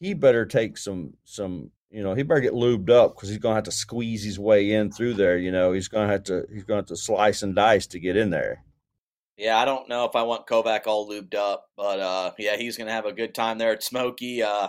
He 0.01 0.15
better 0.15 0.47
take 0.47 0.79
some 0.79 1.13
some 1.25 1.71
you 1.91 2.03
know 2.03 2.15
he 2.15 2.23
better 2.23 2.41
get 2.41 2.55
lubed 2.55 2.89
up 2.89 3.15
because 3.15 3.29
he's 3.29 3.37
going 3.37 3.53
to 3.53 3.57
have 3.57 3.65
to 3.65 3.73
squeeze 3.73 4.25
his 4.25 4.39
way 4.39 4.73
in 4.73 4.91
through 4.91 5.15
there. 5.15 5.37
You 5.37 5.53
know 5.53 5.73
he's 5.73 5.89
going 5.89 6.07
to 6.07 6.13
have 6.13 6.25
to 6.25 6.47
he's 6.51 6.65
going 6.65 6.79
to 6.79 6.81
have 6.81 6.87
to 6.87 6.97
slice 6.97 7.43
and 7.43 7.55
dice 7.55 7.87
to 7.89 8.01
get 8.01 8.17
in 8.17 8.31
there. 8.31 8.65
Yeah, 9.37 9.59
I 9.59 9.67
don't 9.67 9.89
know 9.89 10.07
if 10.07 10.17
I 10.17 10.23
want 10.23 10.47
Kovac 10.47 10.87
all 10.87 11.09
lubed 11.09 11.35
up, 11.35 11.67
but 11.77 12.01
uh, 12.01 12.31
yeah, 12.39 12.57
he's 12.57 12.79
going 12.79 12.87
to 12.87 12.93
have 12.93 13.05
a 13.05 13.13
good 13.13 13.35
time 13.35 13.59
there 13.59 13.73
at 13.73 13.83
Smoky. 13.83 14.43
Uh, 14.43 14.69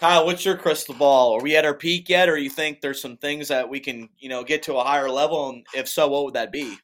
Kyle, 0.00 0.26
what's 0.26 0.44
your 0.44 0.56
crystal 0.56 0.94
ball? 0.94 1.34
Are 1.36 1.42
we 1.42 1.56
at 1.56 1.64
our 1.64 1.74
peak 1.74 2.08
yet, 2.08 2.28
or 2.28 2.36
you 2.36 2.50
think 2.50 2.80
there's 2.80 3.00
some 3.00 3.16
things 3.16 3.48
that 3.48 3.68
we 3.68 3.78
can, 3.78 4.08
you 4.18 4.28
know, 4.28 4.42
get 4.42 4.64
to 4.64 4.74
a 4.74 4.82
higher 4.82 5.08
level? 5.08 5.50
And 5.50 5.64
if 5.72 5.88
so, 5.88 6.08
what 6.08 6.24
would 6.24 6.34
that 6.34 6.50
be? 6.50 6.76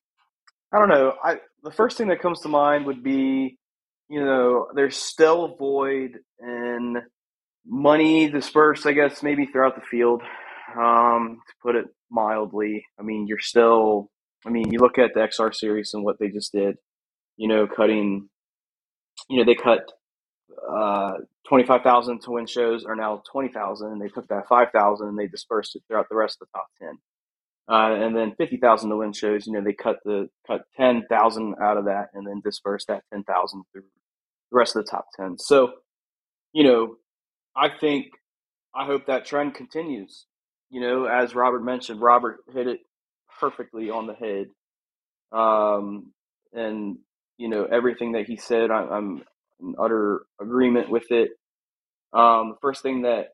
I 0.72 0.78
don't 0.78 0.88
know. 0.88 1.14
I 1.22 1.38
the 1.64 1.72
first 1.72 1.98
thing 1.98 2.08
that 2.08 2.22
comes 2.22 2.40
to 2.42 2.48
mind 2.48 2.86
would 2.86 3.02
be, 3.02 3.58
you 4.08 4.24
know, 4.24 4.68
there's 4.74 4.96
still 4.96 5.44
a 5.44 5.56
void 5.56 6.18
in 6.40 7.02
money 7.66 8.28
dispersed, 8.30 8.86
I 8.86 8.92
guess, 8.92 9.24
maybe 9.24 9.46
throughout 9.46 9.74
the 9.74 9.82
field. 9.82 10.22
Um, 10.78 11.40
to 11.46 11.54
put 11.62 11.74
it 11.74 11.86
mildly, 12.10 12.86
I 12.98 13.02
mean, 13.02 13.26
you're 13.26 13.40
still. 13.40 14.08
I 14.46 14.50
mean, 14.50 14.70
you 14.72 14.78
look 14.78 14.98
at 14.98 15.10
the 15.14 15.20
XR 15.20 15.54
series 15.54 15.94
and 15.94 16.04
what 16.04 16.18
they 16.18 16.28
just 16.28 16.52
did 16.52 16.76
you 17.36 17.48
know, 17.48 17.66
cutting, 17.66 18.28
you 19.28 19.38
know, 19.38 19.44
they 19.44 19.54
cut 19.54 19.90
uh, 20.70 21.14
25,000 21.48 22.20
to 22.22 22.30
win 22.32 22.46
shows 22.46 22.84
are 22.84 22.96
now 22.96 23.22
20,000 23.30 23.92
and 23.92 24.00
they 24.00 24.08
took 24.08 24.28
that 24.28 24.46
5,000 24.48 25.08
and 25.08 25.18
they 25.18 25.26
dispersed 25.26 25.76
it 25.76 25.82
throughout 25.88 26.08
the 26.08 26.16
rest 26.16 26.38
of 26.40 26.48
the 26.48 26.58
top 26.58 26.68
10. 26.78 26.98
Uh, 27.68 28.04
and 28.04 28.16
then 28.16 28.34
50,000 28.36 28.90
to 28.90 28.96
win 28.96 29.12
shows, 29.12 29.46
you 29.46 29.52
know, 29.52 29.62
they 29.62 29.72
cut 29.72 29.98
the 30.04 30.28
cut 30.46 30.62
10,000 30.76 31.54
out 31.62 31.76
of 31.76 31.86
that 31.86 32.08
and 32.14 32.26
then 32.26 32.40
dispersed 32.44 32.88
that 32.88 33.02
10,000 33.12 33.64
through 33.72 33.82
the 33.82 34.56
rest 34.56 34.76
of 34.76 34.84
the 34.84 34.90
top 34.90 35.06
10. 35.16 35.38
So, 35.38 35.72
you 36.52 36.64
know, 36.64 36.96
I 37.56 37.68
think 37.68 38.06
I 38.74 38.86
hope 38.86 39.06
that 39.06 39.26
trend 39.26 39.54
continues. 39.54 40.26
You 40.70 40.80
know, 40.80 41.04
as 41.06 41.34
Robert 41.34 41.62
mentioned, 41.64 42.00
Robert 42.00 42.40
hit 42.52 42.66
it 42.66 42.80
perfectly 43.40 43.90
on 43.90 44.06
the 44.06 44.14
head. 44.14 44.46
Um, 45.32 46.12
and 46.52 46.98
you 47.38 47.48
know 47.48 47.64
everything 47.64 48.12
that 48.12 48.26
he 48.26 48.36
said. 48.36 48.70
I, 48.70 48.84
I'm 48.84 49.22
in 49.60 49.74
utter 49.78 50.22
agreement 50.40 50.90
with 50.90 51.10
it. 51.10 51.30
Um, 52.12 52.50
the 52.50 52.58
first 52.60 52.82
thing 52.82 53.02
that 53.02 53.28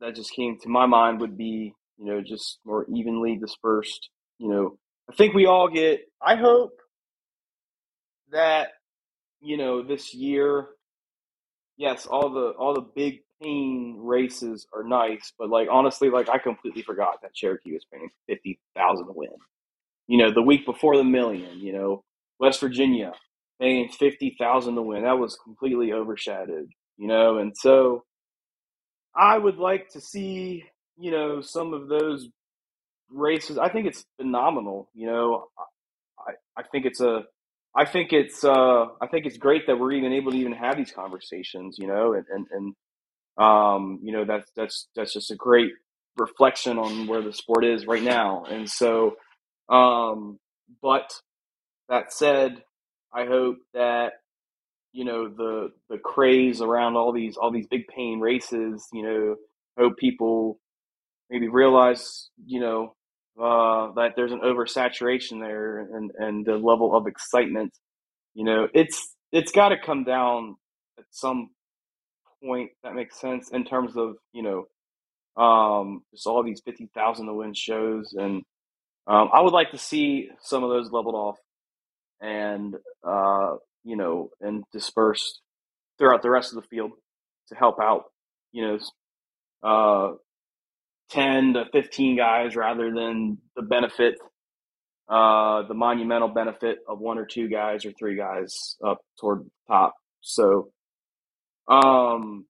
that 0.00 0.14
just 0.14 0.34
came 0.34 0.58
to 0.60 0.68
my 0.68 0.86
mind 0.86 1.20
would 1.20 1.36
be 1.36 1.74
you 1.98 2.06
know 2.06 2.20
just 2.20 2.58
more 2.64 2.86
evenly 2.92 3.36
dispersed. 3.36 4.10
You 4.38 4.48
know, 4.48 4.78
I 5.10 5.14
think 5.14 5.34
we 5.34 5.46
all 5.46 5.68
get. 5.68 6.00
I 6.20 6.36
hope 6.36 6.72
that 8.32 8.68
you 9.40 9.56
know 9.56 9.82
this 9.82 10.14
year. 10.14 10.66
Yes, 11.76 12.06
all 12.06 12.30
the 12.30 12.50
all 12.58 12.74
the 12.74 12.86
big 12.94 13.20
pain 13.42 13.96
races 13.98 14.66
are 14.74 14.84
nice, 14.84 15.32
but 15.38 15.48
like 15.48 15.68
honestly, 15.70 16.10
like 16.10 16.28
I 16.28 16.38
completely 16.38 16.82
forgot 16.82 17.22
that 17.22 17.34
Cherokee 17.34 17.72
was 17.72 17.84
paying 17.92 18.10
fifty 18.28 18.60
thousand 18.76 19.06
to 19.06 19.12
win. 19.14 19.30
You 20.06 20.18
know, 20.18 20.32
the 20.32 20.42
week 20.42 20.66
before 20.66 20.96
the 20.96 21.04
million. 21.04 21.58
You 21.58 21.72
know, 21.72 22.04
West 22.38 22.60
Virginia 22.60 23.12
paying 23.62 23.90
fifty 23.90 24.36
thousand 24.40 24.76
to 24.76 24.82
win. 24.82 25.04
That 25.04 25.20
was 25.20 25.38
completely 25.44 25.94
overshadowed, 25.94 26.70
you 26.98 27.08
know. 27.08 27.38
And 27.38 27.56
so, 27.56 28.04
I 29.16 29.38
would 29.38 29.58
like 29.58 29.90
to 29.90 30.00
see, 30.02 30.64
you 30.98 31.12
know, 31.12 31.42
some 31.42 31.74
of 31.74 31.88
those 31.88 32.28
races. 33.10 33.58
I 33.58 33.70
think 33.70 33.86
it's 33.88 34.04
phenomenal. 34.20 34.90
You 34.94 35.08
know, 35.08 35.46
I 36.18 36.32
I 36.60 36.64
think 36.72 36.86
it's 36.86 37.00
a 37.02 37.24
I 37.76 37.86
think 37.86 38.12
it's 38.12 38.44
uh 38.44 38.86
I 39.00 39.08
think 39.10 39.26
it's 39.26 39.38
great 39.38 39.66
that 39.68 39.78
we're 39.78 39.92
even 39.92 40.12
able 40.14 40.32
to 40.32 40.38
even 40.38 40.52
have 40.54 40.76
these 40.78 40.92
conversations. 40.92 41.78
You 41.78 41.88
know, 41.88 42.14
and 42.14 42.26
and, 42.30 42.46
and 42.52 42.74
um 43.38 44.00
you 44.02 44.12
know 44.12 44.24
that's 44.26 44.50
that's 44.56 44.88
that's 44.96 45.14
just 45.14 45.30
a 45.32 45.36
great 45.36 45.72
reflection 46.18 46.78
on 46.78 47.06
where 47.08 47.22
the 47.22 47.32
sport 47.32 47.64
is 47.64 47.86
right 47.86 48.02
now. 48.02 48.44
And 48.50 48.68
so, 48.70 49.16
um, 49.70 50.38
but 50.82 51.10
that 51.88 52.12
said, 52.12 52.62
I 53.14 53.26
hope 53.26 53.58
that 53.74 54.14
you 54.92 55.04
know 55.04 55.28
the 55.28 55.70
the 55.90 55.98
craze 55.98 56.60
around 56.62 56.96
all 56.96 57.12
these 57.12 57.36
all 57.36 57.50
these 57.52 57.66
big 57.68 57.86
pain 57.88 58.20
races. 58.20 58.86
You 58.92 59.02
know, 59.04 59.36
hope 59.78 59.98
people 59.98 60.60
maybe 61.30 61.48
realize 61.48 62.30
you 62.46 62.60
know 62.60 62.94
uh, 63.40 63.92
that 63.94 64.14
there's 64.16 64.32
an 64.32 64.40
oversaturation 64.40 65.40
there 65.40 65.80
and 65.80 66.12
and 66.18 66.46
the 66.46 66.56
level 66.56 66.96
of 66.96 67.06
excitement. 67.06 67.72
You 68.34 68.44
know, 68.44 68.68
it's 68.74 69.14
it's 69.32 69.52
got 69.52 69.70
to 69.70 69.78
come 69.78 70.04
down 70.04 70.56
at 70.98 71.04
some 71.10 71.50
point. 72.44 72.70
That 72.84 72.94
makes 72.94 73.20
sense 73.20 73.50
in 73.50 73.64
terms 73.64 73.96
of 73.96 74.16
you 74.32 74.42
know 74.42 74.66
Um, 75.36 76.02
just 76.12 76.26
all 76.26 76.42
these 76.42 76.60
fifty 76.64 76.90
thousand 76.94 77.26
to 77.26 77.34
win 77.34 77.54
shows, 77.54 78.14
and 78.18 78.42
um, 79.06 79.30
I 79.32 79.40
would 79.40 79.54
like 79.54 79.70
to 79.72 79.78
see 79.78 80.30
some 80.40 80.64
of 80.64 80.70
those 80.70 80.92
leveled 80.92 81.14
off, 81.14 81.38
and 82.22 82.76
uh, 83.06 83.56
you 83.84 83.96
know, 83.96 84.30
and 84.40 84.64
dispersed 84.72 85.40
throughout 85.98 86.22
the 86.22 86.30
rest 86.30 86.54
of 86.54 86.62
the 86.62 86.68
field 86.68 86.92
to 87.48 87.54
help 87.54 87.76
out. 87.80 88.04
You 88.52 88.66
know, 88.66 88.78
uh, 89.62 90.12
10 91.10 91.54
to 91.54 91.64
15 91.72 92.16
guys 92.16 92.56
rather 92.56 92.92
than 92.92 93.38
the 93.56 93.62
benefit, 93.62 94.14
uh, 95.08 95.62
the 95.66 95.74
monumental 95.74 96.28
benefit 96.28 96.78
of 96.88 96.98
one 96.98 97.18
or 97.18 97.26
two 97.26 97.48
guys 97.48 97.84
or 97.84 97.92
three 97.92 98.16
guys 98.16 98.76
up 98.84 98.98
toward 99.20 99.40
the 99.44 99.50
top. 99.68 99.94
So, 100.20 100.70
um, 101.68 102.46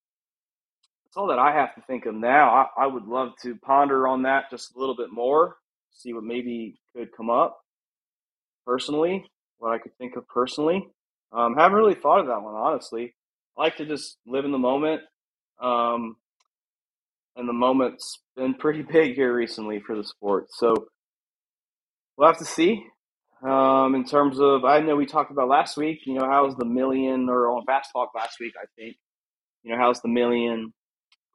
that's 1.05 1.17
all 1.17 1.29
that 1.29 1.39
I 1.39 1.53
have 1.53 1.75
to 1.75 1.83
think 1.83 2.07
of 2.07 2.15
now. 2.15 2.51
I, 2.51 2.85
I 2.85 2.87
would 2.87 3.07
love 3.07 3.33
to 3.43 3.57
ponder 3.57 4.07
on 4.07 4.23
that 4.23 4.51
just 4.51 4.75
a 4.75 4.79
little 4.79 4.97
bit 4.97 5.11
more, 5.11 5.57
see 5.91 6.13
what 6.13 6.25
maybe 6.25 6.81
could 6.97 7.09
come 7.17 7.31
up 7.31 7.59
personally, 8.67 9.27
what 9.63 9.73
I 9.73 9.79
could 9.79 9.97
think 9.97 10.17
of 10.17 10.27
personally. 10.27 10.85
Um, 11.33 11.55
haven't 11.57 11.79
really 11.79 11.95
thought 11.95 12.19
of 12.19 12.27
that 12.27 12.43
one, 12.43 12.55
honestly. 12.55 13.15
I 13.57 13.63
like 13.63 13.77
to 13.77 13.87
just 13.87 14.17
live 14.27 14.45
in 14.45 14.51
the 14.51 14.59
moment. 14.59 15.03
Um, 15.61 16.17
and 17.37 17.49
the 17.49 17.53
moment's 17.53 18.19
been 18.37 18.55
pretty 18.55 18.83
big 18.93 19.15
here 19.15 19.33
recently 19.33 19.81
for 19.81 19.97
the 19.97 20.03
sport. 20.03 20.47
So 20.51 20.89
we'll 22.17 22.29
have 22.29 22.39
to 22.39 22.45
see. 22.45 22.85
Um, 23.47 23.95
in 23.95 24.05
terms 24.05 24.41
of, 24.41 24.65
I 24.65 24.81
know 24.81 24.97
we 24.97 25.07
talked 25.07 25.31
about 25.31 25.49
last 25.49 25.77
week, 25.77 26.01
you 26.07 26.15
know, 26.15 26.27
how's 26.29 26.57
the 26.57 26.65
million, 26.65 27.29
or 27.29 27.49
on 27.51 27.65
Fast 27.65 27.91
Talk 27.93 28.11
last 28.17 28.39
week, 28.41 28.55
I 28.61 28.67
think, 28.77 28.97
you 29.63 29.73
know, 29.73 29.79
how's 29.79 30.01
the 30.01 30.09
million 30.09 30.73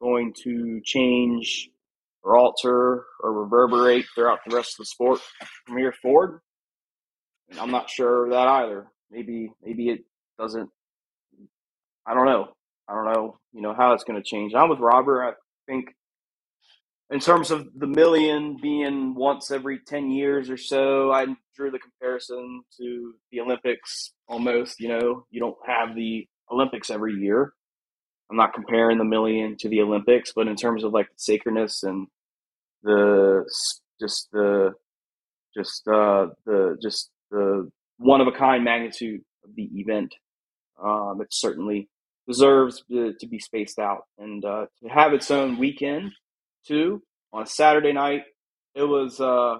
going 0.00 0.34
to 0.44 0.80
change 0.84 1.70
or 2.22 2.36
alter 2.36 3.04
or 3.22 3.32
reverberate 3.32 4.04
throughout 4.14 4.40
the 4.46 4.54
rest 4.54 4.74
of 4.74 4.78
the 4.78 4.86
sport 4.86 5.20
from 5.66 5.78
here 5.78 5.94
forward? 6.02 6.40
I'm 7.58 7.70
not 7.70 7.90
sure 7.90 8.24
of 8.26 8.30
that 8.32 8.48
either. 8.48 8.86
Maybe, 9.10 9.52
maybe 9.62 9.88
it 9.90 10.04
doesn't. 10.38 10.70
I 12.06 12.14
don't 12.14 12.26
know. 12.26 12.48
I 12.88 12.94
don't 12.94 13.12
know, 13.12 13.38
you 13.52 13.60
know, 13.60 13.74
how 13.74 13.92
it's 13.92 14.04
going 14.04 14.20
to 14.20 14.26
change. 14.26 14.54
I'm 14.54 14.70
with 14.70 14.78
Robert. 14.78 15.22
I 15.22 15.32
think 15.66 15.94
in 17.10 17.20
terms 17.20 17.50
of 17.50 17.68
the 17.76 17.86
million 17.86 18.56
being 18.60 19.14
once 19.14 19.50
every 19.50 19.78
10 19.86 20.10
years 20.10 20.50
or 20.50 20.56
so, 20.56 21.12
I 21.12 21.26
drew 21.54 21.70
the 21.70 21.78
comparison 21.78 22.62
to 22.78 23.14
the 23.30 23.40
Olympics 23.40 24.12
almost. 24.28 24.80
You 24.80 24.88
know, 24.88 25.26
you 25.30 25.40
don't 25.40 25.56
have 25.66 25.94
the 25.94 26.26
Olympics 26.50 26.90
every 26.90 27.14
year. 27.14 27.52
I'm 28.30 28.36
not 28.36 28.54
comparing 28.54 28.98
the 28.98 29.04
million 29.04 29.56
to 29.58 29.68
the 29.68 29.80
Olympics, 29.80 30.32
but 30.34 30.48
in 30.48 30.56
terms 30.56 30.84
of 30.84 30.92
like 30.92 31.06
the 31.08 31.18
sacredness 31.18 31.82
and 31.82 32.06
the 32.82 33.44
just 34.00 34.28
the 34.32 34.72
just 35.56 35.88
uh 35.88 36.26
the 36.46 36.76
just 36.82 37.10
the 37.30 37.70
one 37.98 38.20
of 38.20 38.28
a 38.28 38.32
kind 38.32 38.64
magnitude 38.64 39.20
of 39.44 39.54
the 39.56 39.68
event, 39.74 40.14
um, 40.82 41.20
it 41.20 41.28
certainly 41.30 41.88
deserves 42.26 42.82
to, 42.90 43.14
to 43.18 43.26
be 43.26 43.38
spaced 43.38 43.78
out 43.78 44.02
and 44.18 44.44
uh, 44.44 44.66
to 44.82 44.88
have 44.88 45.12
its 45.12 45.30
own 45.30 45.58
weekend 45.58 46.12
too 46.66 47.02
on 47.32 47.42
a 47.42 47.46
Saturday 47.46 47.92
night. 47.92 48.22
It 48.74 48.84
was 48.84 49.20
uh, 49.20 49.58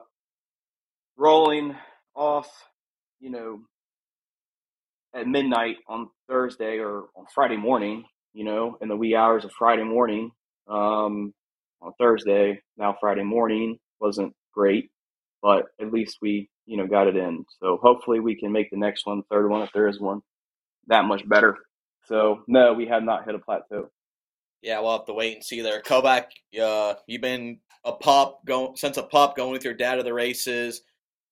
rolling 1.17 1.75
off, 2.15 2.49
you 3.21 3.31
know, 3.31 3.61
at 5.15 5.27
midnight 5.27 5.77
on 5.89 6.09
Thursday 6.29 6.79
or 6.79 7.07
on 7.17 7.25
Friday 7.35 7.57
morning, 7.57 8.05
you 8.33 8.45
know, 8.45 8.77
in 8.81 8.89
the 8.89 8.97
wee 8.97 9.15
hours 9.17 9.45
of 9.45 9.53
Friday 9.59 9.85
morning. 9.85 10.31
Um, 10.69 11.33
on 11.81 11.93
Thursday, 11.99 12.61
now 12.77 12.97
Friday 13.01 13.25
morning 13.25 13.79
wasn't 14.01 14.35
great, 14.53 14.91
but 15.43 15.67
at 15.81 15.93
least 15.93 16.19
we, 16.21 16.49
you 16.69 16.77
know, 16.77 16.87
got 16.87 17.07
it 17.09 17.17
in. 17.17 17.45
So 17.61 17.79
hopefully 17.83 18.21
we 18.21 18.37
can 18.37 18.53
make 18.53 18.71
the 18.71 18.77
next 18.77 19.07
one, 19.07 19.23
third 19.31 19.49
one, 19.49 19.63
if 19.63 19.71
there 19.73 19.89
is 19.89 19.99
one, 19.99 20.21
that 20.87 21.07
much 21.07 21.27
better. 21.27 21.57
So 22.05 22.43
no, 22.47 22.75
we 22.75 22.87
have 22.87 23.03
not 23.03 23.25
hit 23.25 23.35
a 23.35 23.39
plateau. 23.39 23.91
Yeah, 24.63 24.81
we'll 24.81 24.93
have 24.93 25.07
to 25.07 25.15
wait 25.15 25.35
and 25.35 25.45
see 25.45 25.63
there. 25.63 25.81
Kovac, 25.81 26.25
uh, 26.61 26.95
you've 27.07 27.23
been 27.23 27.59
a 27.85 27.93
pup 27.93 28.41
going 28.45 28.77
since 28.77 28.99
a 28.99 29.03
pup 29.03 29.37
going 29.37 29.53
with 29.53 29.65
your 29.65 29.75
dad 29.75 29.97
to 29.97 30.03
the 30.03 30.13
races. 30.13 30.83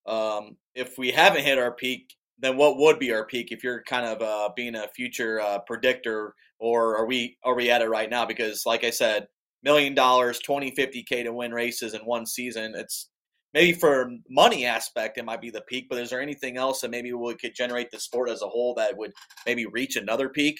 Um, 0.07 0.57
if 0.73 0.97
we 0.97 1.11
haven't 1.11 1.43
hit 1.43 1.59
our 1.59 1.71
peak, 1.71 2.15
then 2.39 2.57
what 2.57 2.77
would 2.77 2.97
be 2.97 3.11
our 3.13 3.25
peak? 3.25 3.51
If 3.51 3.63
you're 3.63 3.83
kind 3.83 4.05
of 4.05 4.21
uh, 4.21 4.49
being 4.55 4.75
a 4.75 4.87
future 4.87 5.39
uh, 5.39 5.59
predictor, 5.59 6.33
or 6.59 6.97
are 6.97 7.05
we 7.05 7.37
are 7.43 7.55
we 7.55 7.69
at 7.69 7.81
it 7.81 7.89
right 7.89 8.09
now? 8.09 8.25
Because 8.25 8.65
like 8.65 8.83
I 8.83 8.89
said, 8.89 9.27
million 9.61 9.93
dollars, 9.93 10.39
20, 10.39 10.71
50 10.71 11.03
k 11.03 11.23
to 11.23 11.33
win 11.33 11.51
races 11.51 11.93
in 11.93 12.01
one 12.01 12.25
season. 12.25 12.73
It's 12.75 13.09
maybe 13.57 13.73
for 13.73 14.11
money 14.29 14.65
aspect, 14.65 15.17
it 15.17 15.25
might 15.25 15.41
be 15.41 15.49
the 15.49 15.61
peak. 15.61 15.87
But 15.89 15.97
is 15.97 16.11
there 16.11 16.21
anything 16.21 16.57
else 16.57 16.81
that 16.81 16.91
maybe 16.91 17.11
we 17.11 17.35
could 17.35 17.55
generate 17.55 17.89
the 17.89 17.99
sport 17.99 18.29
as 18.29 18.43
a 18.43 18.47
whole 18.47 18.75
that 18.75 18.95
would 18.95 19.13
maybe 19.45 19.65
reach 19.65 19.95
another 19.95 20.29
peak? 20.29 20.59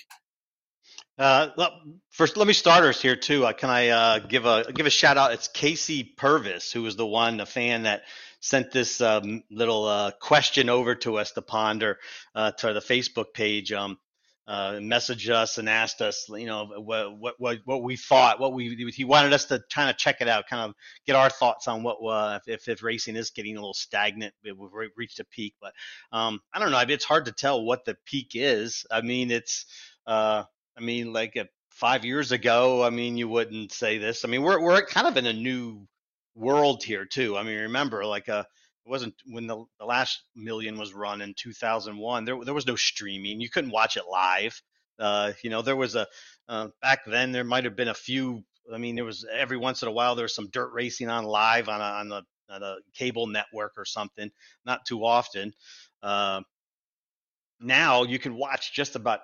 Uh, 1.20 1.50
first, 2.10 2.38
let 2.38 2.48
me 2.48 2.54
starters 2.54 3.02
here 3.02 3.16
too. 3.16 3.46
Uh, 3.46 3.54
can 3.54 3.70
I 3.70 3.90
uh, 3.90 4.20
give 4.20 4.46
a 4.46 4.72
give 4.74 4.86
a 4.86 4.90
shout 4.92 5.18
out? 5.18 5.34
It's 5.34 5.48
Casey 5.48 6.04
Purvis, 6.04 6.72
who 6.72 6.84
was 6.84 6.96
the 6.96 7.06
one, 7.06 7.38
the 7.38 7.46
fan 7.46 7.84
that 7.84 8.02
sent 8.40 8.72
this 8.72 9.02
um, 9.02 9.44
little 9.52 9.86
uh, 9.86 10.12
question 10.20 10.70
over 10.70 10.96
to 10.96 11.18
us 11.18 11.32
to 11.32 11.42
ponder 11.42 12.00
uh, 12.34 12.52
to 12.52 12.74
the 12.74 12.80
Facebook 12.80 13.34
page. 13.34 13.72
Um, 13.72 13.98
uh, 14.48 14.74
messaged 14.74 15.30
us 15.30 15.58
and 15.58 15.68
asked 15.68 16.02
us, 16.02 16.28
you 16.30 16.46
know, 16.46 16.66
what 16.78 17.38
what 17.38 17.60
what 17.66 17.84
we 17.84 17.98
thought, 17.98 18.40
what 18.40 18.54
we 18.54 18.92
he 18.96 19.04
wanted 19.04 19.34
us 19.34 19.46
to 19.46 19.62
kind 19.74 19.90
of 19.90 19.98
check 19.98 20.22
it 20.22 20.30
out, 20.30 20.48
kind 20.48 20.70
of 20.70 20.76
get 21.06 21.18
our 21.18 21.30
thoughts 21.30 21.68
on 21.68 21.84
what 21.84 21.98
uh, 21.98 22.40
if 22.48 22.68
if 22.68 22.82
racing 22.82 23.18
is 23.18 23.32
getting 23.32 23.58
a 23.58 23.60
little 23.60 23.74
stagnant, 23.74 24.34
we've 24.44 24.56
reached 24.96 25.20
a 25.20 25.26
peak. 25.26 25.54
But 25.62 25.74
um, 26.14 26.40
I 26.54 26.60
don't 26.60 26.72
know. 26.72 26.82
It's 26.88 27.04
hard 27.04 27.26
to 27.26 27.34
tell 27.34 27.64
what 27.64 27.84
the 27.84 27.98
peak 28.06 28.32
is. 28.36 28.86
I 28.90 29.02
mean, 29.02 29.32
it's 29.32 29.66
uh, 30.06 30.44
I 30.78 30.82
mean, 30.82 31.12
like 31.12 31.36
uh, 31.36 31.46
five 31.72 32.06
years 32.06 32.32
ago, 32.32 32.84
I 32.84 32.90
mean, 32.90 33.18
you 33.18 33.28
wouldn't 33.28 33.74
say 33.74 33.98
this. 33.98 34.24
I 34.24 34.30
mean, 34.30 34.44
we're 34.44 34.62
we're 34.62 34.82
kind 34.86 35.08
of 35.08 35.18
in 35.18 35.26
a 35.26 35.34
new 35.34 35.86
world 36.36 36.84
here 36.84 37.06
too. 37.06 37.36
I 37.38 37.44
mean, 37.44 37.60
remember, 37.60 38.06
like 38.06 38.30
uh, 38.30 38.46
it 38.88 38.90
wasn't 38.90 39.16
when 39.26 39.48
the, 39.48 39.66
the 39.80 39.86
last 39.86 40.24
million 40.34 40.78
was 40.78 40.94
run 40.94 41.22
in 41.22 41.34
2001. 41.38 42.24
There 42.24 42.46
there 42.46 42.54
was 42.54 42.66
no 42.66 42.78
streaming. 42.78 43.42
You 43.42 43.50
couldn't 43.50 43.72
watch 43.72 43.98
it 43.98 44.04
live. 44.10 44.62
Uh, 44.98 45.34
you 45.44 45.50
know, 45.50 45.62
there 45.62 45.76
was 45.76 45.96
a 45.96 46.08
uh, 46.48 46.70
back 46.82 47.00
then. 47.06 47.34
There 47.34 47.44
might 47.44 47.66
have 47.66 47.76
been 47.76 47.90
a 47.90 47.94
few. 47.94 48.44
I 48.74 48.78
mean, 48.78 48.96
there 48.96 49.04
was 49.04 49.26
every 49.30 49.58
once 49.58 49.82
in 49.82 49.90
a 49.90 49.92
while 49.92 50.16
there 50.16 50.24
was 50.24 50.34
some 50.34 50.50
dirt 50.50 50.72
racing 50.74 51.10
on 51.10 51.26
live 51.26 51.68
on 51.68 51.82
a, 51.82 51.84
on 51.84 52.10
the 52.10 52.22
on 52.50 52.64
a 52.64 52.78
cable 52.94 53.28
network 53.28 53.74
or 53.76 53.84
something. 53.84 54.32
Not 54.66 54.86
too 54.86 55.06
often. 55.06 55.54
Uh, 56.02 56.42
now 57.60 58.04
you 58.04 58.20
can 58.20 58.36
watch 58.36 58.74
just 58.74 58.96
about 58.96 59.22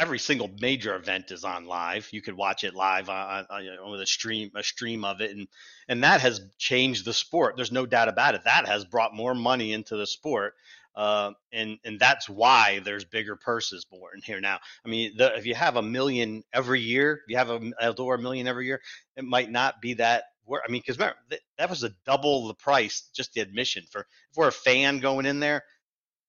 every 0.00 0.18
single 0.18 0.50
major 0.60 0.96
event 0.96 1.30
is 1.30 1.44
on 1.44 1.66
live. 1.66 2.08
You 2.10 2.22
could 2.22 2.34
watch 2.34 2.64
it 2.64 2.74
live 2.74 3.10
on, 3.10 3.46
on 3.50 3.64
know, 3.66 3.90
with 3.90 4.00
a 4.00 4.06
stream, 4.06 4.50
a 4.56 4.62
stream 4.62 5.04
of 5.04 5.20
it, 5.20 5.30
and 5.30 5.46
and 5.88 6.02
that 6.02 6.22
has 6.22 6.40
changed 6.58 7.04
the 7.04 7.12
sport. 7.12 7.54
There's 7.56 7.70
no 7.70 7.84
doubt 7.84 8.08
about 8.08 8.34
it. 8.34 8.44
That 8.44 8.66
has 8.66 8.84
brought 8.86 9.14
more 9.14 9.34
money 9.34 9.74
into 9.74 9.96
the 9.96 10.06
sport, 10.06 10.54
uh, 10.96 11.32
and 11.52 11.78
and 11.84 12.00
that's 12.00 12.28
why 12.28 12.80
there's 12.82 13.04
bigger 13.04 13.36
purses 13.36 13.84
born 13.84 14.22
here 14.24 14.40
now. 14.40 14.58
I 14.84 14.88
mean, 14.88 15.12
the, 15.18 15.36
if 15.36 15.44
you 15.44 15.54
have 15.54 15.76
a 15.76 15.82
million 15.82 16.42
every 16.52 16.80
year, 16.80 17.20
you 17.28 17.36
have 17.36 17.50
a 17.50 17.60
Eldora 17.82 18.20
million 18.20 18.48
every 18.48 18.66
year, 18.66 18.80
it 19.16 19.24
might 19.24 19.50
not 19.50 19.82
be 19.82 19.94
that. 19.94 20.24
I 20.50 20.68
mean, 20.68 20.80
because 20.80 20.98
remember 20.98 21.18
that 21.58 21.70
was 21.70 21.84
a 21.84 21.92
double 22.04 22.48
the 22.48 22.54
price 22.54 23.08
just 23.14 23.34
the 23.34 23.40
admission 23.40 23.84
for 23.88 24.00
if 24.00 24.36
we're 24.36 24.48
a 24.48 24.52
fan 24.52 24.98
going 24.98 25.26
in 25.26 25.38
there 25.38 25.62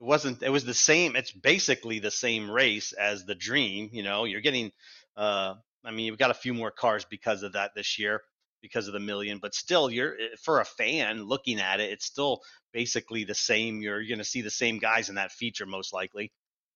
it 0.02 0.06
wasn't 0.06 0.42
it 0.44 0.50
was 0.50 0.66
the 0.66 0.74
same 0.74 1.16
it's 1.16 1.32
basically 1.32 2.00
the 2.00 2.12
same 2.12 2.50
race 2.50 2.92
as 2.94 3.26
the 3.26 3.36
dream 3.36 3.90
you 3.94 4.04
know 4.04 4.26
you're 4.26 4.42
getting 4.42 4.72
uh 5.18 5.54
i 5.86 5.92
mean 5.92 6.06
you've 6.06 6.18
got 6.18 6.32
a 6.32 6.36
few 6.36 6.54
more 6.54 6.72
cars 6.72 7.06
because 7.10 7.44
of 7.44 7.54
that 7.54 7.72
this 7.76 8.00
year 8.00 8.22
because 8.62 8.88
of 8.88 8.94
the 8.94 9.00
million 9.00 9.40
but 9.42 9.56
still 9.56 9.90
you're 9.90 10.14
eh, 10.14 10.36
for 10.44 10.60
a 10.60 10.66
fan 10.66 11.24
looking 11.24 11.60
at 11.60 11.80
it 11.80 11.92
it's 11.92 12.06
still 12.06 12.42
basically 12.74 13.24
the 13.24 13.36
same 13.36 13.82
you're, 13.82 14.02
you're 14.02 14.10
going 14.10 14.18
to 14.18 14.24
see 14.24 14.42
the 14.42 14.50
same 14.50 14.80
guys 14.80 15.10
in 15.10 15.16
that 15.16 15.32
feature 15.32 15.66
most 15.66 15.94
likely 15.94 16.32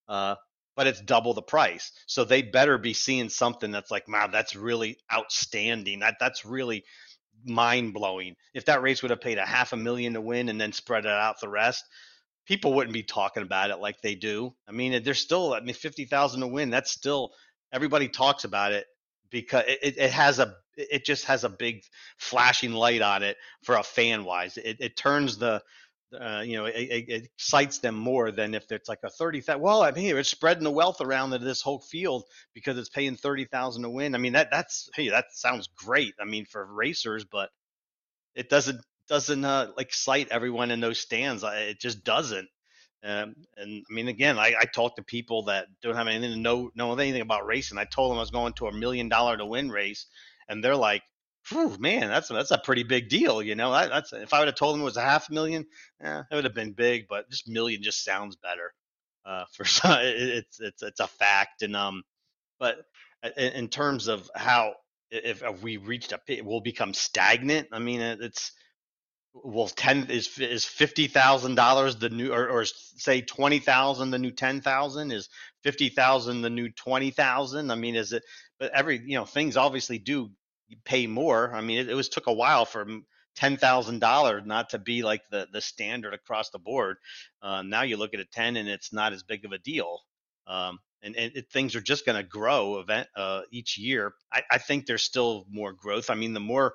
uh 0.08 0.36
but 0.76 0.88
it's 0.88 1.02
double 1.02 1.34
the 1.34 1.42
price. 1.42 1.92
So 2.06 2.26
they 2.26 2.42
better 2.42 2.78
be 2.78 2.94
seeing 2.94 3.30
something 3.30 3.72
that's 3.72 3.92
like 3.92 4.08
wow 4.08 4.28
that's 4.28 4.56
really 4.56 4.98
outstanding. 5.12 6.00
That 6.00 6.16
that's 6.20 6.46
really 6.46 6.84
mind 7.46 7.94
blowing 7.94 8.36
if 8.54 8.66
that 8.66 8.82
race 8.82 9.02
would 9.02 9.12
have 9.12 9.22
paid 9.22 9.38
a 9.38 9.46
half 9.46 9.72
a 9.74 9.78
million 9.78 10.14
to 10.14 10.22
win 10.22 10.50
and 10.50 10.60
then 10.60 10.72
spread 10.72 11.06
it 11.06 11.12
out 11.12 11.40
the 11.40 11.50
rest 11.50 11.84
people 12.46 12.74
wouldn't 12.74 12.94
be 12.94 13.04
talking 13.04 13.44
about 13.44 13.72
it 13.72 13.78
like 13.78 14.02
they 14.02 14.16
do. 14.16 14.54
I 14.68 14.72
mean, 14.72 15.04
there's 15.04 15.20
still, 15.20 15.54
I 15.54 15.62
mean, 15.62 15.76
50,000 15.76 16.42
to 16.42 16.48
win. 16.48 16.70
That's 16.70 16.92
still, 16.92 17.32
everybody 17.74 18.08
talks 18.08 18.44
about 18.44 18.72
it 18.72 18.86
because 19.30 19.64
it, 19.68 19.98
it 19.98 20.12
has 20.12 20.40
a, 20.40 20.56
it 20.78 21.06
just 21.06 21.26
has 21.26 21.44
a 21.44 21.50
big 21.50 21.84
flashing 22.18 22.74
light 22.74 23.02
on 23.02 23.24
it 23.24 23.38
for 23.64 23.76
a 23.76 23.84
fan 23.84 24.24
wise. 24.26 24.58
It, 24.58 24.78
it 24.80 24.98
turns 24.98 25.38
the, 25.38 25.62
uh, 26.20 26.44
you 26.46 26.58
know, 26.58 26.66
it, 26.66 26.74
it, 26.74 27.30
excites 27.38 27.80
them 27.80 27.96
more 27.96 28.32
than 28.32 28.54
if 28.54 28.72
it's 28.72 28.88
like 28.88 29.00
a 29.04 29.10
thirty 29.10 29.42
thousand. 29.42 29.62
Well, 29.62 29.82
I 29.82 29.92
mean, 29.92 30.16
it's 30.16 30.30
spreading 30.30 30.64
the 30.64 30.72
wealth 30.72 31.02
around 31.02 31.32
this 31.32 31.62
whole 31.62 31.80
field 31.80 32.24
because 32.54 32.78
it's 32.78 32.90
paying 32.90 33.16
thirty 33.16 33.46
thousand 33.46 33.84
to 33.84 33.90
win. 33.90 34.16
I 34.16 34.18
mean, 34.18 34.34
that 34.34 34.50
that's 34.52 34.90
hey, 34.96 35.10
that 35.10 35.26
sounds 35.32 35.68
great. 35.76 36.14
I 36.22 36.26
mean, 36.26 36.46
for 36.46 36.66
racers, 36.66 37.26
but 37.26 37.50
it 38.36 38.50
doesn't 38.50 38.82
doesn't 39.08 39.44
uh, 39.46 39.72
like 39.78 39.88
excite 39.88 40.30
everyone 40.32 40.72
in 40.72 40.80
those 40.80 41.00
stands. 41.00 41.44
It 41.44 41.80
just 41.80 42.04
doesn't. 42.04 42.48
Um, 43.04 43.36
and 43.56 43.86
I 43.90 43.94
mean, 43.94 44.08
again, 44.08 44.40
I, 44.40 44.56
I 44.60 44.66
talk 44.66 44.96
to 44.96 45.04
people 45.04 45.44
that 45.44 45.68
don't 45.84 45.96
have 45.96 46.08
anything 46.08 46.32
to 46.32 46.40
know 46.40 46.72
know 46.76 46.94
anything 46.94 47.22
about 47.22 47.46
racing. 47.46 47.78
I 47.78 47.86
told 47.86 48.12
them 48.12 48.18
I 48.18 48.22
was 48.22 48.32
going 48.32 48.54
to 48.54 48.68
a 48.68 48.74
million 48.74 49.10
dollar 49.10 49.38
to 49.38 49.46
win 49.46 49.70
race, 49.70 50.08
and 50.50 50.64
they're 50.64 50.76
like, 50.76 51.04
Whew, 51.50 51.78
man, 51.78 52.08
that's 52.08 52.30
that's 52.30 52.50
a 52.50 52.58
pretty 52.58 52.82
big 52.82 53.10
deal, 53.10 53.44
you 53.44 53.54
know. 53.54 53.72
That, 53.72 53.90
that's 53.90 54.14
if 54.14 54.34
I 54.34 54.40
would 54.40 54.48
have 54.48 54.56
told 54.56 54.74
them 54.74 54.82
it 54.82 54.86
was 54.86 54.98
a 54.98 55.02
half 55.02 55.30
million, 55.30 55.68
yeah, 56.02 56.24
it 56.32 56.34
would 56.34 56.46
have 56.46 56.56
been 56.56 56.74
big, 56.74 57.08
but 57.08 57.30
just 57.30 57.48
million 57.48 57.84
just 57.84 58.04
sounds 58.04 58.36
better. 58.38 58.74
Uh, 59.24 59.46
for 59.54 59.66
some, 59.66 60.00
it's 60.02 60.60
it's 60.60 60.82
it's 60.82 61.00
a 61.00 61.08
fact, 61.08 61.62
and 61.62 61.76
um, 61.76 62.02
but 62.60 62.78
in, 63.38 63.54
in 63.54 63.68
terms 63.68 64.08
of 64.08 64.30
how 64.36 64.74
if, 65.12 65.44
if 65.44 65.62
we 65.62 65.78
reached 65.78 66.12
a, 66.12 66.20
it 66.28 66.44
will 66.44 66.62
become 66.62 66.94
stagnant. 66.96 67.68
I 67.72 67.80
mean, 67.80 68.02
it's 68.02 68.52
well, 69.44 69.68
ten 69.68 70.10
is 70.10 70.38
is 70.40 70.66
fifty 70.66 71.08
thousand 71.08 71.56
dollars 71.56 71.98
the 71.98 72.10
new, 72.10 72.32
or, 72.32 72.48
or 72.50 72.66
say 72.66 73.22
twenty 73.22 73.60
thousand 73.60 74.12
the 74.12 74.20
new 74.20 74.32
ten 74.32 74.62
thousand 74.62 75.12
is 75.12 75.30
fifty 75.64 75.90
thousand 75.90 76.42
the 76.42 76.50
new 76.50 76.70
twenty 76.70 77.12
thousand. 77.12 77.72
I 77.72 77.76
mean, 77.76 77.96
is 77.96 78.14
it? 78.14 78.24
But 78.60 78.72
every 78.74 79.02
you 79.06 79.18
know 79.18 79.26
things 79.26 79.58
obviously 79.58 79.98
do 80.00 80.32
pay 80.86 81.08
more. 81.08 81.54
I 81.54 81.62
mean, 81.62 81.80
it, 81.80 81.90
it 81.90 81.96
was 81.96 82.10
took 82.10 82.28
a 82.28 82.34
while 82.34 82.66
for 82.66 82.88
ten 83.36 83.58
thousand 83.58 84.00
dollars 84.00 84.44
not 84.46 84.70
to 84.70 84.80
be 84.80 85.04
like 85.04 85.22
the 85.30 85.48
the 85.52 85.62
standard 85.62 86.14
across 86.14 86.50
the 86.52 86.60
board. 86.60 86.98
Uh, 87.42 87.62
now 87.62 87.82
you 87.82 87.98
look 87.98 88.14
at 88.14 88.22
a 88.22 88.26
ten 88.26 88.56
and 88.56 88.70
it's 88.70 88.94
not 88.94 89.14
as 89.14 89.24
big 89.24 89.44
of 89.44 89.52
a 89.52 89.58
deal. 89.58 90.00
Um, 90.48 90.80
and, 91.02 91.16
and 91.16 91.32
it, 91.36 91.52
things 91.52 91.76
are 91.76 91.82
just 91.82 92.06
going 92.06 92.18
to 92.18 92.28
grow 92.28 92.80
event 92.80 93.08
uh, 93.16 93.42
each 93.52 93.78
year. 93.78 94.14
I, 94.32 94.44
I 94.52 94.58
think 94.60 94.86
there's 94.86 95.04
still 95.04 95.46
more 95.50 95.74
growth. 95.74 96.10
I 96.10 96.16
mean, 96.16 96.34
the 96.34 96.40
more 96.40 96.74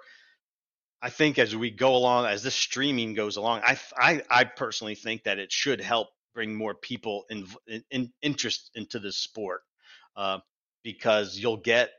I 1.02 1.10
think 1.10 1.38
as 1.38 1.56
we 1.56 1.70
go 1.70 1.96
along, 1.96 2.26
as 2.26 2.42
this 2.42 2.54
streaming 2.54 3.14
goes 3.14 3.36
along, 3.36 3.62
I 3.64 3.78
I, 3.96 4.22
I 4.30 4.44
personally 4.44 4.94
think 4.94 5.24
that 5.24 5.38
it 5.38 5.52
should 5.52 5.80
help 5.80 6.08
bring 6.34 6.54
more 6.54 6.74
people 6.74 7.24
in, 7.30 7.46
in 7.90 8.12
interest 8.22 8.70
into 8.74 8.98
this 8.98 9.16
sport 9.16 9.62
uh, 10.16 10.38
because 10.82 11.38
you'll 11.38 11.56
get 11.56 11.90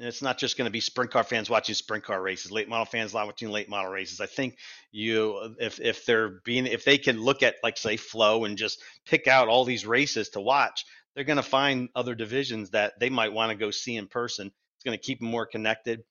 it's 0.00 0.22
not 0.22 0.38
just 0.38 0.56
going 0.56 0.66
to 0.66 0.70
be 0.72 0.80
sprint 0.80 1.10
car 1.10 1.24
fans 1.24 1.50
watching 1.50 1.74
sprint 1.74 2.04
car 2.04 2.22
races, 2.22 2.52
late 2.52 2.68
model 2.68 2.86
fans 2.86 3.12
watching 3.12 3.50
late 3.50 3.68
model 3.68 3.90
races. 3.90 4.20
I 4.20 4.26
think 4.26 4.56
you, 4.92 5.56
if 5.58 5.80
if 5.80 6.06
they're 6.06 6.40
being, 6.44 6.66
if 6.66 6.84
they 6.84 6.98
can 6.98 7.20
look 7.20 7.42
at 7.42 7.56
like 7.62 7.76
say 7.76 7.96
Flo 7.96 8.44
and 8.44 8.56
just 8.56 8.80
pick 9.06 9.26
out 9.26 9.48
all 9.48 9.64
these 9.64 9.86
races 9.86 10.30
to 10.30 10.40
watch, 10.40 10.84
they're 11.14 11.24
going 11.24 11.36
to 11.36 11.42
find 11.42 11.88
other 11.94 12.14
divisions 12.14 12.70
that 12.70 13.00
they 13.00 13.10
might 13.10 13.32
want 13.32 13.50
to 13.50 13.56
go 13.58 13.70
see 13.70 13.96
in 13.96 14.06
person. 14.06 14.46
It's 14.76 14.84
going 14.84 14.96
to 14.96 15.04
keep 15.04 15.18
them 15.18 15.30
more 15.30 15.46
connected. 15.46 16.04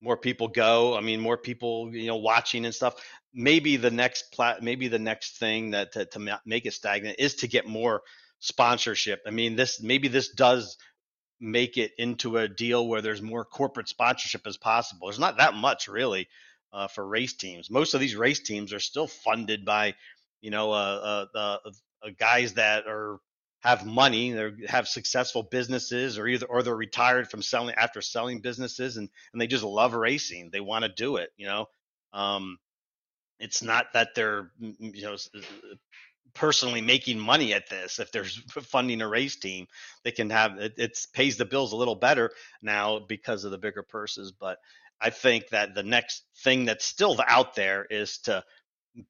More 0.00 0.16
people 0.16 0.48
go. 0.48 0.96
I 0.96 1.00
mean, 1.00 1.20
more 1.20 1.36
people, 1.36 1.94
you 1.94 2.06
know, 2.06 2.16
watching 2.16 2.64
and 2.64 2.74
stuff. 2.74 2.94
Maybe 3.34 3.76
the 3.76 3.90
next 3.90 4.32
plat, 4.32 4.62
maybe 4.62 4.88
the 4.88 4.98
next 4.98 5.38
thing 5.38 5.70
that 5.72 5.92
to, 5.92 6.06
to 6.06 6.40
make 6.46 6.66
it 6.66 6.72
stagnant 6.72 7.16
is 7.18 7.36
to 7.36 7.48
get 7.48 7.66
more 7.66 8.02
sponsorship. 8.38 9.22
I 9.26 9.30
mean, 9.30 9.56
this 9.56 9.80
maybe 9.82 10.08
this 10.08 10.30
does 10.30 10.78
make 11.40 11.76
it 11.76 11.92
into 11.98 12.38
a 12.38 12.48
deal 12.48 12.86
where 12.86 13.02
there's 13.02 13.22
more 13.22 13.44
corporate 13.44 13.88
sponsorship 13.88 14.46
as 14.46 14.56
possible. 14.56 15.08
There's 15.08 15.18
not 15.18 15.38
that 15.38 15.54
much 15.54 15.88
really 15.88 16.28
uh, 16.72 16.88
for 16.88 17.06
race 17.06 17.34
teams. 17.34 17.70
Most 17.70 17.94
of 17.94 18.00
these 18.00 18.16
race 18.16 18.40
teams 18.40 18.72
are 18.72 18.80
still 18.80 19.06
funded 19.06 19.64
by, 19.64 19.94
you 20.40 20.50
know, 20.50 20.72
uh, 20.72 21.26
uh, 21.34 21.56
uh 21.64 22.10
guys 22.18 22.54
that 22.54 22.86
are 22.86 23.18
have 23.60 23.86
money, 23.86 24.32
they 24.32 24.50
have 24.68 24.88
successful 24.88 25.42
businesses, 25.42 26.18
or 26.18 26.26
either 26.26 26.46
or 26.46 26.62
they're 26.62 26.76
retired 26.76 27.30
from 27.30 27.42
selling 27.42 27.74
after 27.74 28.00
selling 28.00 28.40
businesses, 28.40 28.96
and 28.96 29.08
and 29.32 29.40
they 29.40 29.46
just 29.46 29.64
love 29.64 29.94
racing. 29.94 30.50
They 30.50 30.60
want 30.60 30.84
to 30.84 30.90
do 30.90 31.16
it. 31.16 31.30
You 31.36 31.46
know, 31.46 31.66
um, 32.12 32.58
it's 33.40 33.62
not 33.62 33.86
that 33.94 34.14
they're 34.14 34.50
you 34.60 35.02
know 35.02 35.16
personally 36.34 36.80
making 36.80 37.18
money 37.18 37.52
at 37.54 37.68
this 37.68 37.98
if 37.98 38.12
there's 38.12 38.36
funding 38.62 39.02
a 39.02 39.08
race 39.08 39.36
team 39.36 39.66
they 40.04 40.12
can 40.12 40.30
have 40.30 40.58
it 40.58 40.74
it's 40.76 41.06
pays 41.06 41.36
the 41.36 41.44
bills 41.44 41.72
a 41.72 41.76
little 41.76 41.96
better 41.96 42.30
now 42.62 43.00
because 43.00 43.44
of 43.44 43.50
the 43.50 43.58
bigger 43.58 43.82
purses 43.82 44.32
but 44.32 44.58
i 45.00 45.10
think 45.10 45.48
that 45.48 45.74
the 45.74 45.82
next 45.82 46.24
thing 46.44 46.64
that's 46.64 46.84
still 46.84 47.18
out 47.26 47.54
there 47.56 47.84
is 47.90 48.18
to 48.18 48.42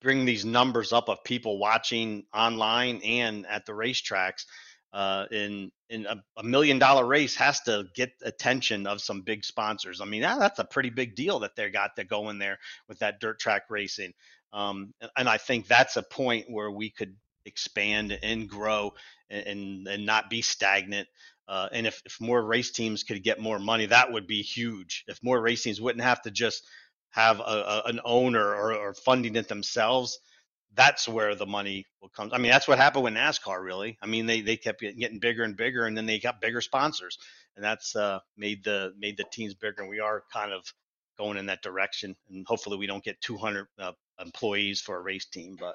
bring 0.00 0.24
these 0.24 0.44
numbers 0.44 0.92
up 0.92 1.08
of 1.08 1.24
people 1.24 1.58
watching 1.58 2.24
online 2.34 3.00
and 3.02 3.46
at 3.46 3.66
the 3.66 3.72
racetracks 3.72 4.44
uh, 4.92 5.26
in 5.30 5.70
in 5.88 6.06
a, 6.06 6.22
a, 6.36 6.42
million 6.42 6.78
dollar 6.78 7.04
race 7.06 7.36
has 7.36 7.60
to 7.60 7.84
get 7.94 8.12
attention 8.22 8.86
of 8.86 9.00
some 9.00 9.22
big 9.22 9.44
sponsors. 9.44 10.00
I 10.00 10.04
mean, 10.04 10.22
that, 10.22 10.38
that's 10.38 10.58
a 10.58 10.64
pretty 10.64 10.90
big 10.90 11.14
deal 11.14 11.40
that 11.40 11.56
they 11.56 11.70
got 11.70 11.96
to 11.96 12.04
go 12.04 12.28
in 12.28 12.38
there 12.38 12.58
with 12.88 12.98
that 13.00 13.20
dirt 13.20 13.38
track 13.38 13.62
racing. 13.70 14.12
Um, 14.52 14.92
and 15.16 15.28
I 15.28 15.36
think 15.36 15.66
that's 15.66 15.96
a 15.96 16.02
point 16.02 16.46
where 16.48 16.70
we 16.70 16.90
could 16.90 17.14
expand 17.44 18.18
and 18.22 18.48
grow 18.48 18.94
and, 19.28 19.86
and 19.86 20.06
not 20.06 20.28
be 20.28 20.42
stagnant. 20.42 21.08
Uh, 21.48 21.68
and 21.72 21.86
if, 21.86 22.02
if 22.04 22.20
more 22.20 22.42
race 22.42 22.70
teams 22.70 23.02
could 23.02 23.22
get 23.22 23.40
more 23.40 23.58
money, 23.58 23.86
that 23.86 24.12
would 24.12 24.26
be 24.26 24.42
huge. 24.42 25.04
If 25.08 25.22
more 25.22 25.40
race 25.40 25.62
teams 25.62 25.80
wouldn't 25.80 26.04
have 26.04 26.22
to 26.22 26.30
just 26.30 26.64
have 27.10 27.40
a, 27.40 27.42
a, 27.42 27.82
an 27.86 28.00
owner 28.04 28.54
or, 28.54 28.74
or 28.74 28.94
funding 28.94 29.36
it 29.36 29.48
themselves, 29.48 30.18
that's 30.74 31.08
where 31.08 31.34
the 31.34 31.46
money 31.46 31.86
will 32.00 32.08
come. 32.08 32.30
I 32.32 32.38
mean, 32.38 32.50
that's 32.50 32.68
what 32.68 32.78
happened 32.78 33.04
with 33.04 33.14
NASCAR, 33.14 33.62
really. 33.62 33.98
I 34.00 34.06
mean, 34.06 34.26
they, 34.26 34.40
they 34.40 34.56
kept 34.56 34.80
getting 34.80 35.18
bigger 35.18 35.42
and 35.42 35.56
bigger, 35.56 35.86
and 35.86 35.96
then 35.96 36.06
they 36.06 36.18
got 36.18 36.40
bigger 36.40 36.60
sponsors, 36.60 37.18
and 37.56 37.64
that's 37.64 37.96
uh, 37.96 38.20
made 38.36 38.62
the 38.64 38.92
made 38.98 39.16
the 39.16 39.24
teams 39.32 39.54
bigger. 39.54 39.82
And 39.82 39.90
we 39.90 40.00
are 40.00 40.22
kind 40.32 40.52
of 40.52 40.64
going 41.18 41.36
in 41.36 41.46
that 41.46 41.62
direction. 41.62 42.14
And 42.30 42.46
hopefully, 42.46 42.78
we 42.78 42.86
don't 42.86 43.04
get 43.04 43.20
200 43.20 43.66
uh, 43.78 43.92
employees 44.20 44.80
for 44.80 44.96
a 44.96 45.02
race 45.02 45.26
team, 45.26 45.56
but 45.58 45.74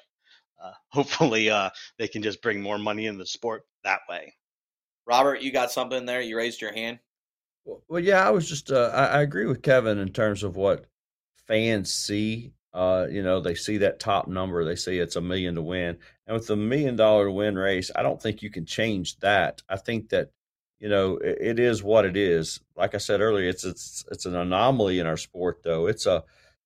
uh, 0.64 0.72
hopefully, 0.90 1.50
uh, 1.50 1.70
they 1.98 2.08
can 2.08 2.24
just 2.24 2.42
bring 2.42 2.62
more 2.62 2.78
money 2.78 3.08
in 3.08 3.18
the 3.18 3.26
sport 3.26 3.64
that 3.84 4.02
way. 4.10 4.34
Robert, 5.06 5.42
you 5.42 5.52
got 5.52 5.72
something 5.72 6.06
there? 6.06 6.22
You 6.22 6.38
raised 6.38 6.62
your 6.62 6.74
hand. 6.74 7.00
Well, 7.88 8.00
yeah, 8.00 8.26
I 8.26 8.30
was 8.30 8.48
just 8.48 8.72
uh, 8.72 8.92
I, 8.94 9.06
I, 9.06 9.22
agree 9.22 9.48
with 9.48 9.64
Kevin 9.64 9.98
in 9.98 10.10
terms 10.10 10.44
of 10.44 10.56
what 10.56 10.86
fans 11.48 11.94
see. 11.94 12.54
Uh, 12.74 13.08
you 13.10 13.24
know, 13.24 13.40
they 13.40 13.56
see 13.56 13.78
that 13.78 14.02
top 14.02 14.28
number, 14.28 14.66
they 14.66 14.76
see 14.76 15.00
it's 15.00 15.16
a 15.16 15.22
million 15.22 15.56
to 15.56 15.62
win, 15.62 15.98
and 16.28 16.36
with 16.36 16.48
the 16.48 16.58
million 16.58 16.98
dollar 16.98 17.32
win 17.32 17.58
race, 17.58 17.90
I 17.96 18.04
don't 18.04 18.22
think 18.22 18.42
you 18.42 18.50
can 18.50 18.66
change 18.66 19.18
that. 19.20 19.62
I 19.70 19.78
think 19.78 20.10
that 20.10 20.32
you 20.80 20.90
know 20.90 21.16
it, 21.18 21.38
it 21.40 21.60
is 21.60 21.82
what 21.82 22.04
it 22.04 22.18
is. 22.18 22.60
Like 22.76 22.94
I 22.94 22.98
said 22.98 23.22
earlier, 23.22 23.48
it's 23.48 23.64
it's 23.64 24.04
it's 24.12 24.26
an 24.26 24.36
anomaly 24.36 25.00
in 25.00 25.08
our 25.08 25.16
sport, 25.16 25.62
though. 25.64 25.88
It's 25.88 26.06
a 26.06 26.26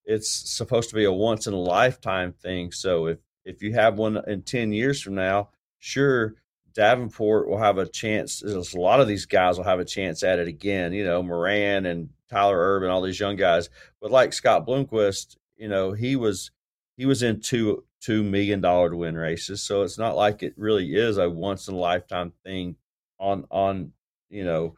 it's 0.09 0.31
supposed 0.31 0.89
to 0.89 0.95
be 0.95 1.03
a 1.03 1.11
once 1.11 1.45
in 1.45 1.53
a 1.53 1.59
lifetime 1.59 2.33
thing. 2.33 2.71
So 2.71 3.05
if 3.05 3.19
if 3.45 3.61
you 3.61 3.73
have 3.73 3.97
one 3.97 4.17
in 4.27 4.41
10 4.41 4.71
years 4.71 5.01
from 5.01 5.15
now, 5.15 5.49
sure, 5.77 6.35
Davenport 6.73 7.47
will 7.47 7.57
have 7.57 7.77
a 7.77 7.87
chance. 7.87 8.41
A 8.43 8.79
lot 8.79 8.99
of 8.99 9.07
these 9.07 9.25
guys 9.25 9.57
will 9.57 9.65
have 9.65 9.79
a 9.79 9.85
chance 9.85 10.23
at 10.23 10.39
it 10.39 10.47
again. 10.47 10.93
You 10.93 11.03
know, 11.03 11.21
Moran 11.23 11.85
and 11.85 12.09
Tyler 12.29 12.57
Urban, 12.57 12.87
and 12.87 12.93
all 12.93 13.01
these 13.01 13.19
young 13.19 13.35
guys. 13.35 13.69
But 14.01 14.11
like 14.11 14.33
Scott 14.33 14.67
Bloomquist, 14.67 15.37
you 15.57 15.67
know, 15.67 15.93
he 15.93 16.15
was 16.15 16.51
he 16.97 17.05
was 17.05 17.23
in 17.23 17.41
two 17.41 17.83
two 18.01 18.23
million 18.23 18.61
dollar 18.61 18.89
to 18.89 18.97
win 18.97 19.15
races. 19.15 19.63
So 19.63 19.83
it's 19.83 19.97
not 19.97 20.15
like 20.15 20.43
it 20.43 20.53
really 20.57 20.95
is 20.95 21.17
a 21.17 21.29
once 21.29 21.67
in 21.67 21.75
a 21.75 21.77
lifetime 21.77 22.33
thing 22.43 22.75
on 23.19 23.45
on 23.49 23.91
you 24.29 24.45
know 24.45 24.75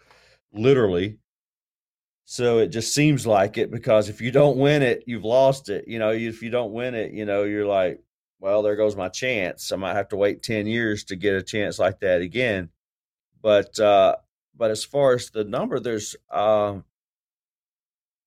literally 0.54 1.20
so 2.32 2.60
it 2.60 2.70
just 2.70 2.95
seems 2.95 3.28
like 3.28 3.58
it 3.58 3.72
because 3.72 4.08
if 4.08 4.22
you 4.22 4.32
don't 4.32 4.56
win 4.56 4.84
it, 4.84 5.04
you've 5.06 5.26
lost 5.26 5.68
it. 5.68 5.86
You 5.86 5.99
know, 5.99 6.12
if 6.12 6.41
you 6.41 6.49
don't 6.49 6.72
win 6.72 6.95
it, 6.95 7.12
you 7.12 7.26
know, 7.26 7.43
you're 7.43 7.66
like, 7.66 8.02
well, 8.39 8.62
there 8.62 8.78
goes 8.78 8.95
my 8.95 9.10
chance. 9.10 9.70
I 9.70 9.76
might 9.76 9.95
have 9.95 10.08
to 10.10 10.16
wait 10.16 10.41
10 10.41 10.66
years 10.66 11.04
to 11.06 11.18
get 11.18 11.36
a 11.36 11.43
chance 11.43 11.78
like 11.78 11.99
that 11.99 12.22
again. 12.22 12.70
But, 13.41 13.78
uh, 13.82 14.16
but 14.56 14.72
as 14.72 14.86
far 14.86 15.12
as 15.12 15.30
the 15.30 15.43
number, 15.43 15.82
there's, 15.82 16.16
uh, 16.30 16.76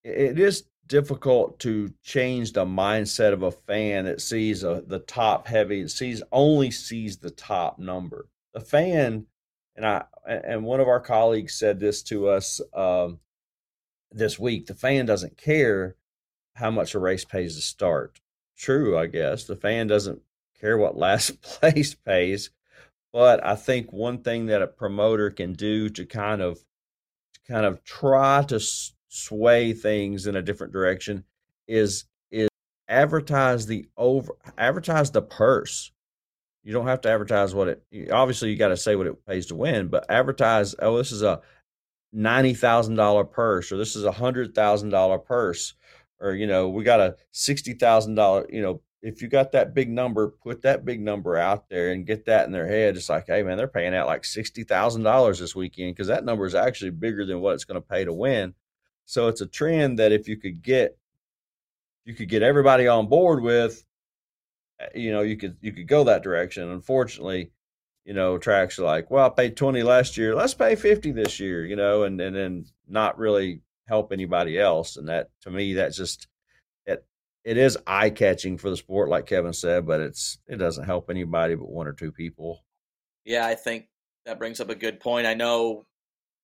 it 0.05 0.38
is 0.38 0.64
difficult 0.86 1.59
to 1.61 1.92
change 2.02 2.52
the 2.52 2.64
mindset 2.64 3.32
of 3.32 3.42
a 3.42 3.50
fan 3.50 4.05
that 4.05 4.20
sees 4.20 4.62
a, 4.62 4.82
the 4.86 4.98
top 4.98 5.46
heavy, 5.46 5.88
sees 5.88 6.22
only 6.30 6.70
sees 6.70 7.16
the 7.16 7.30
top 7.30 7.78
number. 7.78 8.28
The 8.52 8.61
fan, 8.61 9.26
and 9.74 9.86
I, 9.86 10.05
and 10.26 10.64
one 10.64 10.80
of 10.80 10.88
our 10.88 11.00
colleagues 11.00 11.55
said 11.55 11.80
this 11.80 12.02
to 12.05 12.28
us, 12.28 12.61
um, 12.74 13.18
this 14.14 14.38
week. 14.38 14.66
The 14.66 14.74
fan 14.74 15.07
doesn't 15.07 15.36
care 15.36 15.96
how 16.55 16.70
much 16.70 16.94
a 16.94 16.98
race 16.98 17.24
pays 17.24 17.57
to 17.57 17.62
start. 17.62 18.20
True, 18.57 18.96
I 18.96 19.07
guess. 19.07 19.44
The 19.44 19.57
fan 19.57 19.88
doesn't 19.88 20.22
care 20.59 20.78
what 20.78 20.96
last 20.96 21.42
place 21.42 21.94
pays. 21.94 22.50
But 23.12 23.44
I 23.44 23.55
think 23.55 23.92
one 23.92 24.22
thing 24.22 24.46
that 24.46 24.62
a 24.62 24.66
promoter 24.66 25.30
can 25.30 25.52
do 25.52 25.88
to 25.90 26.05
kind 26.05 26.42
of 26.42 26.59
to 27.34 27.40
kind 27.52 27.66
of 27.66 27.84
try 27.84 28.42
to 28.48 28.61
sway 29.15 29.73
things 29.73 30.27
in 30.27 30.37
a 30.37 30.43
different 30.43 30.73
direction 30.73 31.25
is 31.69 32.05
is 32.31 32.49
advertise 32.89 33.67
the 33.67 33.87
over 33.97 34.35
advertise 34.59 35.11
the 35.11 35.23
purse. 35.23 35.93
You 36.65 36.73
don't 36.73 36.87
have 36.87 37.03
to 37.03 37.11
advertise 37.11 37.55
what 37.55 37.69
it. 37.69 38.11
Obviously, 38.11 38.51
you 38.51 38.57
got 38.57 38.69
to 38.69 38.77
say 38.77 38.97
what 38.97 39.07
it 39.07 39.27
pays 39.27 39.47
to 39.47 39.55
win, 39.55 39.89
but 39.89 40.07
advertise. 40.11 40.75
Oh, 40.79 40.97
this 40.97 41.12
is 41.12 41.23
a 41.23 41.41
ninety 42.12 42.55
thousand 42.55 42.97
dollar 42.97 43.25
purse, 43.25 43.71
or 43.71 43.77
this 43.77 43.95
is 43.95 44.05
a 44.05 44.12
hundred 44.12 44.55
thousand 44.55 44.89
dollar 44.89 45.19
purse, 45.19 45.75
or 46.21 46.33
you 46.35 46.47
know, 46.47 46.69
we 46.69 46.83
got 46.83 47.01
a 47.01 47.17
sixty 47.33 47.75
thousand 47.75 48.15
dollar. 48.17 48.47
You 48.51 48.62
know, 48.62 48.81
if 49.03 49.21
you 49.21 49.29
got 49.29 49.53
that 49.53 49.75
big 49.75 49.91
number, 49.91 50.29
put 50.43 50.62
that 50.62 50.85
big 50.85 51.01
number 51.01 51.37
out 51.37 51.69
there 51.69 51.93
and 51.93 52.07
get 52.07 52.25
that 52.25 52.47
in 52.47 52.53
their 52.53 52.67
head. 52.67 52.97
It's 52.97 53.11
like, 53.11 53.27
hey 53.27 53.43
man, 53.43 53.59
they're 53.59 53.69
paying 53.69 53.95
out 53.95 54.07
like 54.07 54.25
sixty 54.25 54.65
thousand 54.65 55.03
dollars 55.03 55.39
this 55.39 55.55
weekend 55.55 55.95
because 55.95 56.09
that 56.09 56.25
number 56.25 56.47
is 56.47 56.55
actually 56.55 56.91
bigger 56.91 57.27
than 57.27 57.41
what 57.41 57.55
it's 57.55 57.65
going 57.65 57.81
to 57.81 57.87
pay 57.87 58.05
to 58.05 58.12
win. 58.12 58.55
So 59.07 59.28
it's 59.28 59.40
a 59.40 59.46
trend 59.46 59.98
that 59.98 60.12
if 60.12 60.28
you 60.28 60.36
could 60.36 60.62
get, 60.62 60.96
you 62.05 62.14
could 62.14 62.28
get 62.28 62.42
everybody 62.42 62.86
on 62.86 63.09
board 63.09 63.42
with, 63.42 63.84
eh, 64.80 64.88
you 64.94 65.12
know, 65.12 65.22
you 65.22 65.36
could 65.36 65.57
you 65.61 65.72
could 65.72 65.88
go 65.88 66.05
that 66.05 66.22
direction. 66.22 66.70
Unfortunately, 66.70 67.50
you 68.05 68.14
know, 68.14 68.38
tracks 68.38 68.78
are 68.78 68.84
like, 68.84 69.11
well, 69.11 69.26
I 69.26 69.28
paid 69.30 69.57
twenty 69.57 69.82
last 69.82 70.16
year, 70.16 70.34
let's 70.34 70.55
pay 70.55 70.74
fifty 70.74 71.12
this 71.12 71.40
year, 71.40 71.64
you 71.64 71.76
know, 71.76 72.05
and 72.05 72.20
and 72.20 72.34
then 72.34 72.66
not 72.88 73.18
really 73.18 73.61
help 73.86 74.12
anybody 74.12 74.59
else. 74.59 74.96
And 74.96 75.09
that 75.09 75.30
to 75.42 75.50
me, 75.50 75.74
that's 75.74 75.96
just 75.96 76.28
it. 76.86 77.05
It 77.44 77.57
is 77.57 77.78
eye 77.86 78.11
catching 78.11 78.59
for 78.59 78.70
the 78.70 78.76
sport, 78.76 79.09
like 79.09 79.26
Kevin 79.26 79.52
said, 79.52 79.86
but 79.86 80.00
it's 80.00 80.38
it 80.46 80.57
doesn't 80.57 80.84
help 80.84 81.11
anybody 81.11 81.55
but 81.55 81.70
one 81.70 81.86
or 81.86 81.92
two 81.92 82.12
people. 82.12 82.64
Yeah, 83.24 83.46
I 83.46 83.55
think 83.55 83.88
that 84.26 84.38
brings 84.38 84.61
up 84.61 84.70
a 84.70 84.74
good 84.74 85.00
point. 85.00 85.26
I 85.26 85.34
know 85.34 85.84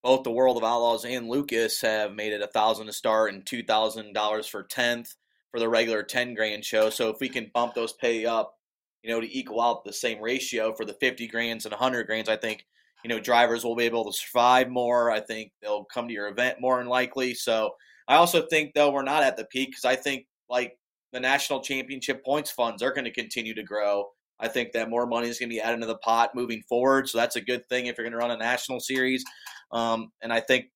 both 0.02 0.22
the 0.24 0.30
World 0.30 0.56
of 0.56 0.64
Outlaws 0.64 1.04
and 1.04 1.28
Lucas 1.28 1.80
have 1.82 2.14
made 2.14 2.32
it 2.32 2.42
a 2.42 2.46
thousand 2.46 2.86
to 2.86 2.92
start 2.92 3.32
and 3.32 3.44
two 3.44 3.62
thousand 3.62 4.12
dollars 4.12 4.46
for 4.46 4.62
tenth 4.62 5.14
for 5.50 5.60
the 5.60 5.68
regular 5.68 6.02
ten 6.02 6.34
grand 6.34 6.64
show. 6.64 6.90
So 6.90 7.10
if 7.10 7.20
we 7.20 7.28
can 7.28 7.50
bump 7.52 7.74
those 7.74 7.92
pay 7.92 8.24
up, 8.26 8.54
you 9.02 9.10
know, 9.10 9.20
to 9.20 9.36
equal 9.36 9.60
out 9.60 9.84
the 9.84 9.92
same 9.92 10.20
ratio 10.20 10.72
for 10.74 10.84
the 10.84 10.94
fifty 10.94 11.26
grands 11.26 11.64
and 11.66 11.74
hundred 11.74 12.06
grands, 12.06 12.28
I 12.28 12.36
think 12.36 12.66
you 13.04 13.08
know 13.08 13.20
drivers 13.20 13.64
will 13.64 13.76
be 13.76 13.84
able 13.84 14.10
to 14.10 14.18
survive 14.18 14.68
more. 14.68 15.10
I 15.10 15.20
think 15.20 15.52
they'll 15.60 15.84
come 15.84 16.08
to 16.08 16.14
your 16.14 16.28
event 16.28 16.60
more 16.60 16.78
than 16.78 16.88
likely. 16.88 17.34
So 17.34 17.72
I 18.08 18.16
also 18.16 18.42
think 18.46 18.72
though 18.74 18.90
we're 18.90 19.02
not 19.02 19.22
at 19.22 19.36
the 19.36 19.44
peak 19.44 19.70
because 19.70 19.84
I 19.84 19.96
think 19.96 20.26
like 20.48 20.76
the 21.12 21.20
national 21.20 21.60
championship 21.60 22.24
points 22.24 22.50
funds 22.50 22.82
are 22.82 22.92
going 22.92 23.04
to 23.04 23.12
continue 23.12 23.54
to 23.54 23.62
grow. 23.62 24.06
I 24.40 24.48
think 24.48 24.72
that 24.72 24.90
more 24.90 25.06
money 25.06 25.28
is 25.28 25.38
going 25.38 25.50
to 25.50 25.54
be 25.54 25.60
added 25.60 25.80
to 25.80 25.86
the 25.86 25.96
pot 25.96 26.34
moving 26.34 26.62
forward. 26.68 27.08
So 27.08 27.18
that's 27.18 27.36
a 27.36 27.40
good 27.40 27.68
thing 27.68 27.86
if 27.86 27.96
you're 27.96 28.04
going 28.04 28.12
to 28.12 28.18
run 28.18 28.30
a 28.30 28.36
national 28.36 28.80
series. 28.80 29.24
Um, 29.72 30.10
and 30.22 30.32
I 30.32 30.40
think 30.40 30.66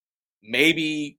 maybe 0.43 1.19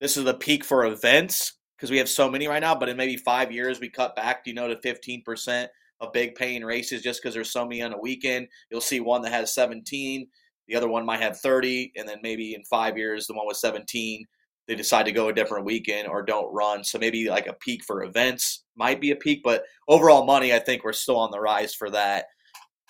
this 0.00 0.16
is 0.16 0.24
the 0.24 0.34
peak 0.34 0.64
for 0.64 0.86
events 0.86 1.58
because 1.76 1.90
we 1.90 1.98
have 1.98 2.08
so 2.08 2.30
many 2.30 2.48
right 2.48 2.60
now. 2.60 2.74
But 2.74 2.88
in 2.88 2.96
maybe 2.96 3.16
five 3.16 3.52
years, 3.52 3.80
we 3.80 3.90
cut 3.90 4.16
back, 4.16 4.42
you 4.46 4.54
know, 4.54 4.68
to 4.68 4.76
15% 4.76 5.68
of 6.00 6.12
big 6.12 6.34
paying 6.34 6.64
races 6.64 7.02
just 7.02 7.22
because 7.22 7.34
there's 7.34 7.50
so 7.50 7.64
many 7.64 7.82
on 7.82 7.92
a 7.92 8.00
weekend. 8.00 8.48
You'll 8.70 8.80
see 8.80 9.00
one 9.00 9.22
that 9.22 9.32
has 9.32 9.54
17, 9.54 10.26
the 10.68 10.76
other 10.76 10.88
one 10.88 11.06
might 11.06 11.22
have 11.22 11.38
30, 11.38 11.92
and 11.96 12.08
then 12.08 12.18
maybe 12.22 12.54
in 12.54 12.64
five 12.64 12.98
years, 12.98 13.26
the 13.26 13.34
one 13.34 13.46
with 13.46 13.56
17 13.56 14.24
they 14.66 14.74
decide 14.74 15.06
to 15.06 15.12
go 15.12 15.28
a 15.28 15.32
different 15.32 15.64
weekend 15.64 16.08
or 16.08 16.22
don't 16.22 16.52
run. 16.52 16.84
So 16.84 16.98
maybe 16.98 17.28
like 17.28 17.46
a 17.46 17.52
peak 17.52 17.84
for 17.84 18.02
events 18.02 18.64
might 18.76 19.00
be 19.00 19.10
a 19.10 19.16
peak, 19.16 19.42
but 19.44 19.64
overall 19.88 20.24
money, 20.24 20.52
I 20.52 20.58
think 20.58 20.84
we're 20.84 20.92
still 20.92 21.18
on 21.18 21.30
the 21.30 21.40
rise 21.40 21.74
for 21.74 21.90
that, 21.90 22.26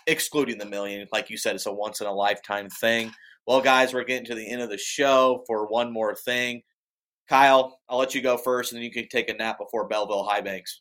excluding 0.06 0.58
the 0.58 0.66
million. 0.66 1.06
Like 1.12 1.30
you 1.30 1.36
said, 1.36 1.54
it's 1.54 1.66
a 1.66 1.72
once 1.72 2.00
in 2.00 2.06
a 2.06 2.12
lifetime 2.12 2.68
thing. 2.70 3.12
Well, 3.46 3.60
guys, 3.60 3.94
we're 3.94 4.04
getting 4.04 4.26
to 4.26 4.34
the 4.34 4.50
end 4.50 4.62
of 4.62 4.70
the 4.70 4.78
show 4.78 5.44
for 5.46 5.66
one 5.66 5.92
more 5.92 6.14
thing. 6.16 6.62
Kyle, 7.28 7.78
I'll 7.88 7.98
let 7.98 8.14
you 8.14 8.22
go 8.22 8.36
first, 8.36 8.72
and 8.72 8.78
then 8.78 8.84
you 8.84 8.90
can 8.92 9.08
take 9.08 9.28
a 9.28 9.34
nap 9.34 9.58
before 9.58 9.88
Belleville 9.88 10.24
High 10.24 10.40
Banks. 10.40 10.80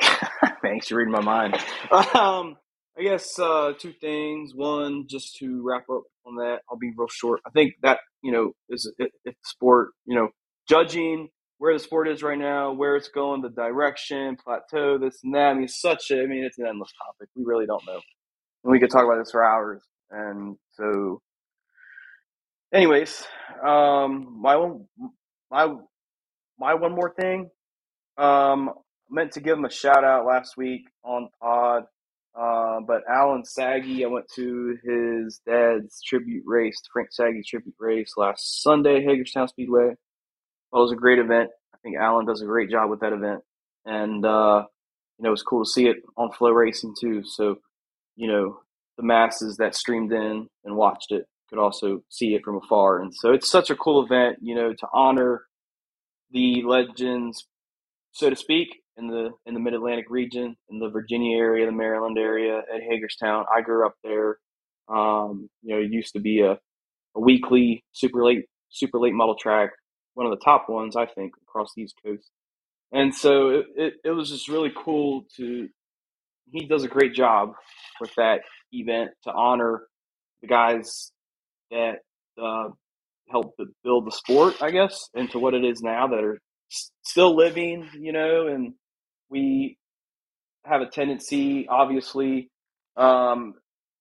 Thanks, 0.62 0.90
you're 0.90 0.98
reading 0.98 1.12
my 1.12 1.20
mind. 1.20 1.54
Um, 2.14 2.56
I 2.98 3.02
guess 3.02 3.38
uh, 3.38 3.72
two 3.78 3.92
things. 3.92 4.54
One, 4.54 5.06
just 5.08 5.36
to 5.36 5.62
wrap 5.62 5.88
up 5.90 6.02
on 6.26 6.36
that, 6.36 6.60
I'll 6.68 6.78
be 6.78 6.92
real 6.96 7.08
short. 7.08 7.40
I 7.46 7.50
think 7.50 7.74
that 7.82 8.00
you 8.22 8.32
know 8.32 8.52
is 8.68 8.90
the 8.98 9.08
sport, 9.44 9.90
you 10.06 10.16
know, 10.16 10.28
judging 10.68 11.28
where 11.58 11.72
the 11.72 11.78
sport 11.78 12.08
is 12.08 12.22
right 12.22 12.38
now, 12.38 12.72
where 12.72 12.94
it's 12.96 13.08
going, 13.08 13.42
the 13.42 13.48
direction, 13.48 14.36
plateau, 14.36 14.98
this 14.98 15.20
and 15.24 15.34
that. 15.34 15.50
I 15.50 15.54
mean, 15.54 15.68
such 15.68 16.10
a, 16.10 16.22
I 16.22 16.26
mean, 16.26 16.44
it's 16.44 16.58
an 16.58 16.66
endless 16.66 16.92
topic. 17.04 17.28
We 17.34 17.44
really 17.44 17.66
don't 17.66 17.86
know, 17.86 18.00
and 18.64 18.72
we 18.72 18.80
could 18.80 18.90
talk 18.90 19.04
about 19.04 19.18
this 19.18 19.30
for 19.32 19.44
hours. 19.44 19.82
And 20.10 20.56
so 20.72 21.20
anyways, 22.72 23.24
um, 23.66 24.38
my 24.40 24.56
one, 24.56 24.86
my, 25.50 25.74
my 26.58 26.74
one 26.74 26.94
more 26.94 27.12
thing. 27.14 27.50
Um, 28.16 28.70
meant 29.10 29.32
to 29.32 29.40
give 29.40 29.56
him 29.56 29.64
a 29.64 29.70
shout 29.70 30.04
out 30.04 30.26
last 30.26 30.56
week 30.56 30.82
on 31.04 31.28
pod. 31.40 31.84
Uh, 32.38 32.80
but 32.86 33.02
Alan 33.08 33.44
Saggy, 33.44 34.04
I 34.04 34.08
went 34.08 34.26
to 34.36 34.76
his 34.84 35.40
dad's 35.44 36.00
tribute 36.02 36.44
race, 36.46 36.80
Frank 36.92 37.08
Saggy 37.10 37.42
tribute 37.42 37.74
race 37.80 38.12
last 38.16 38.62
Sunday, 38.62 39.02
Hagerstown 39.04 39.48
Speedway. 39.48 39.94
Well, 40.70 40.82
it 40.82 40.84
was 40.84 40.92
a 40.92 40.96
great 40.96 41.18
event. 41.18 41.50
I 41.74 41.78
think 41.82 41.96
Alan 41.96 42.26
does 42.26 42.40
a 42.40 42.46
great 42.46 42.70
job 42.70 42.90
with 42.90 43.00
that 43.00 43.12
event. 43.12 43.40
And, 43.84 44.24
uh, 44.24 44.64
you 45.18 45.24
know, 45.24 45.30
it 45.30 45.32
was 45.32 45.42
cool 45.42 45.64
to 45.64 45.70
see 45.70 45.88
it 45.88 45.96
on 46.16 46.30
FloRacing 46.30 46.94
too. 47.00 47.22
So, 47.24 47.56
you 48.14 48.28
know, 48.28 48.60
the 48.98 49.02
masses 49.02 49.56
that 49.56 49.74
streamed 49.74 50.12
in 50.12 50.46
and 50.64 50.76
watched 50.76 51.10
it 51.10 51.24
could 51.48 51.58
also 51.58 52.02
see 52.08 52.34
it 52.34 52.44
from 52.44 52.60
afar. 52.62 53.00
And 53.00 53.12
so 53.12 53.32
it's 53.32 53.50
such 53.50 53.70
a 53.70 53.76
cool 53.76 54.04
event, 54.04 54.38
you 54.42 54.54
know, 54.54 54.72
to 54.72 54.86
honor 54.92 55.42
the 56.30 56.62
legends, 56.62 57.46
so 58.12 58.30
to 58.30 58.36
speak, 58.36 58.68
in 58.98 59.06
the 59.06 59.30
in 59.46 59.54
the 59.54 59.60
Mid 59.60 59.74
Atlantic 59.74 60.06
region, 60.10 60.56
in 60.68 60.78
the 60.78 60.90
Virginia 60.90 61.38
area, 61.38 61.66
the 61.66 61.72
Maryland 61.72 62.18
area, 62.18 62.58
at 62.58 62.82
Hagerstown. 62.82 63.44
I 63.54 63.62
grew 63.62 63.86
up 63.86 63.94
there. 64.02 64.38
Um, 64.88 65.48
you 65.62 65.74
know, 65.74 65.80
it 65.80 65.90
used 65.90 66.14
to 66.14 66.20
be 66.20 66.40
a, 66.40 66.52
a 66.52 67.20
weekly 67.20 67.84
super 67.92 68.24
late 68.24 68.46
super 68.70 68.98
late 68.98 69.14
model 69.14 69.36
track, 69.36 69.70
one 70.14 70.26
of 70.26 70.30
the 70.30 70.44
top 70.44 70.68
ones 70.68 70.96
I 70.96 71.06
think 71.06 71.32
across 71.48 71.72
the 71.74 71.82
East 71.82 71.94
Coast. 72.04 72.30
And 72.92 73.14
so 73.14 73.50
it, 73.50 73.66
it, 73.76 73.94
it 74.04 74.10
was 74.10 74.30
just 74.30 74.48
really 74.48 74.72
cool 74.76 75.24
to. 75.36 75.68
He 76.50 76.66
does 76.66 76.82
a 76.82 76.88
great 76.88 77.14
job 77.14 77.52
with 78.00 78.10
that 78.16 78.40
event 78.72 79.10
to 79.24 79.32
honor 79.32 79.82
the 80.40 80.48
guys 80.48 81.12
that 81.70 81.96
uh, 82.42 82.68
helped 83.30 83.60
build 83.84 84.06
the 84.06 84.12
sport, 84.12 84.54
I 84.62 84.70
guess, 84.70 85.10
into 85.14 85.38
what 85.38 85.52
it 85.52 85.64
is 85.64 85.82
now 85.82 86.06
that 86.08 86.24
are 86.24 86.38
still 87.02 87.36
living, 87.36 87.88
you 87.98 88.12
know, 88.12 88.46
and 88.46 88.74
we 89.30 89.76
have 90.64 90.80
a 90.80 90.86
tendency, 90.86 91.66
obviously, 91.68 92.50
um, 92.96 93.54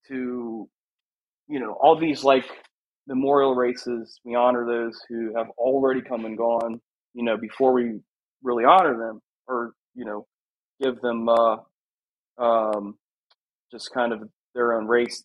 to, 0.08 0.70
you 1.48 1.60
know, 1.60 1.74
all 1.74 1.98
these 2.00 2.24
like 2.24 2.46
memorial 3.08 3.56
races, 3.56 4.20
we 4.24 4.36
honor 4.36 4.66
those 4.66 5.00
who 5.10 5.36
have 5.36 5.48
already 5.58 6.02
come 6.02 6.26
and 6.26 6.38
gone, 6.38 6.82
you 7.14 7.24
know, 7.24 7.38
before 7.38 7.74
we 7.74 8.00
really 8.44 8.66
honor 8.66 8.98
them 8.98 9.22
or, 9.48 9.74
you 9.96 10.06
know, 10.06 10.26
give 10.82 11.00
them 11.02 11.30
uh, 11.30 11.58
um, 12.38 12.96
just 13.72 13.92
kind 13.94 14.14
of 14.14 14.30
their 14.54 14.74
own 14.74 14.88
race 14.88 15.24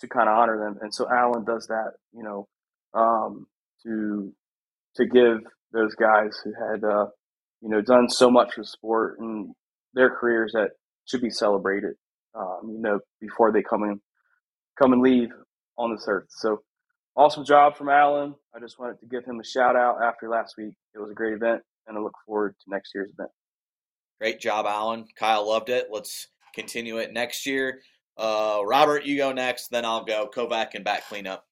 to 0.00 0.08
kind 0.08 0.28
of 0.28 0.36
honor 0.36 0.58
them. 0.58 0.78
And 0.82 0.94
so 0.94 1.08
Alan 1.10 1.44
does 1.44 1.66
that, 1.68 1.92
you 2.12 2.22
know, 2.22 2.48
um, 2.94 3.46
to 3.84 4.32
to 4.96 5.06
give 5.06 5.38
those 5.72 5.94
guys 5.94 6.36
who 6.42 6.52
had 6.52 6.82
uh, 6.84 7.06
you 7.60 7.68
know 7.68 7.80
done 7.80 8.08
so 8.08 8.30
much 8.30 8.54
for 8.54 8.64
sport 8.64 9.18
and 9.20 9.54
their 9.94 10.10
careers 10.10 10.52
that 10.52 10.70
should 11.06 11.20
be 11.20 11.30
celebrated. 11.30 11.94
Um, 12.34 12.60
you 12.64 12.80
know, 12.80 13.00
before 13.20 13.52
they 13.52 13.62
come 13.62 13.82
and 13.82 14.00
come 14.80 14.92
and 14.92 15.02
leave 15.02 15.30
on 15.76 15.92
this 15.94 16.04
earth. 16.08 16.28
So 16.30 16.62
awesome 17.16 17.44
job 17.44 17.76
from 17.76 17.88
Alan. 17.88 18.34
I 18.54 18.60
just 18.60 18.78
wanted 18.78 19.00
to 19.00 19.06
give 19.06 19.24
him 19.24 19.40
a 19.40 19.44
shout 19.44 19.76
out 19.76 20.02
after 20.02 20.28
last 20.28 20.54
week. 20.56 20.74
It 20.94 20.98
was 21.00 21.10
a 21.10 21.14
great 21.14 21.34
event, 21.34 21.62
and 21.86 21.98
I 21.98 22.00
look 22.00 22.14
forward 22.26 22.54
to 22.60 22.70
next 22.70 22.92
year's 22.94 23.10
event. 23.12 23.30
Great 24.20 24.40
job, 24.40 24.66
Alan. 24.66 25.06
Kyle 25.18 25.48
loved 25.48 25.70
it. 25.70 25.88
Let's 25.90 26.28
continue 26.54 26.98
it 26.98 27.12
next 27.12 27.46
year. 27.46 27.80
Uh, 28.16 28.60
Robert, 28.64 29.04
you 29.04 29.16
go 29.16 29.32
next, 29.32 29.68
then 29.68 29.84
I'll 29.84 30.04
go 30.04 30.28
Kovac 30.32 30.74
and 30.74 30.84
back 30.84 31.06
cleanup. 31.08 31.44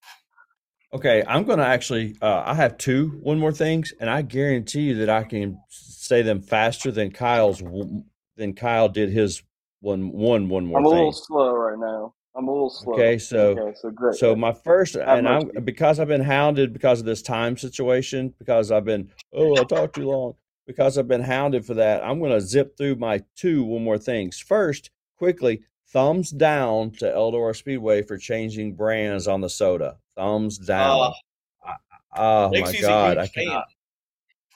Okay, 0.92 1.22
I'm 1.26 1.44
going 1.44 1.58
to 1.58 1.66
actually. 1.66 2.16
Uh, 2.22 2.42
I 2.46 2.54
have 2.54 2.78
two 2.78 3.20
one 3.22 3.38
more 3.38 3.52
things, 3.52 3.92
and 4.00 4.08
I 4.08 4.22
guarantee 4.22 4.82
you 4.82 4.94
that 4.96 5.10
I 5.10 5.22
can 5.22 5.60
say 5.68 6.22
them 6.22 6.40
faster 6.40 6.90
than 6.90 7.10
Kyle's 7.10 7.62
than 8.36 8.54
Kyle 8.54 8.88
did 8.88 9.10
his 9.10 9.42
one 9.80 10.10
one 10.12 10.48
one 10.48 10.64
more. 10.64 10.78
I'm 10.78 10.86
a 10.86 10.88
thing. 10.88 10.96
little 10.96 11.12
slow 11.12 11.54
right 11.54 11.78
now. 11.78 12.14
I'm 12.34 12.48
a 12.48 12.52
little 12.52 12.70
slow. 12.70 12.94
Okay, 12.94 13.18
so 13.18 13.48
okay, 13.50 13.74
so 13.78 13.90
great. 13.90 14.14
So 14.14 14.34
my 14.34 14.52
first, 14.52 14.96
and 14.96 15.28
I'm 15.28 15.50
because 15.62 16.00
I've 16.00 16.08
been 16.08 16.22
hounded 16.22 16.72
because 16.72 17.00
of 17.00 17.06
this 17.06 17.20
time 17.20 17.58
situation, 17.58 18.32
because 18.38 18.72
I've 18.72 18.86
been 18.86 19.10
oh 19.34 19.58
I 19.60 19.64
talked 19.64 19.96
too 19.96 20.08
long, 20.08 20.34
because 20.66 20.96
I've 20.96 21.08
been 21.08 21.22
hounded 21.22 21.66
for 21.66 21.74
that. 21.74 22.02
I'm 22.02 22.18
going 22.18 22.32
to 22.32 22.40
zip 22.40 22.78
through 22.78 22.96
my 22.96 23.22
two 23.36 23.62
one 23.62 23.84
more 23.84 23.98
things. 23.98 24.38
First, 24.38 24.90
quickly, 25.18 25.62
thumbs 25.88 26.30
down 26.30 26.92
to 26.92 27.06
Eldora 27.06 27.54
Speedway 27.54 28.02
for 28.02 28.16
changing 28.16 28.74
brands 28.74 29.28
on 29.28 29.42
the 29.42 29.50
soda. 29.50 29.96
Thumbs 30.18 30.58
down. 30.58 31.12
Oh, 31.64 31.72
oh 32.16 32.50
my 32.50 32.72
god, 32.80 33.18
I 33.18 33.28
cannot. 33.28 33.66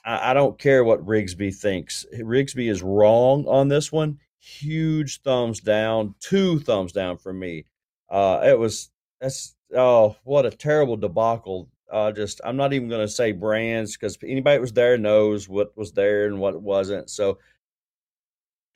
I, 0.03 0.31
I 0.31 0.33
don't 0.33 0.59
care 0.59 0.83
what 0.83 1.05
Rigsby 1.05 1.55
thinks. 1.55 2.05
Rigsby 2.13 2.69
is 2.69 2.83
wrong 2.83 3.47
on 3.47 3.69
this 3.69 3.89
one. 3.89 4.19
Huge 4.39 5.21
thumbs 5.21 5.61
down, 5.61 6.15
two 6.19 6.59
thumbs 6.59 6.91
down 6.91 7.17
for 7.17 7.31
me. 7.31 7.63
Uh, 8.09 8.41
it 8.43 8.59
was 8.59 8.91
that's 9.21 9.55
oh 9.73 10.17
what 10.25 10.45
a 10.45 10.51
terrible 10.51 10.97
debacle. 10.97 11.69
Uh, 11.89 12.11
just 12.11 12.41
I'm 12.43 12.57
not 12.57 12.73
even 12.73 12.89
going 12.89 13.07
to 13.07 13.13
say 13.13 13.31
brands 13.31 13.95
because 13.95 14.17
anybody 14.21 14.57
that 14.57 14.61
was 14.61 14.73
there 14.73 14.97
knows 14.97 15.47
what 15.47 15.77
was 15.77 15.93
there 15.93 16.25
and 16.25 16.41
what 16.41 16.61
wasn't. 16.61 17.09
So 17.09 17.37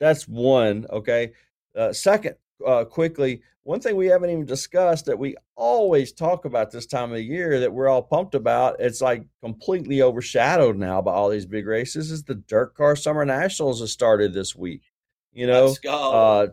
that's 0.00 0.26
one. 0.26 0.86
Okay. 0.90 1.32
Uh, 1.76 1.92
second, 1.92 2.36
uh, 2.66 2.84
quickly, 2.84 3.42
one 3.62 3.80
thing 3.80 3.96
we 3.96 4.06
haven't 4.06 4.30
even 4.30 4.46
discussed 4.46 5.04
that 5.06 5.18
we 5.18 5.36
always 5.54 6.12
talk 6.12 6.46
about 6.46 6.70
this 6.70 6.86
time 6.86 7.10
of 7.10 7.16
the 7.16 7.22
year 7.22 7.60
that 7.60 7.72
we're 7.72 7.88
all 7.88 8.02
pumped 8.02 8.34
about, 8.34 8.76
it's 8.80 9.02
like 9.02 9.24
completely 9.42 10.00
overshadowed 10.00 10.76
now 10.76 11.02
by 11.02 11.12
all 11.12 11.28
these 11.28 11.44
big 11.44 11.66
races, 11.66 12.10
is 12.10 12.22
the 12.22 12.34
DIRTcar 12.34 12.96
Summer 12.96 13.24
Nationals 13.24 13.80
has 13.80 13.92
started 13.92 14.32
this 14.32 14.56
week. 14.56 14.90
You 15.32 15.46
know, 15.46 15.74
uh, 15.86 16.46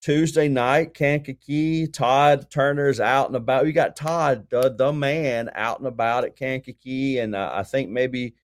Tuesday 0.00 0.48
night, 0.48 0.94
Kankakee, 0.94 1.86
Todd 1.86 2.50
Turner's 2.50 2.98
out 2.98 3.28
and 3.28 3.36
about. 3.36 3.64
We 3.64 3.70
got 3.72 3.94
Todd, 3.94 4.48
the, 4.50 4.74
the 4.76 4.92
man, 4.92 5.48
out 5.54 5.78
and 5.78 5.86
about 5.86 6.24
at 6.24 6.34
Kankakee, 6.34 7.20
and 7.20 7.36
uh, 7.36 7.52
I 7.54 7.62
think 7.62 7.88
maybe 7.88 8.34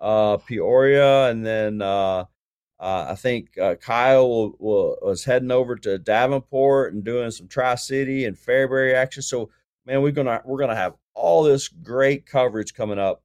uh, 0.00 0.38
Peoria, 0.38 1.30
and 1.30 1.46
then 1.46 1.80
uh, 2.80 3.06
I 3.10 3.14
think 3.14 3.56
uh, 3.56 3.76
Kyle 3.76 4.28
will, 4.28 4.56
will, 4.58 4.98
was 5.02 5.24
heading 5.24 5.50
over 5.50 5.76
to 5.76 5.98
Davenport 5.98 6.92
and 6.92 7.04
doing 7.04 7.30
some 7.30 7.48
Tri 7.48 7.76
City 7.76 8.24
and 8.24 8.36
Fairbury 8.36 8.94
action. 8.94 9.22
So, 9.22 9.50
man, 9.86 10.02
we're 10.02 10.12
gonna 10.12 10.42
we're 10.44 10.58
gonna 10.58 10.74
have 10.74 10.94
all 11.14 11.44
this 11.44 11.68
great 11.68 12.26
coverage 12.26 12.74
coming 12.74 12.98
up 12.98 13.22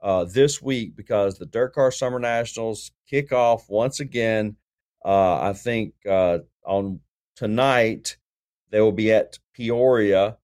uh, 0.00 0.24
this 0.24 0.62
week 0.62 0.94
because 0.96 1.36
the 1.36 1.46
DIRTcar 1.46 1.92
Summer 1.92 2.20
Nationals 2.20 2.92
kick 3.08 3.32
off 3.32 3.68
once 3.68 3.98
again. 3.98 4.56
Uh, 5.04 5.40
I 5.40 5.52
think 5.52 5.94
uh, 6.08 6.38
on 6.64 7.00
tonight 7.34 8.16
they 8.70 8.80
will 8.80 8.92
be 8.92 9.12
at 9.12 9.38
Peoria. 9.52 10.38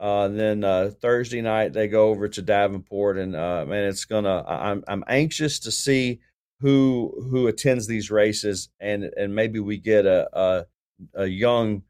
Uh, 0.00 0.24
and 0.24 0.38
then 0.38 0.90
Thursday 1.00 1.40
night 1.40 1.72
they 1.72 1.86
go 1.86 2.08
over 2.08 2.26
to 2.26 2.42
Davenport, 2.42 3.16
and 3.18 3.32
man, 3.32 3.84
it's 3.84 4.04
gonna. 4.04 4.44
I'm 4.44 4.82
I'm 4.88 5.04
anxious 5.06 5.60
to 5.60 5.70
see 5.70 6.18
who 6.62 7.12
who 7.30 7.48
attends 7.48 7.86
these 7.86 8.10
races, 8.10 8.70
and 8.80 9.04
and 9.16 9.34
maybe 9.34 9.58
we 9.58 9.76
get 9.76 10.06
a 10.06 10.28
a, 10.32 10.66
a 11.14 11.26
young 11.26 11.82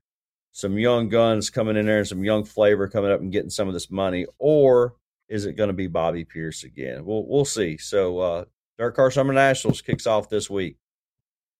some 0.50 0.78
young 0.78 1.08
guns 1.08 1.50
coming 1.50 1.76
in 1.76 1.86
there 1.86 1.98
and 1.98 2.08
some 2.08 2.24
young 2.24 2.44
flavor 2.44 2.88
coming 2.88 3.10
up 3.10 3.20
and 3.20 3.32
getting 3.32 3.50
some 3.50 3.68
of 3.68 3.74
this 3.74 3.90
money, 3.90 4.26
or 4.38 4.94
is 5.28 5.44
it 5.44 5.52
going 5.52 5.68
to 5.68 5.74
be 5.74 5.86
Bobby 5.86 6.24
Pierce 6.24 6.64
again? 6.64 7.04
We'll 7.04 7.26
we'll 7.26 7.44
see. 7.44 7.76
So 7.76 8.18
uh, 8.18 8.44
DIRTcar 8.80 9.12
Summer 9.12 9.34
Nationals 9.34 9.82
kicks 9.82 10.06
off 10.06 10.30
this 10.30 10.48
week. 10.48 10.78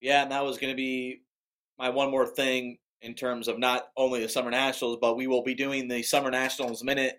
Yeah, 0.01 0.23
and 0.23 0.33
that 0.33 0.45
was 0.45 0.59
going 0.59 0.73
to 0.73 0.77
be 0.77 1.23
my 1.79 1.91
one 1.91 2.11
more 2.11 2.27
thing 2.27 2.79
in 3.03 3.15
terms 3.15 3.47
of 3.47 3.59
not 3.59 3.89
only 3.97 4.23
the 4.23 4.29
Summer 4.29 4.51
Nationals, 4.51 4.97
but 5.01 5.17
we 5.17 5.27
will 5.27 5.43
be 5.43 5.55
doing 5.55 5.87
the 5.87 6.03
Summer 6.03 6.31
Nationals 6.31 6.83
minute 6.83 7.19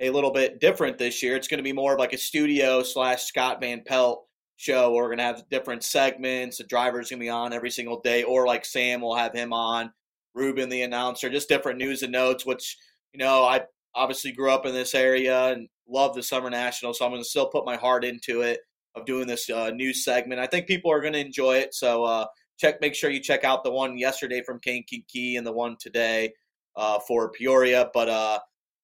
a 0.00 0.08
little 0.08 0.32
bit 0.32 0.58
different 0.58 0.96
this 0.96 1.22
year. 1.22 1.36
It's 1.36 1.48
going 1.48 1.58
to 1.58 1.64
be 1.64 1.72
more 1.72 1.92
of 1.92 1.98
like 1.98 2.14
a 2.14 2.18
studio 2.18 2.82
slash 2.82 3.24
Scott 3.24 3.60
Van 3.60 3.82
Pelt 3.84 4.26
show. 4.56 4.92
We're 4.92 5.06
going 5.06 5.18
to 5.18 5.24
have 5.24 5.48
different 5.50 5.82
segments. 5.82 6.58
The 6.58 6.64
driver's 6.64 7.10
going 7.10 7.20
to 7.20 7.24
be 7.24 7.30
on 7.30 7.52
every 7.52 7.70
single 7.70 8.00
day, 8.00 8.22
or 8.22 8.46
like 8.46 8.64
Sam 8.64 9.00
will 9.00 9.16
have 9.16 9.34
him 9.34 9.52
on, 9.52 9.92
Ruben, 10.34 10.68
the 10.68 10.82
announcer, 10.82 11.30
just 11.30 11.48
different 11.48 11.78
news 11.78 12.02
and 12.02 12.12
notes, 12.12 12.44
which, 12.46 12.76
you 13.12 13.18
know, 13.18 13.44
I 13.44 13.62
obviously 13.94 14.32
grew 14.32 14.50
up 14.50 14.66
in 14.66 14.72
this 14.72 14.94
area 14.94 15.52
and 15.52 15.68
love 15.88 16.14
the 16.14 16.22
Summer 16.22 16.50
National, 16.50 16.94
so 16.94 17.04
I'm 17.04 17.12
going 17.12 17.22
to 17.22 17.28
still 17.28 17.48
put 17.48 17.66
my 17.66 17.76
heart 17.76 18.04
into 18.04 18.42
it 18.42 18.60
of 18.94 19.06
doing 19.06 19.26
this 19.26 19.50
uh, 19.50 19.70
news 19.70 20.04
segment. 20.04 20.40
I 20.40 20.46
think 20.46 20.66
people 20.66 20.90
are 20.90 21.00
going 21.00 21.12
to 21.12 21.20
enjoy 21.20 21.56
it. 21.58 21.74
So, 21.74 22.04
uh, 22.04 22.26
check, 22.58 22.80
make 22.80 22.94
sure 22.94 23.10
you 23.10 23.20
check 23.20 23.44
out 23.44 23.64
the 23.64 23.70
one 23.70 23.98
yesterday 23.98 24.42
from 24.42 24.60
Kankakee 24.60 25.36
and 25.36 25.46
the 25.46 25.52
one 25.52 25.76
today 25.80 26.32
uh, 26.76 27.00
for 27.00 27.30
Peoria. 27.30 27.90
But, 27.92 28.08
uh, 28.08 28.38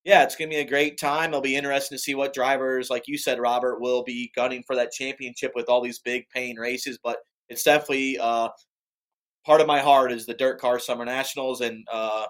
yeah, 0.05 0.23
it's 0.23 0.37
going 0.37 0.51
to 0.51 0.57
be 0.57 0.61
a 0.61 0.69
great 0.69 0.99
time. 0.99 1.31
It'll 1.31 1.41
be 1.41 1.57
interesting 1.57 1.97
to 1.97 2.03
see 2.03 2.15
what 2.15 2.33
drivers, 2.33 2.89
like 2.89 3.07
you 3.07 3.19
said, 3.19 3.39
Robert, 3.39 3.81
will 3.81 4.03
be 4.03 4.33
gunning 4.35 4.63
for 4.67 4.75
that 4.77 4.93
championship 4.93 5.53
with 5.55 5.69
all 5.69 5.83
these 5.83 5.99
big 5.99 6.25
paying 6.35 6.57
races. 6.57 6.99
But 7.03 7.19
it's 7.51 7.65
definitely 7.65 8.19
uh, 8.19 8.49
part 9.45 9.61
of 9.61 9.67
my 9.67 9.81
heart 9.81 10.13
is 10.13 10.25
the 10.25 10.35
DIRTcar 10.35 10.81
Summer 10.81 11.05
Nationals, 11.05 11.61
and 11.61 11.87
uh, 11.93 12.27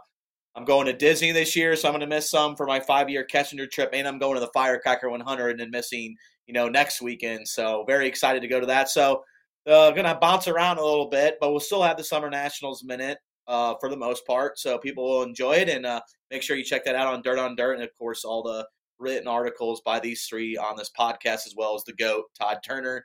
I'm 0.56 0.64
going 0.64 0.86
to 0.86 0.92
Disney 0.92 1.30
this 1.30 1.54
year, 1.54 1.76
so 1.76 1.88
I'm 1.88 1.92
going 1.92 2.00
to 2.00 2.06
miss 2.06 2.28
some 2.28 2.56
for 2.56 2.66
my 2.66 2.80
five 2.80 3.08
year 3.08 3.24
Kessinger 3.24 3.70
trip, 3.70 3.90
and 3.92 4.08
I'm 4.08 4.18
going 4.18 4.34
to 4.34 4.40
the 4.40 4.50
Firecracker 4.52 5.08
100 5.08 5.50
and 5.50 5.60
then 5.60 5.70
missing, 5.70 6.16
you 6.46 6.54
know, 6.54 6.68
next 6.68 7.00
weekend. 7.00 7.46
So 7.46 7.84
very 7.86 8.08
excited 8.08 8.42
to 8.42 8.48
go 8.48 8.58
to 8.58 8.66
that. 8.66 8.88
So 8.88 9.22
uh, 9.66 9.90
going 9.92 10.06
to 10.06 10.18
bounce 10.20 10.48
around 10.48 10.78
a 10.78 10.84
little 10.84 11.08
bit, 11.08 11.36
but 11.40 11.50
we'll 11.50 11.60
still 11.60 11.82
have 11.82 11.96
the 11.96 12.04
Summer 12.04 12.30
Nationals 12.30 12.82
minute 12.82 13.18
uh, 13.46 13.74
for 13.78 13.88
the 13.88 13.96
most 13.96 14.26
part. 14.26 14.58
So 14.58 14.78
people 14.78 15.04
will 15.04 15.22
enjoy 15.22 15.52
it, 15.52 15.68
and 15.68 15.86
uh, 15.86 16.00
make 16.30 16.42
sure 16.42 16.56
you 16.56 16.64
check 16.64 16.84
that 16.84 16.94
out 16.94 17.12
on 17.12 17.22
Dirt 17.22 17.38
on 17.38 17.56
Dirt, 17.56 17.74
and 17.74 17.82
of 17.82 17.90
course 17.98 18.24
all 18.24 18.42
the 18.42 18.66
written 18.98 19.28
articles 19.28 19.80
by 19.84 19.98
these 19.98 20.24
three 20.24 20.56
on 20.56 20.76
this 20.76 20.90
podcast, 20.98 21.46
as 21.46 21.54
well 21.56 21.74
as 21.74 21.84
the 21.84 21.92
goat 21.92 22.24
Todd 22.38 22.58
Turner, 22.64 23.04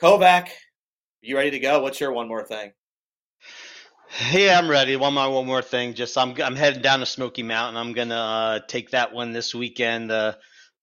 Kovac. 0.00 0.48
You 1.20 1.36
ready 1.36 1.52
to 1.52 1.58
go? 1.58 1.80
What's 1.80 2.00
your 2.00 2.12
one 2.12 2.28
more 2.28 2.44
thing? 2.44 2.72
Yeah, 4.30 4.58
I'm 4.58 4.68
ready. 4.68 4.96
One 4.96 5.14
more, 5.14 5.30
one 5.30 5.46
more 5.46 5.62
thing. 5.62 5.94
Just 5.94 6.18
I'm 6.18 6.34
I'm 6.42 6.56
heading 6.56 6.82
down 6.82 7.00
to 7.00 7.06
Smoky 7.06 7.42
Mountain. 7.42 7.76
I'm 7.76 7.92
gonna 7.92 8.14
uh, 8.14 8.60
take 8.66 8.90
that 8.90 9.12
one 9.12 9.32
this 9.32 9.54
weekend. 9.54 10.10
Uh, 10.12 10.34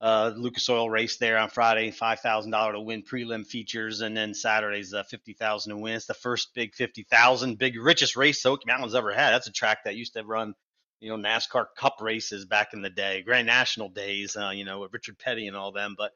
uh, 0.01 0.31
Lucas 0.35 0.69
Oil 0.69 0.89
race 0.89 1.17
there 1.17 1.37
on 1.37 1.49
Friday, 1.49 1.91
five 1.91 2.21
thousand 2.21 2.51
dollar 2.51 2.73
to 2.73 2.81
win 2.81 3.03
prelim 3.03 3.45
features, 3.45 4.01
and 4.01 4.15
then 4.15 4.33
Saturday's 4.33 4.93
uh, 4.93 5.03
fifty 5.03 5.33
thousand 5.33 5.75
to 5.75 5.77
win. 5.77 5.95
It's 5.95 6.05
the 6.05 6.13
first 6.13 6.53
big 6.55 6.73
fifty 6.73 7.03
thousand, 7.03 7.57
big 7.57 7.77
richest 7.77 8.15
race 8.15 8.41
Smoky 8.41 8.63
Mountain's 8.65 8.95
ever 8.95 9.13
had. 9.13 9.31
That's 9.31 9.47
a 9.47 9.51
track 9.51 9.79
that 9.83 9.95
used 9.95 10.13
to 10.13 10.23
run, 10.23 10.53
you 10.99 11.15
know, 11.15 11.29
NASCAR 11.29 11.67
Cup 11.77 11.97
races 12.01 12.45
back 12.45 12.73
in 12.73 12.81
the 12.81 12.89
day, 12.89 13.21
Grand 13.21 13.47
National 13.47 13.89
days, 13.89 14.35
uh, 14.35 14.49
you 14.49 14.65
know, 14.65 14.79
with 14.79 14.93
Richard 14.93 15.17
Petty 15.17 15.47
and 15.47 15.55
all 15.55 15.71
them. 15.71 15.95
But 15.97 16.11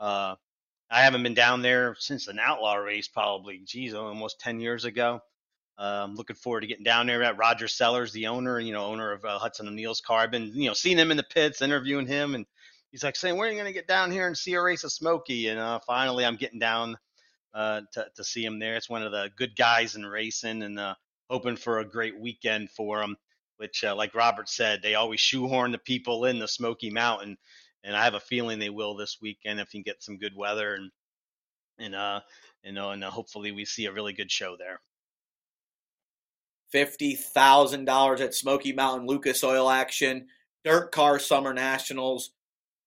uh, 0.00 0.36
I 0.90 1.02
haven't 1.02 1.22
been 1.22 1.34
down 1.34 1.62
there 1.62 1.96
since 1.98 2.28
an 2.28 2.38
outlaw 2.38 2.74
race, 2.74 3.08
probably, 3.08 3.60
geez, 3.64 3.94
almost 3.94 4.40
ten 4.40 4.60
years 4.60 4.84
ago. 4.84 5.20
I'm 5.78 6.10
um, 6.10 6.14
looking 6.16 6.34
forward 6.34 6.62
to 6.62 6.66
getting 6.66 6.84
down 6.84 7.06
there. 7.06 7.22
At 7.22 7.38
Roger 7.38 7.68
Sellers, 7.68 8.12
the 8.12 8.26
owner, 8.26 8.58
you 8.58 8.72
know, 8.72 8.86
owner 8.86 9.12
of 9.12 9.24
uh, 9.24 9.38
Hudson 9.38 9.68
O'Neal's 9.68 10.00
car. 10.00 10.18
I've 10.18 10.30
been, 10.32 10.50
you 10.52 10.66
know, 10.66 10.74
seeing 10.74 10.98
him 10.98 11.12
in 11.12 11.16
the 11.16 11.22
pits, 11.22 11.62
interviewing 11.62 12.06
him, 12.08 12.34
and 12.34 12.46
he's 12.90 13.04
like 13.04 13.14
saying, 13.14 13.36
"When 13.36 13.48
are 13.48 13.52
you 13.52 13.58
going 13.58 13.72
to 13.72 13.78
get 13.78 13.86
down 13.86 14.10
here 14.10 14.26
and 14.26 14.36
see 14.36 14.54
a 14.54 14.62
race 14.62 14.82
of 14.82 14.90
Smoky?" 14.90 15.48
And 15.48 15.60
uh, 15.60 15.78
finally, 15.86 16.24
I'm 16.24 16.34
getting 16.34 16.58
down 16.58 16.96
uh, 17.54 17.82
to 17.92 18.06
to 18.16 18.24
see 18.24 18.44
him 18.44 18.58
there. 18.58 18.74
It's 18.74 18.90
one 18.90 19.04
of 19.04 19.12
the 19.12 19.30
good 19.36 19.54
guys 19.54 19.94
in 19.94 20.04
racing, 20.04 20.62
and 20.62 20.80
uh, 20.80 20.96
hoping 21.30 21.56
for 21.56 21.78
a 21.78 21.84
great 21.84 22.18
weekend 22.18 22.70
for 22.70 23.00
him. 23.00 23.16
Which, 23.58 23.84
uh, 23.84 23.94
like 23.94 24.14
Robert 24.14 24.48
said, 24.48 24.80
they 24.82 24.94
always 24.94 25.20
shoehorn 25.20 25.72
the 25.72 25.78
people 25.78 26.24
in 26.24 26.38
the 26.38 26.48
Smoky 26.48 26.90
Mountain, 26.90 27.36
and 27.84 27.96
I 27.96 28.04
have 28.04 28.14
a 28.14 28.20
feeling 28.20 28.58
they 28.58 28.70
will 28.70 28.94
this 28.96 29.18
weekend 29.20 29.60
if 29.60 29.74
you 29.74 29.82
get 29.82 30.02
some 30.02 30.18
good 30.18 30.34
weather 30.36 30.74
and 30.74 30.90
and 31.78 31.94
uh 31.94 32.20
you 32.64 32.72
know 32.72 32.90
and 32.90 33.04
uh, 33.04 33.10
hopefully 33.10 33.52
we 33.52 33.64
see 33.64 33.86
a 33.86 33.92
really 33.92 34.12
good 34.12 34.30
show 34.30 34.56
there. 34.58 34.80
Fifty 36.70 37.14
thousand 37.14 37.84
dollars 37.84 38.20
at 38.20 38.34
Smoky 38.34 38.72
Mountain 38.72 39.06
Lucas 39.06 39.42
Oil 39.42 39.70
action, 39.70 40.26
DIRTcar 40.64 41.20
Summer 41.20 41.54
Nationals. 41.54 42.30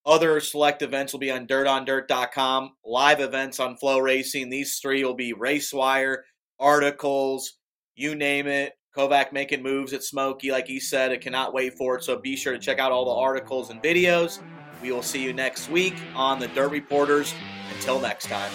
Other 0.05 0.39
select 0.39 0.81
events 0.81 1.13
will 1.13 1.19
be 1.19 1.31
on 1.31 1.47
dirtondirt.com. 1.47 2.71
Live 2.83 3.19
events 3.19 3.59
on 3.59 3.77
FloRacing. 3.77 4.49
These 4.49 4.79
three 4.79 5.03
will 5.03 5.13
be 5.13 5.33
RaceWire, 5.33 6.17
articles, 6.59 7.57
you 7.95 8.15
name 8.15 8.47
it. 8.47 8.73
Kovac 8.95 9.31
making 9.31 9.63
moves 9.63 9.93
at 9.93 10.03
Smoky, 10.03 10.51
like 10.51 10.67
he 10.67 10.79
said. 10.79 11.11
I 11.11 11.17
cannot 11.17 11.53
wait 11.53 11.75
for 11.75 11.95
it. 11.97 12.03
So 12.03 12.17
be 12.17 12.35
sure 12.35 12.53
to 12.53 12.59
check 12.59 12.79
out 12.79 12.91
all 12.91 13.05
the 13.05 13.21
articles 13.21 13.69
and 13.69 13.81
videos. 13.81 14.39
We 14.81 14.91
will 14.91 15.03
see 15.03 15.23
you 15.23 15.33
next 15.33 15.69
week 15.69 15.95
on 16.15 16.39
the 16.39 16.47
Dirt 16.49 16.71
Reporters. 16.71 17.33
Until 17.73 17.99
next 17.99 18.27
time. 18.27 18.51